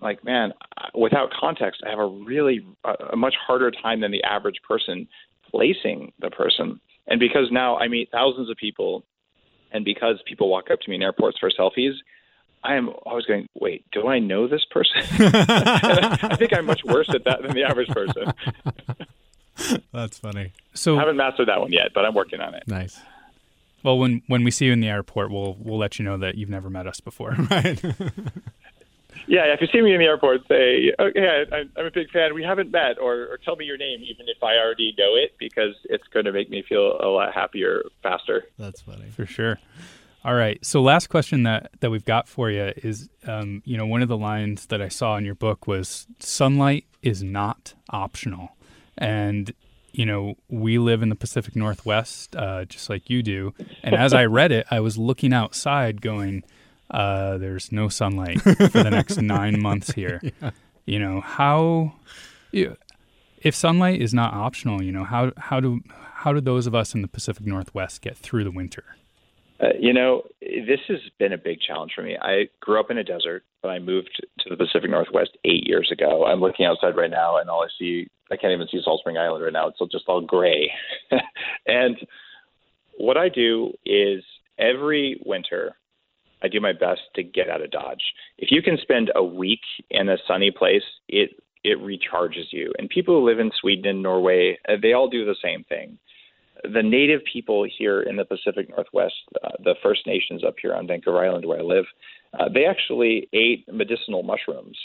like, 0.00 0.24
man, 0.24 0.52
without 0.94 1.30
context, 1.38 1.82
I 1.86 1.90
have 1.90 1.98
a 1.98 2.06
really 2.06 2.66
a 3.12 3.16
much 3.16 3.34
harder 3.46 3.70
time 3.70 4.00
than 4.00 4.10
the 4.10 4.22
average 4.24 4.60
person 4.66 5.06
placing 5.50 6.12
the 6.20 6.30
person. 6.30 6.80
And 7.06 7.20
because 7.20 7.48
now 7.50 7.76
I 7.76 7.88
meet 7.88 8.08
thousands 8.10 8.50
of 8.50 8.56
people, 8.56 9.04
and 9.72 9.84
because 9.84 10.16
people 10.26 10.48
walk 10.48 10.70
up 10.70 10.80
to 10.80 10.90
me 10.90 10.96
in 10.96 11.02
airports 11.02 11.38
for 11.38 11.50
selfies, 11.50 11.94
I 12.62 12.74
am 12.74 12.90
always 13.06 13.24
going, 13.24 13.48
wait, 13.54 13.84
do 13.90 14.08
I 14.08 14.18
know 14.18 14.46
this 14.46 14.64
person? 14.70 14.96
I 15.02 16.36
think 16.36 16.52
I'm 16.52 16.66
much 16.66 16.84
worse 16.84 17.08
at 17.08 17.24
that 17.24 17.42
than 17.42 17.52
the 17.52 17.64
average 17.64 17.88
person. 17.88 18.32
That's 19.92 20.18
funny. 20.18 20.52
So 20.74 20.96
I 20.96 21.00
haven't 21.00 21.16
mastered 21.16 21.48
that 21.48 21.60
one 21.60 21.72
yet, 21.72 21.92
but 21.94 22.04
I'm 22.04 22.14
working 22.14 22.40
on 22.40 22.54
it. 22.54 22.64
Nice. 22.66 22.98
Well, 23.82 23.98
when 23.98 24.22
when 24.26 24.44
we 24.44 24.50
see 24.50 24.66
you 24.66 24.72
in 24.72 24.80
the 24.80 24.88
airport, 24.88 25.30
we'll 25.30 25.56
we'll 25.58 25.78
let 25.78 25.98
you 25.98 26.04
know 26.04 26.18
that 26.18 26.34
you've 26.36 26.50
never 26.50 26.70
met 26.70 26.86
us 26.86 27.00
before. 27.00 27.36
Right. 27.50 27.82
Yeah, 29.26 29.52
if 29.52 29.60
you 29.60 29.68
see 29.68 29.80
me 29.80 29.92
in 29.92 30.00
the 30.00 30.06
airport, 30.06 30.46
say, 30.48 30.92
oh, 30.98 31.04
"Okay, 31.04 31.44
I, 31.52 31.64
I'm 31.78 31.86
a 31.86 31.90
big 31.90 32.10
fan. 32.10 32.34
We 32.34 32.42
haven't 32.42 32.70
met," 32.72 32.98
or, 32.98 33.28
or 33.28 33.38
tell 33.44 33.54
me 33.54 33.64
your 33.64 33.76
name, 33.76 34.00
even 34.02 34.26
if 34.28 34.42
I 34.42 34.56
already 34.56 34.94
know 34.98 35.14
it, 35.14 35.34
because 35.38 35.74
it's 35.84 36.06
going 36.08 36.24
to 36.24 36.32
make 36.32 36.50
me 36.50 36.62
feel 36.68 36.96
a 37.00 37.06
lot 37.06 37.32
happier 37.32 37.82
faster. 38.02 38.44
That's 38.58 38.80
funny 38.80 39.10
for 39.10 39.26
sure. 39.26 39.58
All 40.24 40.34
right. 40.34 40.64
So, 40.64 40.82
last 40.82 41.08
question 41.08 41.44
that 41.44 41.70
that 41.80 41.90
we've 41.90 42.04
got 42.04 42.28
for 42.28 42.50
you 42.50 42.72
is, 42.76 43.08
um, 43.26 43.62
you 43.64 43.76
know, 43.76 43.86
one 43.86 44.02
of 44.02 44.08
the 44.08 44.18
lines 44.18 44.66
that 44.66 44.82
I 44.82 44.88
saw 44.88 45.16
in 45.16 45.24
your 45.24 45.34
book 45.34 45.66
was, 45.66 46.06
"Sunlight 46.18 46.84
is 47.02 47.22
not 47.22 47.74
optional," 47.88 48.50
and 48.98 49.52
you 49.92 50.06
know, 50.06 50.36
we 50.48 50.78
live 50.78 51.02
in 51.02 51.08
the 51.08 51.16
Pacific 51.16 51.56
Northwest, 51.56 52.36
uh, 52.36 52.64
just 52.64 52.88
like 52.88 53.10
you 53.10 53.22
do. 53.22 53.54
And 53.82 53.94
as 53.94 54.12
I 54.12 54.24
read 54.24 54.52
it, 54.52 54.66
I 54.70 54.78
was 54.80 54.96
looking 54.96 55.32
outside, 55.32 56.00
going 56.00 56.44
uh, 56.90 57.38
there's 57.38 57.72
no 57.72 57.88
sunlight 57.88 58.40
for 58.40 58.54
the 58.54 58.90
next 58.90 59.20
nine 59.20 59.60
months 59.60 59.92
here. 59.92 60.20
Yeah. 60.42 60.50
You 60.86 60.98
know 60.98 61.20
how, 61.20 61.92
if 62.52 63.54
sunlight 63.54 64.00
is 64.00 64.12
not 64.12 64.34
optional, 64.34 64.82
you 64.82 64.90
know 64.90 65.04
how 65.04 65.30
how 65.36 65.60
do 65.60 65.82
how 65.92 66.32
do 66.32 66.40
those 66.40 66.66
of 66.66 66.74
us 66.74 66.94
in 66.94 67.02
the 67.02 67.06
Pacific 67.06 67.46
Northwest 67.46 68.00
get 68.00 68.16
through 68.16 68.42
the 68.42 68.50
winter? 68.50 68.96
Uh, 69.62 69.68
you 69.78 69.92
know, 69.92 70.22
this 70.40 70.80
has 70.88 70.98
been 71.18 71.34
a 71.34 71.38
big 71.38 71.58
challenge 71.60 71.92
for 71.94 72.02
me. 72.02 72.16
I 72.20 72.48
grew 72.60 72.80
up 72.80 72.90
in 72.90 72.98
a 72.98 73.04
desert, 73.04 73.44
but 73.62 73.68
I 73.68 73.78
moved 73.78 74.10
to 74.40 74.48
the 74.48 74.56
Pacific 74.56 74.90
Northwest 74.90 75.36
eight 75.44 75.66
years 75.66 75.90
ago. 75.92 76.24
I'm 76.24 76.40
looking 76.40 76.64
outside 76.64 76.96
right 76.96 77.10
now, 77.10 77.36
and 77.36 77.50
all 77.50 77.62
I 77.62 77.68
see, 77.78 78.08
I 78.30 78.36
can't 78.36 78.52
even 78.54 78.68
see 78.68 78.80
Salt 78.82 79.00
Spring 79.00 79.18
Island 79.18 79.44
right 79.44 79.52
now. 79.52 79.68
It's 79.68 79.92
just 79.92 80.04
all 80.08 80.22
gray. 80.22 80.70
and 81.66 81.96
what 82.96 83.18
I 83.18 83.28
do 83.28 83.72
is 83.84 84.22
every 84.58 85.20
winter, 85.26 85.76
I 86.42 86.48
do 86.48 86.60
my 86.60 86.72
best 86.72 87.02
to 87.16 87.22
get 87.22 87.50
out 87.50 87.62
of 87.62 87.70
Dodge. 87.70 88.02
If 88.38 88.50
you 88.50 88.62
can 88.62 88.78
spend 88.80 89.10
a 89.14 89.22
week 89.22 89.60
in 89.90 90.08
a 90.08 90.16
sunny 90.26 90.50
place, 90.50 90.82
it 91.08 91.30
it 91.62 91.78
recharges 91.78 92.50
you. 92.52 92.72
And 92.78 92.88
people 92.88 93.20
who 93.20 93.28
live 93.28 93.38
in 93.38 93.50
Sweden 93.60 93.86
and 93.86 94.02
Norway, 94.02 94.58
uh, 94.66 94.76
they 94.80 94.94
all 94.94 95.10
do 95.10 95.26
the 95.26 95.36
same 95.42 95.62
thing. 95.64 95.98
The 96.62 96.82
native 96.82 97.20
people 97.30 97.66
here 97.78 98.02
in 98.02 98.16
the 98.16 98.24
Pacific 98.24 98.68
Northwest, 98.68 99.14
uh, 99.42 99.50
the 99.64 99.74
First 99.82 100.06
Nations 100.06 100.44
up 100.44 100.54
here 100.60 100.74
on 100.74 100.86
Vancouver 100.86 101.24
Island 101.24 101.44
where 101.46 101.60
I 101.60 101.62
live, 101.62 101.86
uh, 102.38 102.48
they 102.52 102.64
actually 102.64 103.28
ate 103.32 103.66
medicinal 103.72 104.22
mushrooms, 104.22 104.78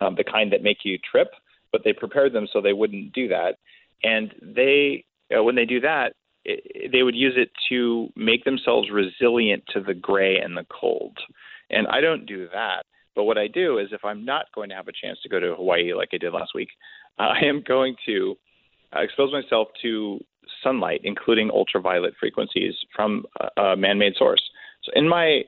um, 0.00 0.14
the 0.16 0.24
kind 0.24 0.52
that 0.52 0.62
make 0.62 0.78
you 0.84 0.98
trip, 0.98 1.28
but 1.72 1.82
they 1.84 1.92
prepared 1.92 2.32
them 2.32 2.46
so 2.52 2.60
they 2.60 2.72
wouldn't 2.72 3.12
do 3.12 3.28
that. 3.28 3.56
And 4.02 4.34
they, 4.42 5.04
uh, 5.36 5.42
when 5.42 5.54
they 5.54 5.64
do 5.64 5.80
that, 5.80 6.14
it, 6.44 6.92
they 6.92 7.02
would 7.02 7.14
use 7.14 7.34
it 7.36 7.50
to 7.68 8.08
make 8.16 8.44
themselves 8.44 8.90
resilient 8.90 9.64
to 9.72 9.80
the 9.80 9.94
gray 9.94 10.38
and 10.38 10.56
the 10.56 10.66
cold. 10.68 11.16
And 11.70 11.86
I 11.88 12.00
don't 12.00 12.26
do 12.26 12.48
that. 12.52 12.84
But 13.14 13.24
what 13.24 13.38
I 13.38 13.46
do 13.46 13.78
is, 13.78 13.88
if 13.92 14.04
I'm 14.04 14.24
not 14.24 14.46
going 14.54 14.70
to 14.70 14.74
have 14.74 14.88
a 14.88 14.92
chance 14.92 15.18
to 15.22 15.28
go 15.28 15.38
to 15.38 15.54
Hawaii 15.54 15.94
like 15.94 16.10
I 16.12 16.18
did 16.18 16.32
last 16.32 16.52
week, 16.54 16.70
I 17.18 17.44
am 17.44 17.62
going 17.66 17.96
to 18.06 18.36
uh, 18.94 19.00
expose 19.00 19.32
myself 19.32 19.68
to 19.82 20.20
sunlight, 20.64 21.02
including 21.04 21.50
ultraviolet 21.50 22.14
frequencies 22.18 22.74
from 22.96 23.24
a, 23.56 23.76
man-made 23.76 24.14
source. 24.16 24.42
So 24.82 24.90
in 24.96 25.08
my 25.08 25.42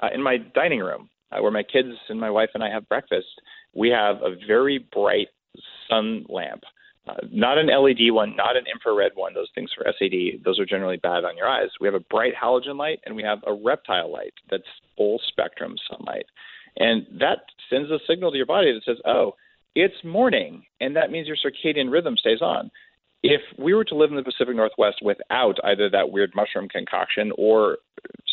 uh, 0.00 0.08
in 0.12 0.22
my 0.22 0.38
dining 0.54 0.80
room, 0.80 1.08
uh, 1.30 1.40
where 1.40 1.52
my 1.52 1.62
kids 1.62 1.90
and 2.08 2.18
my 2.18 2.30
wife 2.30 2.50
and 2.54 2.64
I 2.64 2.70
have 2.70 2.88
breakfast, 2.88 3.28
we 3.74 3.90
have 3.90 4.16
a 4.16 4.34
very 4.46 4.78
bright 4.92 5.28
sun 5.88 6.26
lamp 6.28 6.64
uh, 7.06 7.14
not 7.30 7.58
an 7.58 7.66
LED 7.66 8.12
one, 8.12 8.34
not 8.34 8.56
an 8.56 8.64
infrared 8.72 9.12
one. 9.14 9.34
Those 9.34 9.50
things 9.54 9.70
for 9.76 9.84
SAD, 9.98 10.42
those 10.44 10.58
are 10.58 10.64
generally 10.64 10.96
bad 10.96 11.24
on 11.24 11.36
your 11.36 11.46
eyes. 11.46 11.68
We 11.80 11.86
have 11.86 11.94
a 11.94 12.00
bright 12.00 12.32
halogen 12.34 12.76
light 12.78 13.00
and 13.04 13.14
we 13.14 13.22
have 13.22 13.40
a 13.46 13.52
reptile 13.52 14.10
light 14.10 14.32
that's 14.50 14.62
full 14.96 15.20
spectrum 15.28 15.74
sunlight. 15.90 16.24
And 16.76 17.06
that 17.20 17.40
sends 17.68 17.90
a 17.90 17.98
signal 18.08 18.30
to 18.30 18.36
your 18.36 18.46
body 18.46 18.72
that 18.72 18.84
says, 18.84 19.02
oh, 19.04 19.34
it's 19.74 20.02
morning. 20.02 20.64
And 20.80 20.96
that 20.96 21.10
means 21.10 21.28
your 21.28 21.36
circadian 21.36 21.92
rhythm 21.92 22.16
stays 22.16 22.40
on. 22.40 22.70
If 23.26 23.40
we 23.58 23.72
were 23.72 23.84
to 23.84 23.94
live 23.94 24.10
in 24.10 24.16
the 24.16 24.22
Pacific 24.22 24.54
Northwest 24.54 24.98
without 25.00 25.58
either 25.64 25.88
that 25.88 26.10
weird 26.10 26.32
mushroom 26.36 26.68
concoction 26.68 27.32
or 27.38 27.78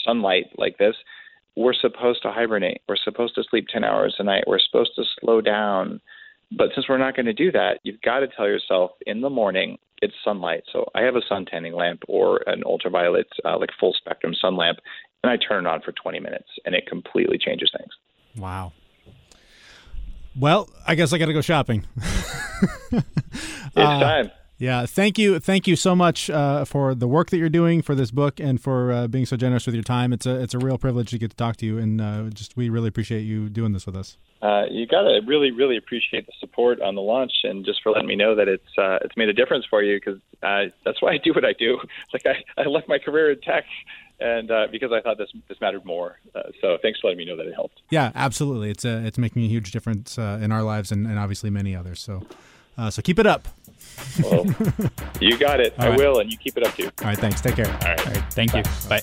sunlight 0.05 0.47
like 0.57 0.77
this, 0.77 0.95
we're 1.55 1.73
supposed 1.73 2.21
to 2.23 2.31
hibernate. 2.31 2.81
We're 2.89 2.97
supposed 2.97 3.35
to 3.35 3.43
sleep 3.49 3.67
10 3.69 3.85
hours 3.85 4.15
a 4.19 4.23
night. 4.23 4.43
We're 4.47 4.59
supposed 4.59 4.91
to 4.97 5.03
slow 5.21 5.39
down. 5.39 6.01
But 6.51 6.71
since 6.75 6.89
we're 6.89 6.97
not 6.97 7.15
going 7.15 7.25
to 7.27 7.33
do 7.33 7.53
that, 7.53 7.79
you've 7.83 8.01
got 8.01 8.19
to 8.19 8.27
tell 8.27 8.47
yourself 8.47 8.91
in 9.07 9.21
the 9.21 9.29
morning 9.29 9.77
it's 10.01 10.13
sunlight. 10.25 10.63
So 10.73 10.89
I 10.93 11.03
have 11.03 11.15
a 11.15 11.21
sun 11.29 11.45
tanning 11.45 11.73
lamp 11.73 12.03
or 12.09 12.43
an 12.47 12.61
ultraviolet, 12.65 13.27
uh, 13.45 13.57
like 13.57 13.69
full 13.79 13.93
spectrum 13.93 14.33
sun 14.33 14.57
lamp, 14.57 14.79
and 15.23 15.31
I 15.31 15.37
turn 15.37 15.65
it 15.65 15.69
on 15.69 15.81
for 15.81 15.93
20 15.93 16.19
minutes, 16.19 16.49
and 16.65 16.75
it 16.75 16.85
completely 16.85 17.37
changes 17.37 17.71
things. 17.77 17.91
Wow. 18.35 18.73
Well, 20.37 20.69
I 20.85 20.95
guess 20.95 21.13
I 21.13 21.17
got 21.17 21.27
to 21.27 21.33
go 21.33 21.41
shopping. 21.41 21.85
it's 22.91 23.05
Uh, 23.77 23.99
time. 23.99 24.31
Yeah, 24.61 24.85
thank 24.85 25.17
you, 25.17 25.39
thank 25.39 25.65
you 25.65 25.75
so 25.75 25.95
much 25.95 26.29
uh, 26.29 26.65
for 26.65 26.93
the 26.93 27.07
work 27.07 27.31
that 27.31 27.37
you're 27.37 27.49
doing 27.49 27.81
for 27.81 27.95
this 27.95 28.11
book 28.11 28.39
and 28.39 28.61
for 28.61 28.91
uh, 28.91 29.07
being 29.07 29.25
so 29.25 29.35
generous 29.35 29.65
with 29.65 29.73
your 29.73 29.83
time. 29.83 30.13
It's 30.13 30.27
a 30.27 30.39
it's 30.39 30.53
a 30.53 30.59
real 30.59 30.77
privilege 30.77 31.09
to 31.09 31.17
get 31.17 31.31
to 31.31 31.35
talk 31.35 31.57
to 31.57 31.65
you, 31.65 31.79
and 31.79 31.99
uh, 31.99 32.29
just 32.29 32.55
we 32.55 32.69
really 32.69 32.87
appreciate 32.87 33.21
you 33.21 33.49
doing 33.49 33.73
this 33.73 33.87
with 33.87 33.95
us. 33.95 34.17
Uh, 34.39 34.65
you 34.69 34.85
got 34.85 35.01
to 35.01 35.21
really, 35.25 35.49
really 35.49 35.77
appreciate 35.77 36.27
the 36.27 36.33
support 36.39 36.79
on 36.79 36.93
the 36.93 37.01
launch, 37.01 37.31
and 37.43 37.65
just 37.65 37.81
for 37.81 37.91
letting 37.91 38.07
me 38.07 38.15
know 38.15 38.35
that 38.35 38.47
it's 38.47 38.77
uh, 38.77 38.99
it's 39.01 39.17
made 39.17 39.29
a 39.29 39.33
difference 39.33 39.65
for 39.67 39.81
you 39.81 39.99
because 39.99 40.21
uh, 40.43 40.71
that's 40.85 41.01
why 41.01 41.13
I 41.13 41.17
do 41.17 41.33
what 41.33 41.43
I 41.43 41.53
do. 41.53 41.79
Like 42.13 42.27
I, 42.27 42.61
I 42.61 42.65
left 42.65 42.87
my 42.87 42.99
career 42.99 43.31
in 43.31 43.41
tech, 43.41 43.63
and 44.19 44.51
uh, 44.51 44.67
because 44.71 44.91
I 44.91 45.01
thought 45.01 45.17
this 45.17 45.29
this 45.49 45.59
mattered 45.59 45.85
more. 45.85 46.19
Uh, 46.35 46.43
so 46.61 46.77
thanks 46.83 46.99
for 46.99 47.07
letting 47.07 47.17
me 47.17 47.25
know 47.25 47.35
that 47.37 47.47
it 47.47 47.55
helped. 47.55 47.81
Yeah, 47.89 48.11
absolutely. 48.13 48.69
It's 48.69 48.85
uh, 48.85 49.01
it's 49.05 49.17
making 49.17 49.43
a 49.43 49.47
huge 49.47 49.71
difference 49.71 50.19
uh, 50.19 50.39
in 50.39 50.51
our 50.51 50.61
lives 50.61 50.91
and, 50.91 51.07
and 51.07 51.17
obviously 51.17 51.49
many 51.49 51.75
others. 51.75 51.99
So, 51.99 52.21
uh, 52.77 52.91
so 52.91 53.01
keep 53.01 53.17
it 53.17 53.25
up. 53.25 53.47
Well, 54.23 54.45
you 55.19 55.37
got 55.37 55.59
it. 55.59 55.73
All 55.77 55.85
I 55.85 55.89
right. 55.89 55.97
will, 55.97 56.19
and 56.19 56.31
you 56.31 56.37
keep 56.37 56.57
it 56.57 56.65
up 56.65 56.75
too. 56.75 56.85
All 57.01 57.07
right, 57.07 57.17
thanks. 57.17 57.41
Take 57.41 57.55
care. 57.55 57.67
All 57.67 57.73
right. 57.73 58.07
All 58.07 58.13
right. 58.13 58.33
Thank 58.33 58.53
you. 58.53 58.63
Bye. 58.89 59.01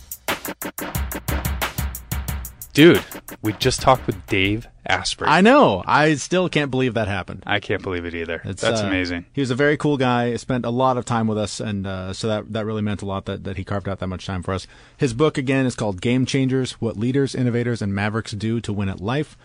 Dude, 2.79 3.03
we 3.43 3.55
just 3.55 3.81
talked 3.81 4.07
with 4.07 4.25
Dave 4.29 4.69
Asprey. 4.87 5.27
I 5.27 5.41
know. 5.41 5.83
I 5.85 6.15
still 6.15 6.49
can't 6.49 6.71
believe 6.71 6.95
that 6.95 7.09
happened. 7.09 7.43
I 7.45 7.59
can't 7.59 7.83
believe 7.83 8.05
it 8.05 8.15
either. 8.15 8.41
It's, 8.45 8.63
That's 8.63 8.83
uh, 8.83 8.87
amazing. 8.87 9.27
He 9.33 9.41
was 9.41 9.51
a 9.51 9.57
very 9.57 9.77
cool 9.77 9.97
guy. 9.97 10.37
Spent 10.37 10.65
a 10.65 10.71
lot 10.71 10.97
of 10.97 11.05
time 11.05 11.27
with 11.27 11.39
us, 11.39 11.59
and 11.59 11.89
uh, 11.89 12.13
so 12.13 12.29
that 12.29 12.53
that 12.53 12.65
really 12.67 12.83
meant 12.83 13.03
a 13.03 13.07
lot 13.07 13.25
that, 13.25 13.43
that 13.43 13.57
he 13.57 13.65
carved 13.65 13.89
out 13.89 13.99
that 13.99 14.07
much 14.07 14.27
time 14.27 14.45
for 14.45 14.55
us. 14.55 14.69
His 14.97 15.13
book 15.13 15.37
again 15.37 15.67
is 15.67 15.75
called 15.75 16.01
Game 16.01 16.25
Changers: 16.25 16.73
What 16.81 16.97
Leaders, 16.97 17.35
Innovators, 17.35 17.83
and 17.83 17.93
Mavericks 17.93 18.31
Do 18.31 18.61
to 18.61 18.73
Win 18.73 18.89
at 18.89 19.01
Life. 19.01 19.37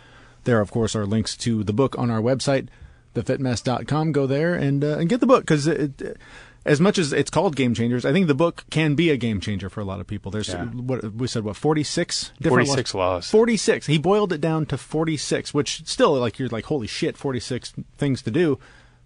There, 0.44 0.60
of 0.60 0.70
course, 0.70 0.96
are 0.96 1.06
links 1.08 1.36
to 1.38 1.64
the 1.64 1.74
book 1.74 1.98
on 1.98 2.12
our 2.12 2.22
website, 2.22 2.68
thefitmess.com. 3.14 4.12
Go 4.12 4.28
there 4.28 4.54
and 4.56 4.84
uh, 4.84 4.98
and 4.98 5.10
get 5.10 5.20
the 5.20 5.28
book 5.28 5.44
because 5.44 5.68
it, 5.68 6.18
as 6.66 6.80
much 6.80 6.98
as 6.98 7.12
it's 7.12 7.30
called 7.30 7.56
Game 7.56 7.74
Changers, 7.74 8.06
I 8.06 8.14
think 8.14 8.28
the 8.28 8.34
book 8.36 8.64
can 8.70 8.96
be 8.96 9.10
a 9.10 9.18
game 9.18 9.40
changer 9.42 9.70
for 9.70 9.82
a 9.82 9.84
lot 9.86 10.00
of 10.00 10.08
people. 10.08 10.32
There's 10.32 10.48
Yeah. 10.50 10.66
what 10.66 11.04
we 11.14 11.28
said, 11.28 11.44
what 11.44 11.56
forty 11.58 11.84
six 11.84 12.32
different 12.42 12.68
46 12.68 12.94
laws. 12.96 13.30
46. 13.30 13.88
He 13.88 13.98
boiled 13.98 14.32
it 14.32 14.40
down 14.42 14.66
to 14.68 14.78
46, 14.78 15.54
which 15.54 15.86
still 15.86 16.14
like 16.14 16.40
you're 16.40 16.50
like 16.50 16.66
holy 16.66 16.88
shit, 16.88 17.18
46 17.18 17.74
things 17.98 18.22
to 18.22 18.32
do. 18.32 18.60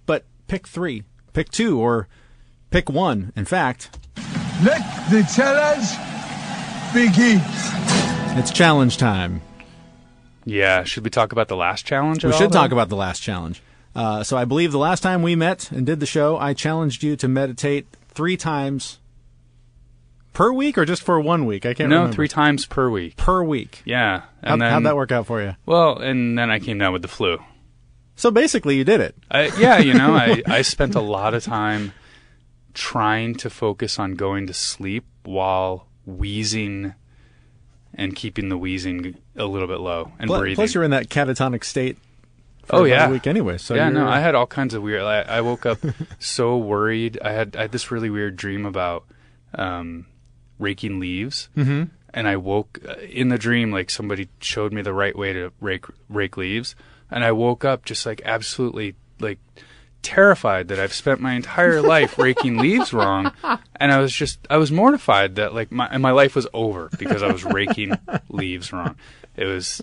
But 0.05 0.25
pick 0.47 0.67
3, 0.67 1.03
pick 1.33 1.49
2 1.49 1.79
or 1.79 2.07
pick 2.69 2.89
1. 2.89 3.33
In 3.35 3.45
fact, 3.45 3.97
Let 4.63 4.81
the 5.11 5.23
challenge 5.35 5.87
begin. 6.93 7.41
it's 8.39 8.51
challenge 8.51 8.97
time. 8.97 9.41
Yeah. 10.45 10.83
Should 10.83 11.03
we 11.03 11.09
talk 11.09 11.31
about 11.31 11.47
the 11.49 11.55
last 11.57 11.85
challenge? 11.85 12.23
We 12.23 12.29
at 12.29 12.33
all, 12.35 12.39
should 12.39 12.51
talk 12.53 12.71
about 12.71 12.87
the 12.89 12.95
last 12.95 13.19
challenge. 13.21 13.61
Uh, 13.97 14.23
so 14.23 14.37
I 14.37 14.45
believe 14.45 14.71
the 14.71 14.77
last 14.77 15.01
time 15.01 15.23
we 15.23 15.35
met 15.35 15.71
and 15.71 15.85
did 15.85 15.99
the 15.99 16.05
show, 16.05 16.37
I 16.37 16.53
challenged 16.53 17.01
you 17.01 17.15
to 17.15 17.27
meditate 17.27 17.87
3 18.09 18.37
times 18.37 18.99
per 20.33 20.51
week 20.53 20.77
or 20.77 20.85
just 20.85 21.01
for 21.01 21.19
one 21.19 21.47
week? 21.47 21.65
I 21.65 21.69
can't 21.69 21.79
remember. 21.87 21.95
No, 21.95 21.99
remember. 22.01 22.15
three 22.15 22.27
times 22.27 22.65
per 22.67 22.91
week. 22.91 23.17
per 23.17 23.43
week. 23.43 23.81
Yeah. 23.85 24.19
How'd, 24.19 24.29
And 24.53 24.61
then, 24.61 24.71
how'd 24.71 24.83
that 24.85 24.95
work 24.95 25.11
out 25.11 25.25
for 25.25 25.41
you? 25.41 25.55
Well, 25.65 25.97
and 25.97 26.37
then 26.37 26.51
I 26.51 26.59
came 26.59 26.77
down 26.77 26.93
with 26.93 27.01
the 27.01 27.07
flu. 27.07 27.39
So 28.15 28.29
basically, 28.29 28.75
you 28.77 28.83
did 28.83 29.01
it. 29.01 29.15
I, 29.31 29.47
yeah, 29.59 29.79
you 29.79 29.95
know, 29.95 30.13
I, 30.13 30.43
I 30.47 30.61
spent 30.61 30.93
a 30.93 31.01
lot 31.01 31.33
of 31.33 31.43
time 31.43 31.91
trying 32.75 33.33
to 33.35 33.49
focus 33.49 33.97
on 33.97 34.13
going 34.13 34.45
to 34.45 34.53
sleep 34.53 35.05
while 35.23 35.87
wheezing 36.05 36.93
and 37.95 38.15
keeping 38.15 38.49
the 38.49 38.57
wheezing 38.59 39.17
a 39.35 39.45
little 39.45 39.67
bit 39.67 39.79
low 39.79 40.11
and 40.19 40.27
Plus, 40.27 40.39
breathing. 40.39 40.55
plus 40.55 40.73
you're 40.75 40.83
in 40.83 40.91
that 40.91 41.09
catatonic 41.09 41.63
state. 41.63 41.97
Oh, 42.69 42.83
yeah. 42.83 43.09
week 43.09 43.27
anyway. 43.27 43.57
So 43.57 43.75
yeah, 43.75 43.89
no, 43.89 44.07
I 44.07 44.19
had 44.19 44.35
all 44.35 44.47
kinds 44.47 44.73
of 44.73 44.81
weird. 44.83 45.01
I, 45.01 45.21
I 45.21 45.41
woke 45.41 45.65
up 45.65 45.79
so 46.19 46.57
worried. 46.57 47.19
I 47.23 47.31
had 47.31 47.55
I 47.55 47.61
had 47.63 47.71
this 47.71 47.91
really 47.91 48.09
weird 48.09 48.35
dream 48.35 48.65
about 48.65 49.05
um, 49.53 50.05
raking 50.59 50.99
leaves, 50.99 51.49
mm-hmm. 51.55 51.83
and 52.13 52.27
I 52.27 52.37
woke 52.37 52.79
uh, 52.87 52.95
in 53.01 53.29
the 53.29 53.37
dream 53.37 53.71
like 53.71 53.89
somebody 53.89 54.29
showed 54.39 54.73
me 54.73 54.81
the 54.81 54.93
right 54.93 55.17
way 55.17 55.33
to 55.33 55.51
rake 55.61 55.85
rake 56.09 56.37
leaves, 56.37 56.75
and 57.09 57.23
I 57.23 57.31
woke 57.31 57.63
up 57.63 57.85
just 57.85 58.05
like 58.05 58.21
absolutely 58.25 58.95
like 59.19 59.39
terrified 60.01 60.67
that 60.69 60.79
I've 60.79 60.93
spent 60.93 61.19
my 61.19 61.33
entire 61.33 61.81
life 61.81 62.17
raking 62.17 62.57
leaves 62.57 62.93
wrong, 62.93 63.31
and 63.75 63.91
I 63.91 63.99
was 63.99 64.13
just 64.13 64.39
I 64.49 64.57
was 64.57 64.71
mortified 64.71 65.35
that 65.35 65.53
like 65.53 65.71
my 65.71 65.87
and 65.87 66.01
my 66.01 66.11
life 66.11 66.35
was 66.35 66.47
over 66.53 66.89
because 66.97 67.21
I 67.23 67.31
was 67.31 67.43
raking 67.43 67.97
leaves 68.29 68.71
wrong. 68.71 68.95
It 69.35 69.45
was 69.45 69.81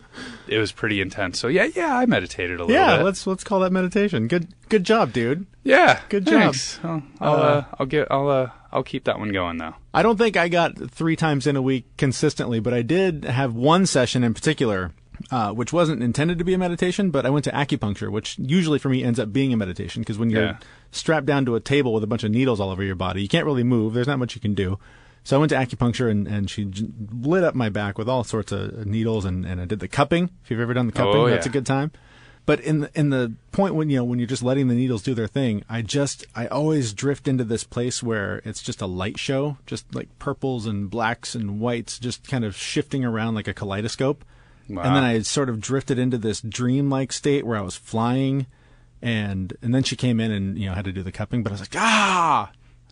it 0.49 0.59
was 0.59 0.73
pretty 0.73 1.01
intense. 1.01 1.39
So 1.39 1.49
yeah, 1.49 1.69
yeah, 1.77 1.97
I 1.97 2.07
meditated 2.07 2.59
a 2.59 2.65
little 2.65 2.75
Yeah, 2.75 2.97
bit. 2.97 3.05
let's 3.05 3.27
let's 3.27 3.45
call 3.45 3.61
that 3.61 3.71
meditation. 3.73 4.27
Good 4.27 4.49
good 4.69 4.85
job, 4.85 5.12
dude. 5.12 5.47
Yeah, 5.62 6.01
Good 6.09 6.25
job. 6.27 6.35
thanks. 6.43 6.81
I'll 6.83 7.03
I'll, 7.21 7.35
uh, 7.35 7.65
I'll 7.79 7.87
get 7.87 8.09
I'll 8.11 8.29
uh, 8.29 8.51
I'll 8.73 8.83
keep 8.83 9.05
that 9.05 9.19
one 9.19 9.31
going 9.33 9.59
though. 9.59 9.75
I 9.95 10.03
don't 10.03 10.17
think 10.19 10.37
I 10.37 10.49
got 10.49 10.91
three 10.91 11.15
times 11.17 11.47
in 11.47 11.55
a 11.57 11.62
week 11.62 11.85
consistently, 11.97 12.59
but 12.61 12.75
I 12.75 12.83
did 12.83 13.25
have 13.25 13.55
one 13.55 13.87
session 13.87 14.25
in 14.25 14.35
particular, 14.35 14.91
uh, 15.31 15.53
which 15.53 15.73
wasn't 15.73 16.03
intended 16.03 16.39
to 16.39 16.45
be 16.45 16.55
a 16.55 16.59
meditation, 16.59 17.11
but 17.11 17.25
I 17.27 17.31
went 17.31 17.45
to 17.45 17.51
acupuncture, 17.53 18.11
which 18.11 18.37
usually 18.39 18.79
for 18.79 18.89
me 18.89 19.03
ends 19.05 19.19
up 19.21 19.33
being 19.33 19.53
a 19.53 19.57
meditation 19.57 20.03
because 20.03 20.19
when 20.19 20.31
you're 20.31 20.45
Yeah. 20.45 20.57
strapped 20.93 21.27
down 21.27 21.45
to 21.47 21.55
a 21.57 21.61
table 21.61 21.93
with 21.93 22.03
a 22.05 22.07
bunch 22.07 22.25
of 22.25 22.31
needles 22.31 22.61
all 22.61 22.71
over 22.71 22.83
your 22.83 22.95
body, 22.97 23.23
you 23.23 23.29
can't 23.29 23.47
really 23.47 23.65
move. 23.65 23.95
There's 23.95 24.07
not 24.07 24.19
much 24.19 24.35
you 24.35 24.41
can 24.41 24.55
do. 24.55 24.79
So 25.23 25.37
I 25.37 25.41
went 25.41 25.51
to 25.51 25.57
acupuncture 25.57 26.11
and, 26.11 26.27
and 26.29 26.51
she 26.51 26.65
j- 26.67 26.89
lit 27.23 27.45
up 27.45 27.55
my 27.55 27.71
back 27.71 27.97
with 27.97 28.09
all 28.09 28.25
sorts 28.25 28.53
of 28.53 28.85
needles 28.87 29.25
and, 29.25 29.47
and 29.47 29.61
I 29.61 29.65
did 29.65 29.81
the 29.81 29.89
cupping. 29.89 30.31
If 30.45 30.51
you've 30.51 30.61
ever 30.61 30.75
done 30.75 30.87
the 30.87 30.93
cupping, 30.93 31.15
Oh, 31.21 31.29
that's 31.29 31.47
yeah. 31.47 31.51
a 31.51 31.53
good 31.53 31.65
time. 31.67 31.93
But 32.47 32.61
in 32.61 32.81
the, 32.81 32.91
in 32.95 33.09
the 33.09 33.33
point 33.53 33.75
when 33.75 33.89
you 33.89 33.97
know 33.97 34.05
when 34.05 34.19
you're 34.19 34.29
just 34.29 34.43
letting 34.43 34.69
the 34.69 34.75
needles 34.75 35.03
do 35.03 35.15
their 35.15 35.27
thing, 35.27 35.65
I 35.67 35.81
just 35.81 36.27
I 36.37 36.47
always 36.47 36.93
drift 36.93 37.27
into 37.27 37.43
this 37.43 37.65
place 37.65 38.03
where 38.03 38.43
it's 38.45 38.62
just 38.62 38.83
a 38.83 38.87
light 38.87 39.19
show, 39.19 39.57
just 39.65 39.95
like 39.95 40.11
purples 40.19 40.67
and 40.67 40.91
blacks 40.91 41.35
and 41.35 41.59
whites, 41.59 41.99
just 41.99 42.29
kind 42.29 42.45
of 42.45 42.55
shifting 42.55 43.03
around 43.03 43.35
like 43.35 43.49
a 43.49 43.55
kaleidoscope. 43.55 44.27
Wow. 44.69 44.83
And 44.83 44.97
then 44.97 45.05
I 45.05 45.12
had 45.12 45.27
sort 45.27 45.49
of 45.49 45.61
drifted 45.61 45.99
into 45.99 46.19
this 46.19 46.41
dreamlike 46.41 47.12
state 47.12 47.47
where 47.47 47.59
I 47.59 47.62
was 47.62 47.77
flying, 47.77 48.47
and 49.03 49.57
and 49.62 49.75
then 49.75 49.83
she 49.83 49.97
came 49.97 50.21
in 50.21 50.31
and 50.31 50.59
you 50.59 50.69
know 50.69 50.75
had 50.75 50.87
to 50.87 50.93
do 50.93 51.03
the 51.03 51.12
cupping, 51.12 51.43
but 51.43 51.51
I 51.51 51.55
was 51.55 51.61
like 51.61 51.77
ah, 51.77 52.51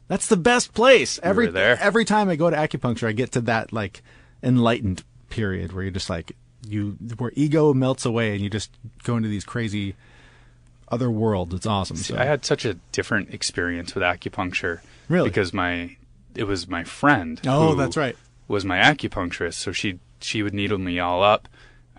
that's 0.09 0.29
the 0.29 0.37
best 0.37 0.75
place. 0.75 1.19
Every 1.23 1.49
there. 1.49 1.79
every 1.81 2.05
time 2.05 2.29
I 2.29 2.37
go 2.37 2.51
to 2.51 2.57
acupuncture, 2.57 3.09
I 3.09 3.13
get 3.13 3.33
to 3.33 3.41
that 3.43 3.73
like 3.73 4.03
enlightened 4.43 5.05
period 5.31 5.73
where 5.73 5.83
you're 5.83 5.93
just 5.93 6.11
like 6.11 6.37
you 6.69 6.99
where 7.17 7.33
ego 7.35 7.73
melts 7.73 8.05
away 8.05 8.33
and 8.33 8.41
you 8.41 8.51
just 8.51 8.71
go 9.03 9.17
into 9.17 9.29
these 9.29 9.45
crazy 9.45 9.95
other 10.89 11.11
worlds. 11.11 11.55
It's 11.55 11.67
awesome. 11.67 11.97
So. 11.97 12.17
I 12.17 12.25
had 12.25 12.45
such 12.45 12.65
a 12.65 12.75
different 12.93 13.33
experience 13.33 13.95
with 13.95 14.05
acupuncture. 14.05 14.81
Really? 15.09 15.31
Because 15.31 15.53
my 15.53 15.97
it 16.35 16.45
was 16.45 16.69
my 16.69 16.85
friend. 16.85 17.41
oh, 17.47 17.71
who 17.71 17.77
that's 17.77 17.97
right. 17.97 18.17
Was 18.49 18.65
my 18.65 18.79
acupuncturist, 18.79 19.55
so 19.55 19.73
she 19.73 19.99
she 20.21 20.43
would 20.43 20.55
needle 20.55 20.79
me 20.79 20.99
all 20.99 21.23
up, 21.23 21.49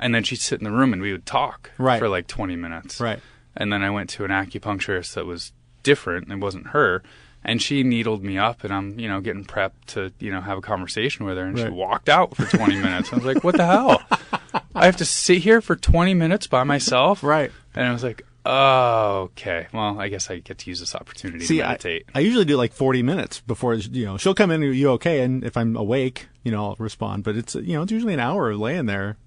and 0.04 0.14
then 0.14 0.24
she'd 0.24 0.39
sit 0.41 0.60
in 0.60 0.66
the 0.66 0.72
room 0.72 0.93
and 0.93 1.01
we 1.01 1.12
would 1.14 1.26
talk 1.26 1.72
Right. 1.80 1.97
for 1.97 2.10
like 2.10 2.28
twenty 2.28 2.56
minutes. 2.56 2.99
Right. 2.99 3.20
And 3.58 3.72
then 3.72 3.82
I 3.82 3.89
went 3.89 4.10
to 4.12 4.26
an 4.26 4.32
acupuncturist 4.32 5.14
that 5.16 5.26
was 5.26 5.54
different. 5.84 6.32
It 6.32 6.36
wasn't 6.39 6.68
her. 6.68 7.01
And 7.45 7.62
she 7.62 7.84
needled 7.84 8.24
me 8.24 8.38
up, 8.38 8.64
and 8.64 8.74
I'm, 8.74 8.97
you 8.97 9.10
know, 9.10 9.20
getting 9.20 9.43
prepped 9.43 9.84
to, 9.88 10.12
you 10.20 10.32
know, 10.32 10.39
have 10.39 10.58
a 10.58 10.62
conversation 10.62 11.26
with 11.26 11.38
her. 11.38 11.43
And 11.43 11.60
she 11.60 11.68
walked 11.68 12.08
out 12.08 12.36
for 12.38 12.45
20 12.45 12.76
minutes. 12.78 13.12
I 13.12 13.18
was 13.18 13.26
like, 13.26 13.43
"What 13.43 13.58
the 13.58 13.66
hell? 13.66 14.01
I 14.76 14.86
have 14.86 14.95
to 14.97 15.06
sit 15.06 15.39
here 15.39 15.60
for 15.62 15.76
20 15.76 16.14
minutes 16.14 16.47
by 16.47 16.64
myself?" 16.64 17.22
Right. 17.24 17.51
And 17.76 17.86
I 17.86 17.91
was 17.91 18.01
like, 18.04 18.26
"Oh, 18.45 19.30
okay. 19.32 19.68
Well, 19.74 19.99
I 19.99 20.08
guess 20.08 20.30
I 20.30 20.39
get 20.39 20.58
to 20.60 20.70
use 20.70 20.80
this 20.80 20.95
opportunity 20.95 21.43
See, 21.45 21.58
to 21.58 21.64
I, 21.64 21.68
meditate." 21.68 22.06
I 22.16 22.20
usually 22.22 22.45
do 22.45 22.56
like 22.56 22.72
40 22.72 23.04
minutes 23.04 23.41
before, 23.41 23.74
you 23.76 24.06
know, 24.06 24.18
she'll 24.18 24.34
come 24.36 24.49
in, 24.51 24.64
are 24.64 24.68
you 24.72 24.91
okay? 24.91 25.22
And 25.22 25.43
if 25.43 25.58
I'm 25.58 25.76
awake, 25.76 26.28
you 26.43 26.51
know, 26.51 26.64
I'll 26.70 26.76
respond. 26.80 27.24
But 27.26 27.36
it's, 27.36 27.56
you 27.56 27.74
know, 27.74 27.82
it's 27.84 27.91
usually 27.91 28.14
an 28.14 28.20
hour 28.22 28.51
of 28.51 28.60
laying 28.60 28.86
there 28.86 29.18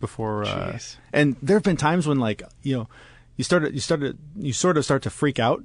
before. 0.00 0.44
Uh, 0.44 0.78
and 1.12 1.36
there 1.42 1.56
have 1.56 1.62
been 1.62 1.76
times 1.76 2.06
when, 2.06 2.18
like, 2.18 2.42
you 2.62 2.76
know, 2.76 2.88
you 3.36 3.44
started, 3.44 3.74
you 3.74 3.80
started, 3.80 4.18
you 4.36 4.52
sort 4.52 4.76
of 4.76 4.84
start 4.84 5.02
to 5.02 5.10
freak 5.10 5.38
out 5.38 5.62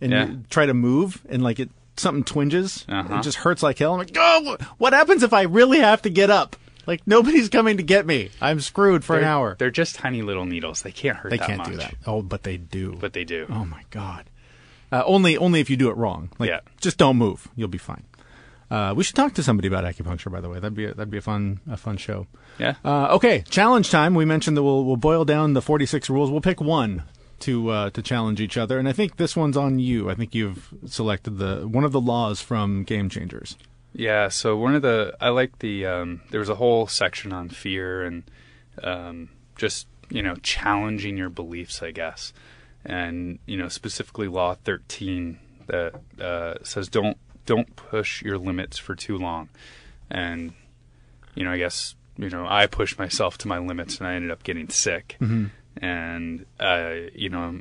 and 0.00 0.12
Yeah. 0.12 0.26
you 0.26 0.44
try 0.50 0.66
to 0.66 0.74
move 0.74 1.22
and 1.28 1.42
like 1.42 1.58
it, 1.60 1.70
something 1.96 2.24
twinges. 2.24 2.84
Uh-huh. 2.88 3.16
It 3.18 3.22
just 3.22 3.38
hurts 3.38 3.62
like 3.62 3.78
hell. 3.78 3.92
I'm 3.92 3.98
like, 3.98 4.10
oh, 4.16 4.56
what 4.78 4.92
happens 4.92 5.22
if 5.22 5.32
I 5.32 5.42
really 5.42 5.78
have 5.78 6.02
to 6.02 6.10
get 6.10 6.30
up? 6.30 6.56
Like 6.86 7.02
nobody's 7.06 7.48
coming 7.48 7.76
to 7.78 7.82
get 7.82 8.06
me. 8.06 8.30
I'm 8.40 8.60
screwed 8.60 9.04
for 9.04 9.16
an 9.16 9.22
They're- 9.22 9.30
hour. 9.30 9.56
They're 9.58 9.70
just 9.70 9.96
tiny 9.96 10.22
little 10.22 10.44
needles. 10.46 10.82
They 10.82 10.92
can't 10.92 11.16
hurt 11.18 11.30
They 11.30 11.36
that 11.38 11.46
can't 11.46 11.58
much. 11.58 11.68
do 11.68 11.76
that. 11.76 11.94
Oh, 12.06 12.22
but 12.22 12.42
they 12.44 12.56
do. 12.56 12.96
But 13.00 13.12
they 13.12 13.24
do. 13.24 13.46
Oh 13.50 13.64
my 13.64 13.82
god. 13.90 14.24
Uh, 14.90 15.02
only 15.04 15.36
only 15.36 15.60
if 15.60 15.68
you 15.68 15.76
do 15.76 15.90
it 15.90 15.96
wrong. 15.98 16.30
Like, 16.38 16.48
Yeah. 16.48 16.60
just 16.80 16.96
don't 16.96 17.16
move. 17.18 17.46
You'll 17.56 17.68
be 17.68 17.76
fine. 17.78 18.04
Uh, 18.70 18.92
we 18.94 19.02
should 19.02 19.16
talk 19.16 19.34
to 19.34 19.42
somebody 19.42 19.68
about 19.68 19.84
acupuncture, 19.84 20.30
by 20.30 20.40
the 20.40 20.48
way. 20.48 20.60
That'd 20.60 20.74
be 20.74 20.84
a, 20.84 20.94
that'd 20.94 21.10
be 21.10 21.18
a 21.18 21.22
fun 21.22 21.60
a 21.70 21.76
fun 21.76 21.96
show. 21.96 22.26
Yeah. 22.58 22.74
Uh, 22.84 23.08
okay, 23.14 23.44
challenge 23.48 23.90
time. 23.90 24.14
We 24.14 24.24
mentioned 24.24 24.56
that 24.56 24.62
we'll 24.62 24.84
we'll 24.84 24.96
boil 24.96 25.24
down 25.24 25.54
the 25.54 25.62
46 25.62 26.10
rules. 26.10 26.30
We'll 26.30 26.40
pick 26.40 26.60
one 26.60 27.04
to 27.40 27.70
uh, 27.70 27.90
to 27.90 28.02
challenge 28.02 28.40
each 28.40 28.56
other, 28.56 28.78
and 28.78 28.88
I 28.88 28.92
think 28.92 29.16
this 29.16 29.36
one's 29.36 29.56
on 29.56 29.78
you. 29.78 30.10
I 30.10 30.14
think 30.14 30.34
you've 30.34 30.68
selected 30.86 31.38
the 31.38 31.66
one 31.66 31.84
of 31.84 31.92
the 31.92 32.00
laws 32.00 32.40
from 32.40 32.84
Game 32.84 33.08
Changers. 33.08 33.56
Yeah, 33.94 34.28
so 34.28 34.56
one 34.56 34.74
of 34.74 34.82
the 34.82 35.16
I 35.20 35.30
like 35.30 35.58
the 35.60 35.86
um, 35.86 36.20
there 36.30 36.40
was 36.40 36.48
a 36.48 36.56
whole 36.56 36.86
section 36.86 37.32
on 37.32 37.48
fear 37.48 38.04
and 38.04 38.22
um, 38.82 39.30
just 39.56 39.86
you 40.10 40.22
know 40.22 40.34
challenging 40.36 41.16
your 41.16 41.30
beliefs, 41.30 41.82
I 41.82 41.90
guess, 41.90 42.32
and 42.84 43.38
you 43.46 43.56
know 43.56 43.68
specifically 43.68 44.28
Law 44.28 44.54
13 44.54 45.38
that 45.68 46.00
uh, 46.20 46.54
says 46.62 46.88
don't 46.88 47.16
don't 47.48 47.74
push 47.76 48.20
your 48.22 48.36
limits 48.36 48.76
for 48.76 48.94
too 48.94 49.16
long, 49.16 49.48
and 50.10 50.52
you 51.34 51.44
know 51.44 51.50
I 51.52 51.56
guess 51.58 51.94
you 52.18 52.28
know 52.28 52.46
I 52.46 52.66
pushed 52.66 52.98
myself 52.98 53.38
to 53.38 53.48
my 53.48 53.58
limits 53.58 53.98
and 53.98 54.06
I 54.06 54.14
ended 54.14 54.30
up 54.30 54.42
getting 54.42 54.68
sick, 54.68 55.16
and 55.80 56.44
uh, 56.60 56.92
you 57.14 57.30
know 57.30 57.60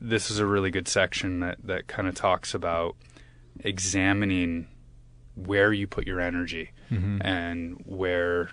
this 0.00 0.30
is 0.30 0.38
a 0.38 0.46
really 0.46 0.70
good 0.70 0.86
section 0.86 1.40
that 1.40 1.58
that 1.64 1.88
kind 1.88 2.06
of 2.08 2.14
talks 2.14 2.54
about 2.54 2.94
examining 3.60 4.68
where 5.34 5.72
you 5.72 5.86
put 5.86 6.06
your 6.06 6.20
energy 6.20 6.70
and 7.20 7.82
where 7.84 8.50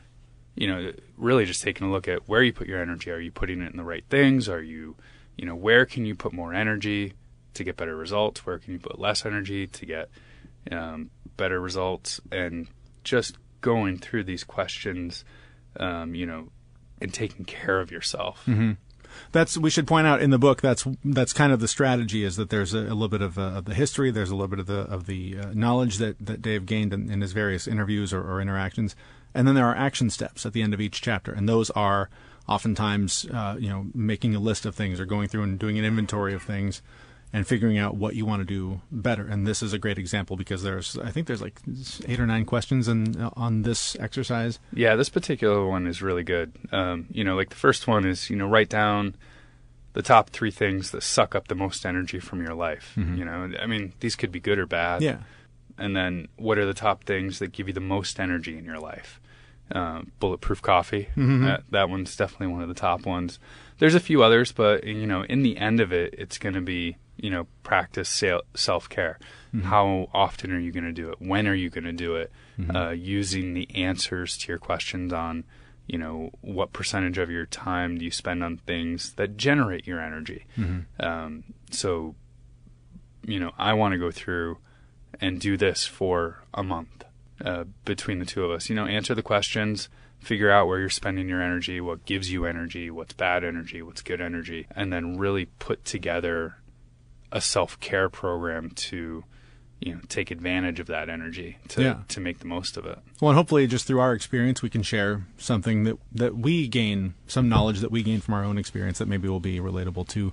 you 0.55 0.67
know 0.67 0.91
really 1.17 1.45
just 1.45 1.61
taking 1.61 1.87
a 1.87 1.91
look 1.91 2.07
at 2.07 2.27
where 2.27 2.41
you 2.41 2.51
put 2.51 2.67
your 2.67 2.81
energy. 2.81 3.11
Are 3.11 3.19
you 3.19 3.31
putting 3.31 3.61
it 3.61 3.71
in 3.71 3.77
the 3.77 3.83
right 3.83 4.03
things? 4.09 4.49
Are 4.49 4.61
you 4.61 4.95
you 5.37 5.45
know 5.45 5.55
where 5.55 5.85
can 5.85 6.05
you 6.05 6.15
put 6.15 6.33
more 6.33 6.53
energy 6.53 7.13
to 7.55 7.63
get 7.63 7.77
better 7.77 7.95
results? 7.95 8.45
Where 8.45 8.59
can 8.59 8.73
you 8.73 8.79
put 8.79 8.99
less 8.99 9.25
energy 9.25 9.67
to 9.67 9.85
get 9.85 10.09
um, 10.71 11.09
better 11.37 11.59
results? 11.59 12.19
And 12.31 12.67
just 13.03 13.37
going 13.61 13.97
through 13.97 14.25
these 14.25 14.43
questions 14.43 15.23
um, 15.79 16.15
you 16.15 16.25
know 16.25 16.49
and 17.01 17.13
taking 17.13 17.45
care 17.45 17.79
of 17.79 17.91
yourself. 17.91 18.43
That's 19.31 19.57
we 19.57 19.69
should 19.69 19.87
point 19.87 20.07
out 20.07 20.21
in 20.21 20.31
the 20.31 20.39
book. 20.39 20.61
That's 20.61 20.87
that's 21.03 21.33
kind 21.33 21.51
of 21.53 21.59
the 21.59 21.67
strategy 21.67 22.23
is 22.23 22.35
that 22.37 22.49
there's 22.49 22.73
a, 22.73 22.79
a 22.79 22.95
little 22.95 23.09
bit 23.09 23.21
of, 23.21 23.37
uh, 23.37 23.61
the 23.61 23.73
history. 23.73 24.09
There's 24.09 24.31
a 24.31 24.35
little 24.35 24.47
bit 24.47 24.59
of 24.59 24.65
the 24.65 24.79
of 24.79 25.05
the 25.05 25.37
uh, 25.37 25.51
knowledge 25.53 25.97
that, 25.97 26.17
that 26.25 26.41
Dave 26.41 26.65
gained 26.65 26.93
in, 26.93 27.11
in 27.11 27.21
his 27.21 27.31
various 27.31 27.67
interviews 27.67 28.11
or, 28.13 28.21
or 28.21 28.41
interactions, 28.41 28.95
and 29.33 29.47
then 29.47 29.53
there 29.53 29.67
are 29.67 29.75
action 29.75 30.09
steps 30.09 30.45
at 30.45 30.53
the 30.53 30.61
end 30.63 30.73
of 30.73 30.81
each 30.81 31.01
chapter, 31.01 31.31
and 31.31 31.47
those 31.47 31.69
are 31.71 32.09
oftentimes 32.47 33.27
uh, 33.31 33.55
you 33.59 33.69
know 33.69 33.85
making 33.93 34.33
a 34.33 34.39
list 34.39 34.65
of 34.65 34.73
things 34.73 34.99
or 34.99 35.05
going 35.05 35.27
through 35.27 35.43
and 35.43 35.59
doing 35.59 35.77
an 35.77 35.85
inventory 35.85 36.33
of 36.33 36.41
things 36.41 36.81
and 37.33 37.47
figuring 37.47 37.79
out 37.79 37.95
what 37.95 38.15
you 38.15 38.25
want 38.25 38.41
to 38.41 38.45
do 38.45 38.79
better. 38.91 39.27
And 39.27 39.47
this 39.47 39.63
is 39.63 39.73
a 39.73 39.79
great 39.79 39.97
example 39.97 40.37
because 40.37 40.61
there's 40.61 40.97
I 40.99 41.09
think 41.09 41.25
there's 41.25 41.41
like 41.41 41.59
eight 42.07 42.19
or 42.19 42.27
nine 42.27 42.45
questions 42.45 42.87
in, 42.87 43.19
on 43.35 43.63
this 43.63 43.97
exercise. 43.99 44.59
Yeah, 44.71 44.95
this 44.95 45.09
particular 45.09 45.65
one 45.65 45.87
is 45.87 46.01
really 46.01 46.23
good. 46.23 46.53
Um, 46.71 47.07
you 47.11 47.23
know, 47.23 47.35
like 47.35 47.49
the 47.49 47.55
first 47.55 47.87
one 47.87 48.05
is, 48.05 48.29
you 48.29 48.35
know, 48.35 48.47
write 48.47 48.69
down 48.69 49.15
the 49.93 50.03
top 50.03 50.29
three 50.29 50.51
things 50.51 50.91
that 50.91 51.01
suck 51.01 51.33
up 51.35 51.47
the 51.47 51.55
most 51.55 51.85
energy 51.85 52.19
from 52.19 52.41
your 52.41 52.53
life. 52.53 52.93
You 53.17 53.25
know, 53.25 53.51
I 53.59 53.65
mean, 53.65 53.93
these 53.99 54.15
could 54.15 54.31
be 54.31 54.39
good 54.39 54.59
or 54.59 54.67
bad. 54.67 55.01
Yeah. 55.01 55.17
And 55.77 55.95
then 55.95 56.27
what 56.35 56.59
are 56.59 56.65
the 56.65 56.73
top 56.73 57.03
things 57.03 57.39
that 57.39 57.51
give 57.51 57.67
you 57.67 57.73
the 57.73 57.79
most 57.79 58.19
energy 58.19 58.57
in 58.57 58.63
your 58.63 58.79
life? 58.79 59.19
Uh, 59.71 60.01
bulletproof 60.19 60.61
coffee. 60.61 61.09
That, 61.45 61.63
that 61.71 61.89
one's 61.89 62.15
definitely 62.15 62.47
one 62.47 62.61
of 62.61 62.67
the 62.67 62.75
top 62.75 63.07
ones. 63.07 63.39
There's 63.79 63.95
a 63.95 63.99
few 63.99 64.21
others, 64.21 64.51
but 64.51 64.83
you 64.83 65.07
know, 65.07 65.23
in 65.23 65.41
the 65.41 65.57
end 65.57 65.79
of 65.79 65.91
it, 65.91 66.13
it's 66.15 66.37
going 66.37 66.53
to 66.53 66.61
be 66.61 66.97
you 67.17 67.29
know 67.29 67.47
practice 67.63 68.23
self 68.55 68.89
care. 68.89 69.19
How 69.61 70.09
often 70.13 70.51
are 70.51 70.59
you 70.59 70.71
going 70.71 70.85
to 70.85 70.91
do 70.91 71.09
it? 71.11 71.17
When 71.19 71.47
are 71.47 71.53
you 71.53 71.69
going 71.69 71.83
to 71.83 71.91
do 71.93 72.15
it? 72.15 72.31
Uh, 72.75 72.89
using 72.89 73.53
the 73.53 73.67
answers 73.75 74.37
to 74.39 74.47
your 74.47 74.59
questions 74.59 75.11
on 75.13 75.43
you 75.87 75.97
know 75.97 76.31
what 76.41 76.71
percentage 76.73 77.17
of 77.17 77.29
your 77.29 77.45
time 77.45 77.97
do 77.97 78.05
you 78.05 78.11
spend 78.11 78.43
on 78.43 78.57
things 78.57 79.13
that 79.13 79.37
generate 79.37 79.85
your 79.85 79.99
energy. 79.99 80.45
Um, 80.99 81.43
so 81.71 82.15
you 83.25 83.39
know, 83.39 83.51
I 83.57 83.73
want 83.73 83.93
to 83.93 83.97
go 83.97 84.11
through 84.11 84.57
and 85.21 85.39
do 85.39 85.57
this 85.57 85.85
for 85.85 86.43
a 86.53 86.63
month 86.63 87.03
uh, 87.43 87.65
between 87.85 88.19
the 88.19 88.25
two 88.25 88.43
of 88.43 88.51
us. 88.51 88.69
You 88.69 88.75
know, 88.75 88.85
answer 88.85 89.15
the 89.15 89.21
questions, 89.21 89.89
figure 90.19 90.49
out 90.51 90.67
where 90.67 90.79
you're 90.79 90.89
spending 90.89 91.29
your 91.29 91.41
energy, 91.41 91.79
what 91.79 92.05
gives 92.05 92.31
you 92.31 92.45
energy, 92.45 92.89
what's 92.89 93.13
bad 93.13 93.43
energy, 93.43 93.81
what's 93.81 94.01
good 94.01 94.21
energy, 94.21 94.67
and 94.75 94.91
then 94.91 95.17
really 95.17 95.45
put 95.45 95.85
together 95.85 96.57
a 97.33 97.41
self 97.41 97.77
care 97.81 98.07
program 98.07 98.69
to, 98.69 99.23
you 99.81 99.95
know, 99.95 99.99
take 100.07 100.31
advantage 100.31 100.79
of 100.79 100.87
that 100.87 101.09
energy 101.09 101.57
to 101.67 101.81
Yeah. 101.81 101.97
to 102.07 102.21
make 102.21 102.39
the 102.39 102.45
most 102.47 102.77
of 102.77 102.85
it. 102.85 102.99
Well, 103.19 103.31
and 103.31 103.37
hopefully, 103.37 103.67
just 103.67 103.85
through 103.85 103.99
our 103.99 104.13
experience, 104.13 104.61
we 104.61 104.69
can 104.69 104.83
share 104.83 105.25
something 105.37 105.83
that 105.83 105.97
that 106.13 106.37
we 106.37 106.67
gain, 106.69 107.15
some 107.27 107.49
knowledge 107.49 107.79
that 107.81 107.91
we 107.91 108.01
gain 108.03 108.21
from 108.21 108.35
our 108.35 108.45
own 108.45 108.57
experience 108.57 108.99
that 108.99 109.07
maybe 109.09 109.27
will 109.27 109.41
be 109.41 109.59
relatable 109.59 110.07
to 110.09 110.31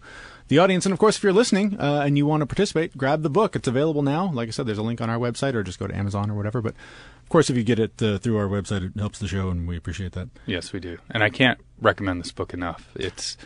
the 0.48 0.58
audience. 0.58 0.84
And 0.86 0.92
of 0.92 0.98
course, 0.98 1.16
if 1.16 1.22
you're 1.24 1.32
listening 1.32 1.76
uh, 1.80 2.02
and 2.04 2.16
you 2.18 2.26
want 2.26 2.42
to 2.42 2.46
participate, 2.46 2.96
grab 2.96 3.22
the 3.22 3.30
book. 3.30 3.56
It's 3.56 3.66
available 3.68 4.02
now. 4.02 4.30
Like 4.32 4.48
I 4.48 4.50
said, 4.52 4.66
there's 4.66 4.78
a 4.78 4.82
link 4.82 5.00
on 5.00 5.08
our 5.10 5.18
website, 5.18 5.54
or 5.54 5.62
just 5.64 5.78
go 5.78 5.86
to 5.88 5.96
Amazon 5.96 6.30
or 6.30 6.34
whatever. 6.34 6.60
But 6.60 6.74
of 7.22 7.28
course, 7.28 7.48
if 7.50 7.56
you 7.56 7.62
get 7.64 7.78
it 7.78 8.00
uh, 8.02 8.18
through 8.18 8.36
our 8.36 8.46
website, 8.48 8.84
it 8.84 8.98
helps 8.98 9.18
the 9.18 9.28
show, 9.28 9.48
and 9.48 9.66
we 9.66 9.76
appreciate 9.76 10.12
that. 10.12 10.28
Yes, 10.46 10.72
we 10.72 10.80
do. 10.80 10.98
And 11.10 11.22
I 11.24 11.30
can't 11.30 11.58
recommend 11.80 12.20
this 12.20 12.32
book 12.32 12.52
enough. 12.52 12.88
It's 12.94 13.34
it, 13.34 13.44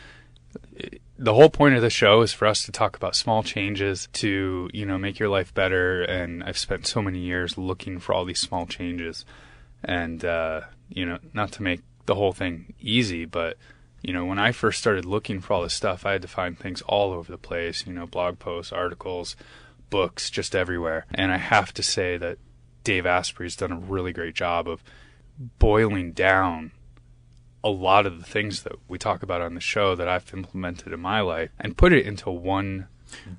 the 1.19 1.35
whole 1.35 1.51
point 1.51 1.77
of 1.77 1.83
the 1.83 1.91
show 1.91 2.23
is 2.23 2.33
for 2.33 2.47
us 2.47 2.65
to 2.65 2.73
talk 2.73 2.97
about 2.97 3.15
small 3.15 3.43
changes 3.43 4.09
to, 4.15 4.69
you 4.73 4.85
know, 4.85 4.99
make 4.99 5.19
your 5.19 5.29
life 5.29 5.55
better 5.55 6.03
and 6.03 6.43
I've 6.43 6.59
spent 6.59 6.87
so 6.87 7.01
many 7.01 7.21
years 7.21 7.57
looking 7.57 7.99
for 7.99 8.13
all 8.15 8.25
these 8.25 8.41
small 8.41 8.67
changes 8.67 9.25
and 9.83 10.25
uh, 10.25 10.63
you 10.89 11.07
know, 11.07 11.19
not 11.33 11.53
to 11.53 11.63
make 11.63 11.81
the 12.07 12.15
whole 12.15 12.33
thing 12.33 12.75
easy, 12.81 13.25
but 13.25 13.57
you 14.03 14.13
know, 14.13 14.25
when 14.25 14.39
I 14.39 14.53
first 14.53 14.81
started 14.81 15.07
looking 15.07 15.41
for 15.41 15.55
all 15.55 15.63
this 15.63 15.73
stuff, 15.73 16.05
I 16.05 16.13
had 16.13 16.23
to 16.23 16.29
find 16.29 16.59
things 16.59 16.83
all 16.83 17.13
over 17.13 17.33
the 17.33 17.39
place, 17.39 17.87
you 17.87 17.93
know, 17.93 18.07
blog 18.07 18.39
posts, 18.39 18.71
articles, 18.73 19.35
books, 19.89 20.29
just 20.29 20.55
everywhere. 20.55 21.07
And 21.15 21.33
I 21.33 21.39
have 21.39 21.73
to 21.75 21.83
say 21.83 22.19
that 22.19 22.39
Dave 22.83 23.07
Asprey's 23.07 23.57
done 23.57 23.73
a 23.73 23.79
really 23.79 24.13
great 24.13 24.35
job 24.35 24.69
of 24.69 24.85
boiling 25.59 26.13
down 26.13 26.73
a 27.65 27.71
lot 27.71 28.07
of 28.07 28.19
the 28.19 28.27
things 28.27 28.63
that 28.63 28.75
we 28.87 28.99
talk 28.99 29.23
about 29.23 29.41
on 29.41 29.55
the 29.55 29.61
show 29.61 29.97
that 29.97 30.07
I've 30.07 30.33
implemented 30.35 30.93
in 30.93 31.01
my 31.01 31.21
life 31.21 31.51
and 31.59 31.77
put 31.77 31.95
it 31.95 32.07
into 32.07 32.31
one 32.31 32.87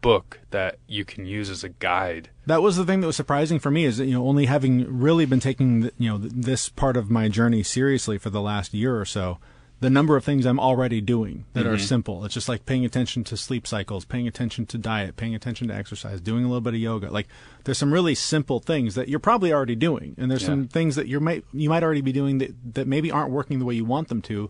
book 0.01 0.39
that 0.49 0.80
you 0.88 1.05
can 1.05 1.26
use 1.26 1.49
as 1.49 1.63
a 1.63 1.69
guide. 1.69 2.30
That 2.45 2.61
was 2.61 2.76
the 2.76 2.86
thing 2.86 3.01
that 3.01 3.07
was 3.07 3.15
surprising 3.15 3.59
for 3.59 3.69
me 3.69 3.86
is 3.86 3.97
that 3.97 4.05
you 4.05 4.13
know 4.13 4.28
only 4.28 4.47
having 4.47 4.99
really 4.99 5.26
been 5.26 5.39
taking 5.39 5.91
you 5.97 6.09
know 6.09 6.17
th- 6.17 6.34
this 6.36 6.69
part 6.69 6.97
of 6.97 7.11
my 7.11 7.30
journey 7.30 7.61
seriously 7.61 8.17
for 8.17 8.30
the 8.30 8.41
last 8.41 8.73
year 8.73 8.99
or 8.99 9.05
so, 9.05 9.38
the 9.82 9.89
number 9.89 10.15
of 10.15 10.23
things 10.23 10.45
I'm 10.45 10.59
already 10.59 11.01
doing 11.01 11.45
that 11.53 11.65
are 11.67 11.78
simple. 11.78 12.23
It's 12.26 12.34
just 12.34 12.47
like 12.47 12.65
paying 12.65 12.86
attention 12.86 13.23
to 13.26 13.36
sleep 13.38 13.67
cycles, 13.67 14.05
paying 14.05 14.28
attention 14.28 14.65
to 14.67 14.78
diet, 14.78 15.17
paying 15.17 15.36
attention 15.36 15.67
to 15.67 15.76
exercise, 15.76 16.21
doing 16.21 16.43
a 16.45 16.47
little 16.47 16.61
bit 16.61 16.73
of 16.73 16.80
yoga. 16.80 17.11
Like 17.11 17.28
there's 17.65 17.78
some 17.78 17.91
really 17.93 18.15
simple 18.15 18.59
things 18.59 18.95
that 18.95 19.09
you're 19.09 19.19
probably 19.19 19.51
already 19.51 19.76
doing, 19.76 20.15
and 20.17 20.32
there's 20.32 20.43
Yeah. 20.43 20.47
some 20.49 20.67
things 20.67 20.95
that 20.95 21.07
you 21.07 21.19
might 21.19 21.43
you 21.53 21.69
might 21.69 21.84
already 21.84 22.01
be 22.01 22.13
doing 22.13 22.38
that 22.39 22.55
that 22.76 22.88
maybe 22.88 23.11
aren't 23.11 23.32
working 23.32 23.59
the 23.59 23.65
way 23.65 23.76
you 23.76 23.86
want 23.86 24.07
them 24.07 24.21
to. 24.23 24.49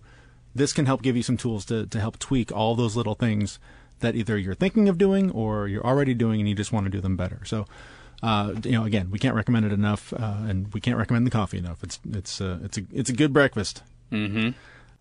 This 0.53 0.71
can 0.73 0.86
help 0.86 1.01
give 1.01 1.17
you 1.17 1.23
some 1.23 1.38
tools 1.38 1.65
to 1.65 1.86
to 1.88 1.99
help 1.99 2.19
tweak 2.19 2.51
all 2.51 2.76
those 2.76 2.95
little 2.95 3.15
things 3.15 3.59
that 4.01 4.15
either 4.15 4.38
you're 4.38 4.53
thinking 4.55 4.88
of 4.89 4.97
doing 4.97 5.32
or 5.32 5.67
you're 5.67 5.86
already 5.86 6.13
doing 6.13 6.39
and 6.39 6.47
you 6.47 6.53
just 6.55 6.71
want 6.71 6.86
to 6.86 6.89
do 6.91 7.01
them 7.01 7.15
better. 7.17 7.39
So, 7.45 7.65
uh, 8.21 8.53
you 8.63 8.73
know, 8.73 8.84
again, 8.84 9.09
we 9.09 9.17
can't 9.19 9.36
recommend 9.36 9.65
it 9.65 9.71
enough, 9.71 10.13
uh, 10.13 10.43
and 10.47 10.71
we 10.73 10.82
can't 10.82 10.97
recommend 10.97 11.26
the 11.26 11.32
coffee 11.32 11.57
enough. 11.57 11.82
It's 11.84 11.99
it's 12.11 12.39
uh, 12.39 12.59
it's 12.63 12.78
a 12.78 12.82
it's 12.93 13.09
a 13.09 13.13
good 13.13 13.34
breakfast. 13.34 13.82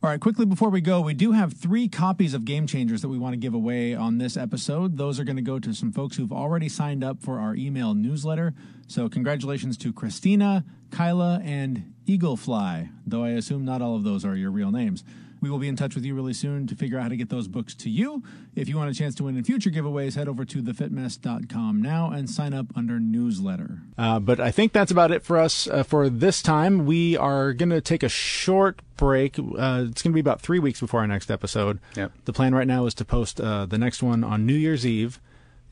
All 0.04 0.10
right, 0.10 0.20
quickly 0.20 0.44
before 0.44 0.68
we 0.68 0.82
go, 0.82 1.00
we 1.00 1.14
do 1.14 1.32
have 1.32 1.54
three 1.54 1.88
copies 1.88 2.34
of 2.34 2.44
Game 2.44 2.66
Changers 2.66 3.00
that 3.00 3.08
we 3.08 3.16
want 3.16 3.32
to 3.32 3.38
give 3.38 3.54
away 3.54 3.94
on 3.94 4.18
this 4.18 4.36
episode. 4.36 4.98
Those 4.98 5.18
are 5.18 5.24
going 5.24 5.36
to 5.36 5.42
go 5.42 5.58
to 5.58 5.72
some 5.72 5.92
folks 5.92 6.14
who've 6.14 6.30
already 6.30 6.68
signed 6.68 7.02
up 7.02 7.22
for 7.22 7.40
our 7.40 7.54
email 7.54 7.94
newsletter. 7.94 8.52
So, 8.86 9.08
congratulations 9.08 9.78
to 9.78 9.94
Christina, 9.94 10.66
Kyla, 10.90 11.40
and 11.42 11.94
Eaglefly, 12.04 12.90
though 13.06 13.24
I 13.24 13.30
assume 13.30 13.64
not 13.64 13.80
all 13.80 13.96
of 13.96 14.04
those 14.04 14.26
are 14.26 14.36
your 14.36 14.50
real 14.50 14.70
names. 14.70 15.04
We 15.44 15.50
will 15.50 15.58
be 15.58 15.68
in 15.68 15.76
touch 15.76 15.94
with 15.94 16.06
you 16.06 16.14
really 16.14 16.32
soon 16.32 16.66
to 16.68 16.74
figure 16.74 16.96
out 16.96 17.02
how 17.02 17.08
to 17.10 17.18
get 17.18 17.28
those 17.28 17.48
books 17.48 17.74
to 17.74 17.90
you. 17.90 18.22
If 18.56 18.66
you 18.66 18.78
want 18.78 18.90
a 18.90 18.94
chance 18.94 19.14
to 19.16 19.24
win 19.24 19.36
in 19.36 19.44
future 19.44 19.68
giveaways, 19.68 20.14
head 20.14 20.26
over 20.26 20.46
to 20.46 20.62
thefitmess.com 20.62 21.82
now 21.82 22.10
and 22.10 22.30
sign 22.30 22.54
up 22.54 22.68
under 22.74 22.98
newsletter. 22.98 23.80
Uh, 23.98 24.20
but 24.20 24.40
I 24.40 24.50
think 24.50 24.72
that's 24.72 24.90
about 24.90 25.10
it 25.10 25.22
for 25.22 25.36
us 25.36 25.68
uh, 25.68 25.82
for 25.82 26.08
this 26.08 26.40
time. 26.40 26.86
We 26.86 27.18
are 27.18 27.52
going 27.52 27.68
to 27.68 27.82
take 27.82 28.02
a 28.02 28.08
short 28.08 28.80
break. 28.96 29.38
Uh, 29.38 29.84
it's 29.90 30.00
going 30.00 30.12
to 30.12 30.14
be 30.14 30.20
about 30.20 30.40
three 30.40 30.58
weeks 30.58 30.80
before 30.80 31.00
our 31.00 31.06
next 31.06 31.30
episode. 31.30 31.78
Yep. 31.94 32.12
The 32.24 32.32
plan 32.32 32.54
right 32.54 32.66
now 32.66 32.86
is 32.86 32.94
to 32.94 33.04
post 33.04 33.38
uh, 33.38 33.66
the 33.66 33.76
next 33.76 34.02
one 34.02 34.24
on 34.24 34.46
New 34.46 34.54
Year's 34.54 34.86
Eve. 34.86 35.20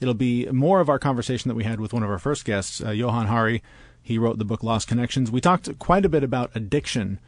It'll 0.02 0.12
be 0.12 0.44
more 0.50 0.80
of 0.80 0.90
our 0.90 0.98
conversation 0.98 1.48
that 1.48 1.54
we 1.54 1.64
had 1.64 1.80
with 1.80 1.94
one 1.94 2.02
of 2.02 2.10
our 2.10 2.18
first 2.18 2.44
guests, 2.44 2.84
uh, 2.84 2.90
Johan 2.90 3.28
Hari. 3.28 3.62
He 4.02 4.18
wrote 4.18 4.36
the 4.36 4.44
book 4.44 4.62
Lost 4.62 4.86
Connections. 4.86 5.30
We 5.30 5.40
talked 5.40 5.78
quite 5.78 6.04
a 6.04 6.10
bit 6.10 6.22
about 6.22 6.50
addiction 6.54 7.20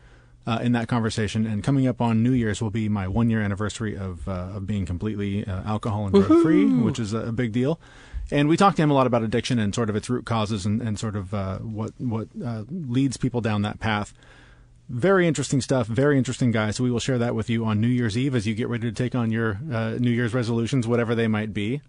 uh, 0.47 0.59
in 0.63 0.73
that 0.73 0.89
conversation. 0.89 1.47
And 1.47 1.63
coming 1.63 1.87
up 1.87 2.01
on 2.01 2.23
New 2.23 2.33
Year's 2.33 2.61
will 2.61 2.71
be 2.71 2.89
my 2.89 3.09
one 3.09 3.31
year 3.31 3.41
anniversary 3.41 3.97
of, 3.97 4.29
uh, 4.29 4.53
of 4.55 4.67
being 4.67 4.87
completely 4.87 5.47
uh, 5.47 5.63
alcohol 5.65 6.07
and 6.07 6.15
drug 6.15 6.43
free, 6.43 6.67
which 6.67 6.99
is 6.99 7.13
a 7.13 7.33
big 7.33 7.53
deal. 7.53 7.81
And 8.31 8.49
we 8.49 8.57
talked 8.57 8.77
to 8.77 8.83
him 8.83 8.91
a 8.91 8.95
lot 8.95 9.07
about 9.07 9.23
addiction 9.23 9.59
and 9.59 9.75
sort 9.75 9.91
of 9.91 9.97
its 9.97 10.09
root 10.09 10.25
causes 10.25 10.65
and, 10.65 10.81
and 10.81 10.99
sort 10.99 11.17
of 11.17 11.35
uh, 11.35 11.59
what 11.59 11.93
what 11.99 12.29
uh, 12.45 12.65
leads 12.71 13.17
people 13.17 13.41
down 13.41 13.63
that 13.63 13.81
path. 13.81 14.15
Very 14.89 15.27
interesting 15.27 15.61
stuff. 15.61 15.87
Very 15.87 16.19
interesting 16.19 16.51
guy. 16.51 16.71
So 16.71 16.85
we 16.85 16.91
will 16.91 17.01
share 17.01 17.19
that 17.19 17.35
with 17.35 17.49
you 17.49 17.65
on 17.65 17.81
New 17.81 17.89
Year's 17.89 18.17
Eve 18.19 18.35
as 18.35 18.47
you 18.47 18.55
get 18.55 18.69
ready 18.69 18.91
to 18.91 18.93
take 18.93 19.15
on 19.15 19.31
your 19.31 19.59
uh, 19.73 19.97
New 19.99 20.11
Year's 20.11 20.35
resolutions, 20.35 20.87
whatever 20.87 21.15
they 21.15 21.29
might 21.29 21.55
be. 21.55 21.81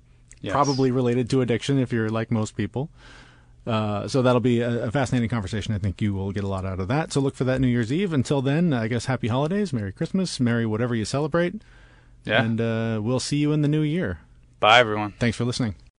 Yes. 0.42 0.54
Probably 0.54 0.92
related 0.92 1.30
to 1.32 1.42
addiction 1.42 1.80
if 1.80 1.92
you're 1.92 2.10
like 2.10 2.32
most 2.32 2.56
people. 2.56 2.90
Uh, 3.66 4.08
so 4.08 4.22
that'll 4.22 4.40
be 4.40 4.62
a, 4.62 4.86
a 4.86 4.92
fascinating 4.92 5.30
conversation. 5.30 5.74
I 5.74 5.80
think 5.80 6.02
you 6.02 6.14
will 6.14 6.32
get 6.32 6.44
a 6.44 6.48
lot 6.48 6.66
out 6.66 6.80
of 6.80 6.88
that. 6.88 7.12
So 7.12 7.20
look 7.20 7.36
for 7.36 7.46
that 7.46 7.60
New 7.60 7.68
Year's 7.68 7.92
Eve. 7.92 8.14
Until 8.14 8.42
then, 8.42 8.74
I 8.74 8.88
guess 8.88 9.06
happy 9.06 9.28
holidays, 9.28 9.74
Merry 9.74 9.92
Christmas, 9.92 10.40
Merry 10.40 10.66
whatever 10.66 10.94
you 10.94 11.06
celebrate. 11.06 11.56
Yeah. 12.26 12.44
And 12.44 12.62
uh, 12.62 13.00
we'll 13.02 13.20
see 13.20 13.38
you 13.38 13.52
in 13.54 13.62
the 13.62 13.68
new 13.68 13.82
year. 13.82 14.20
Bye, 14.60 14.80
everyone. 14.80 15.14
Thanks 15.20 15.38
for 15.38 15.46
listening. 15.46 15.76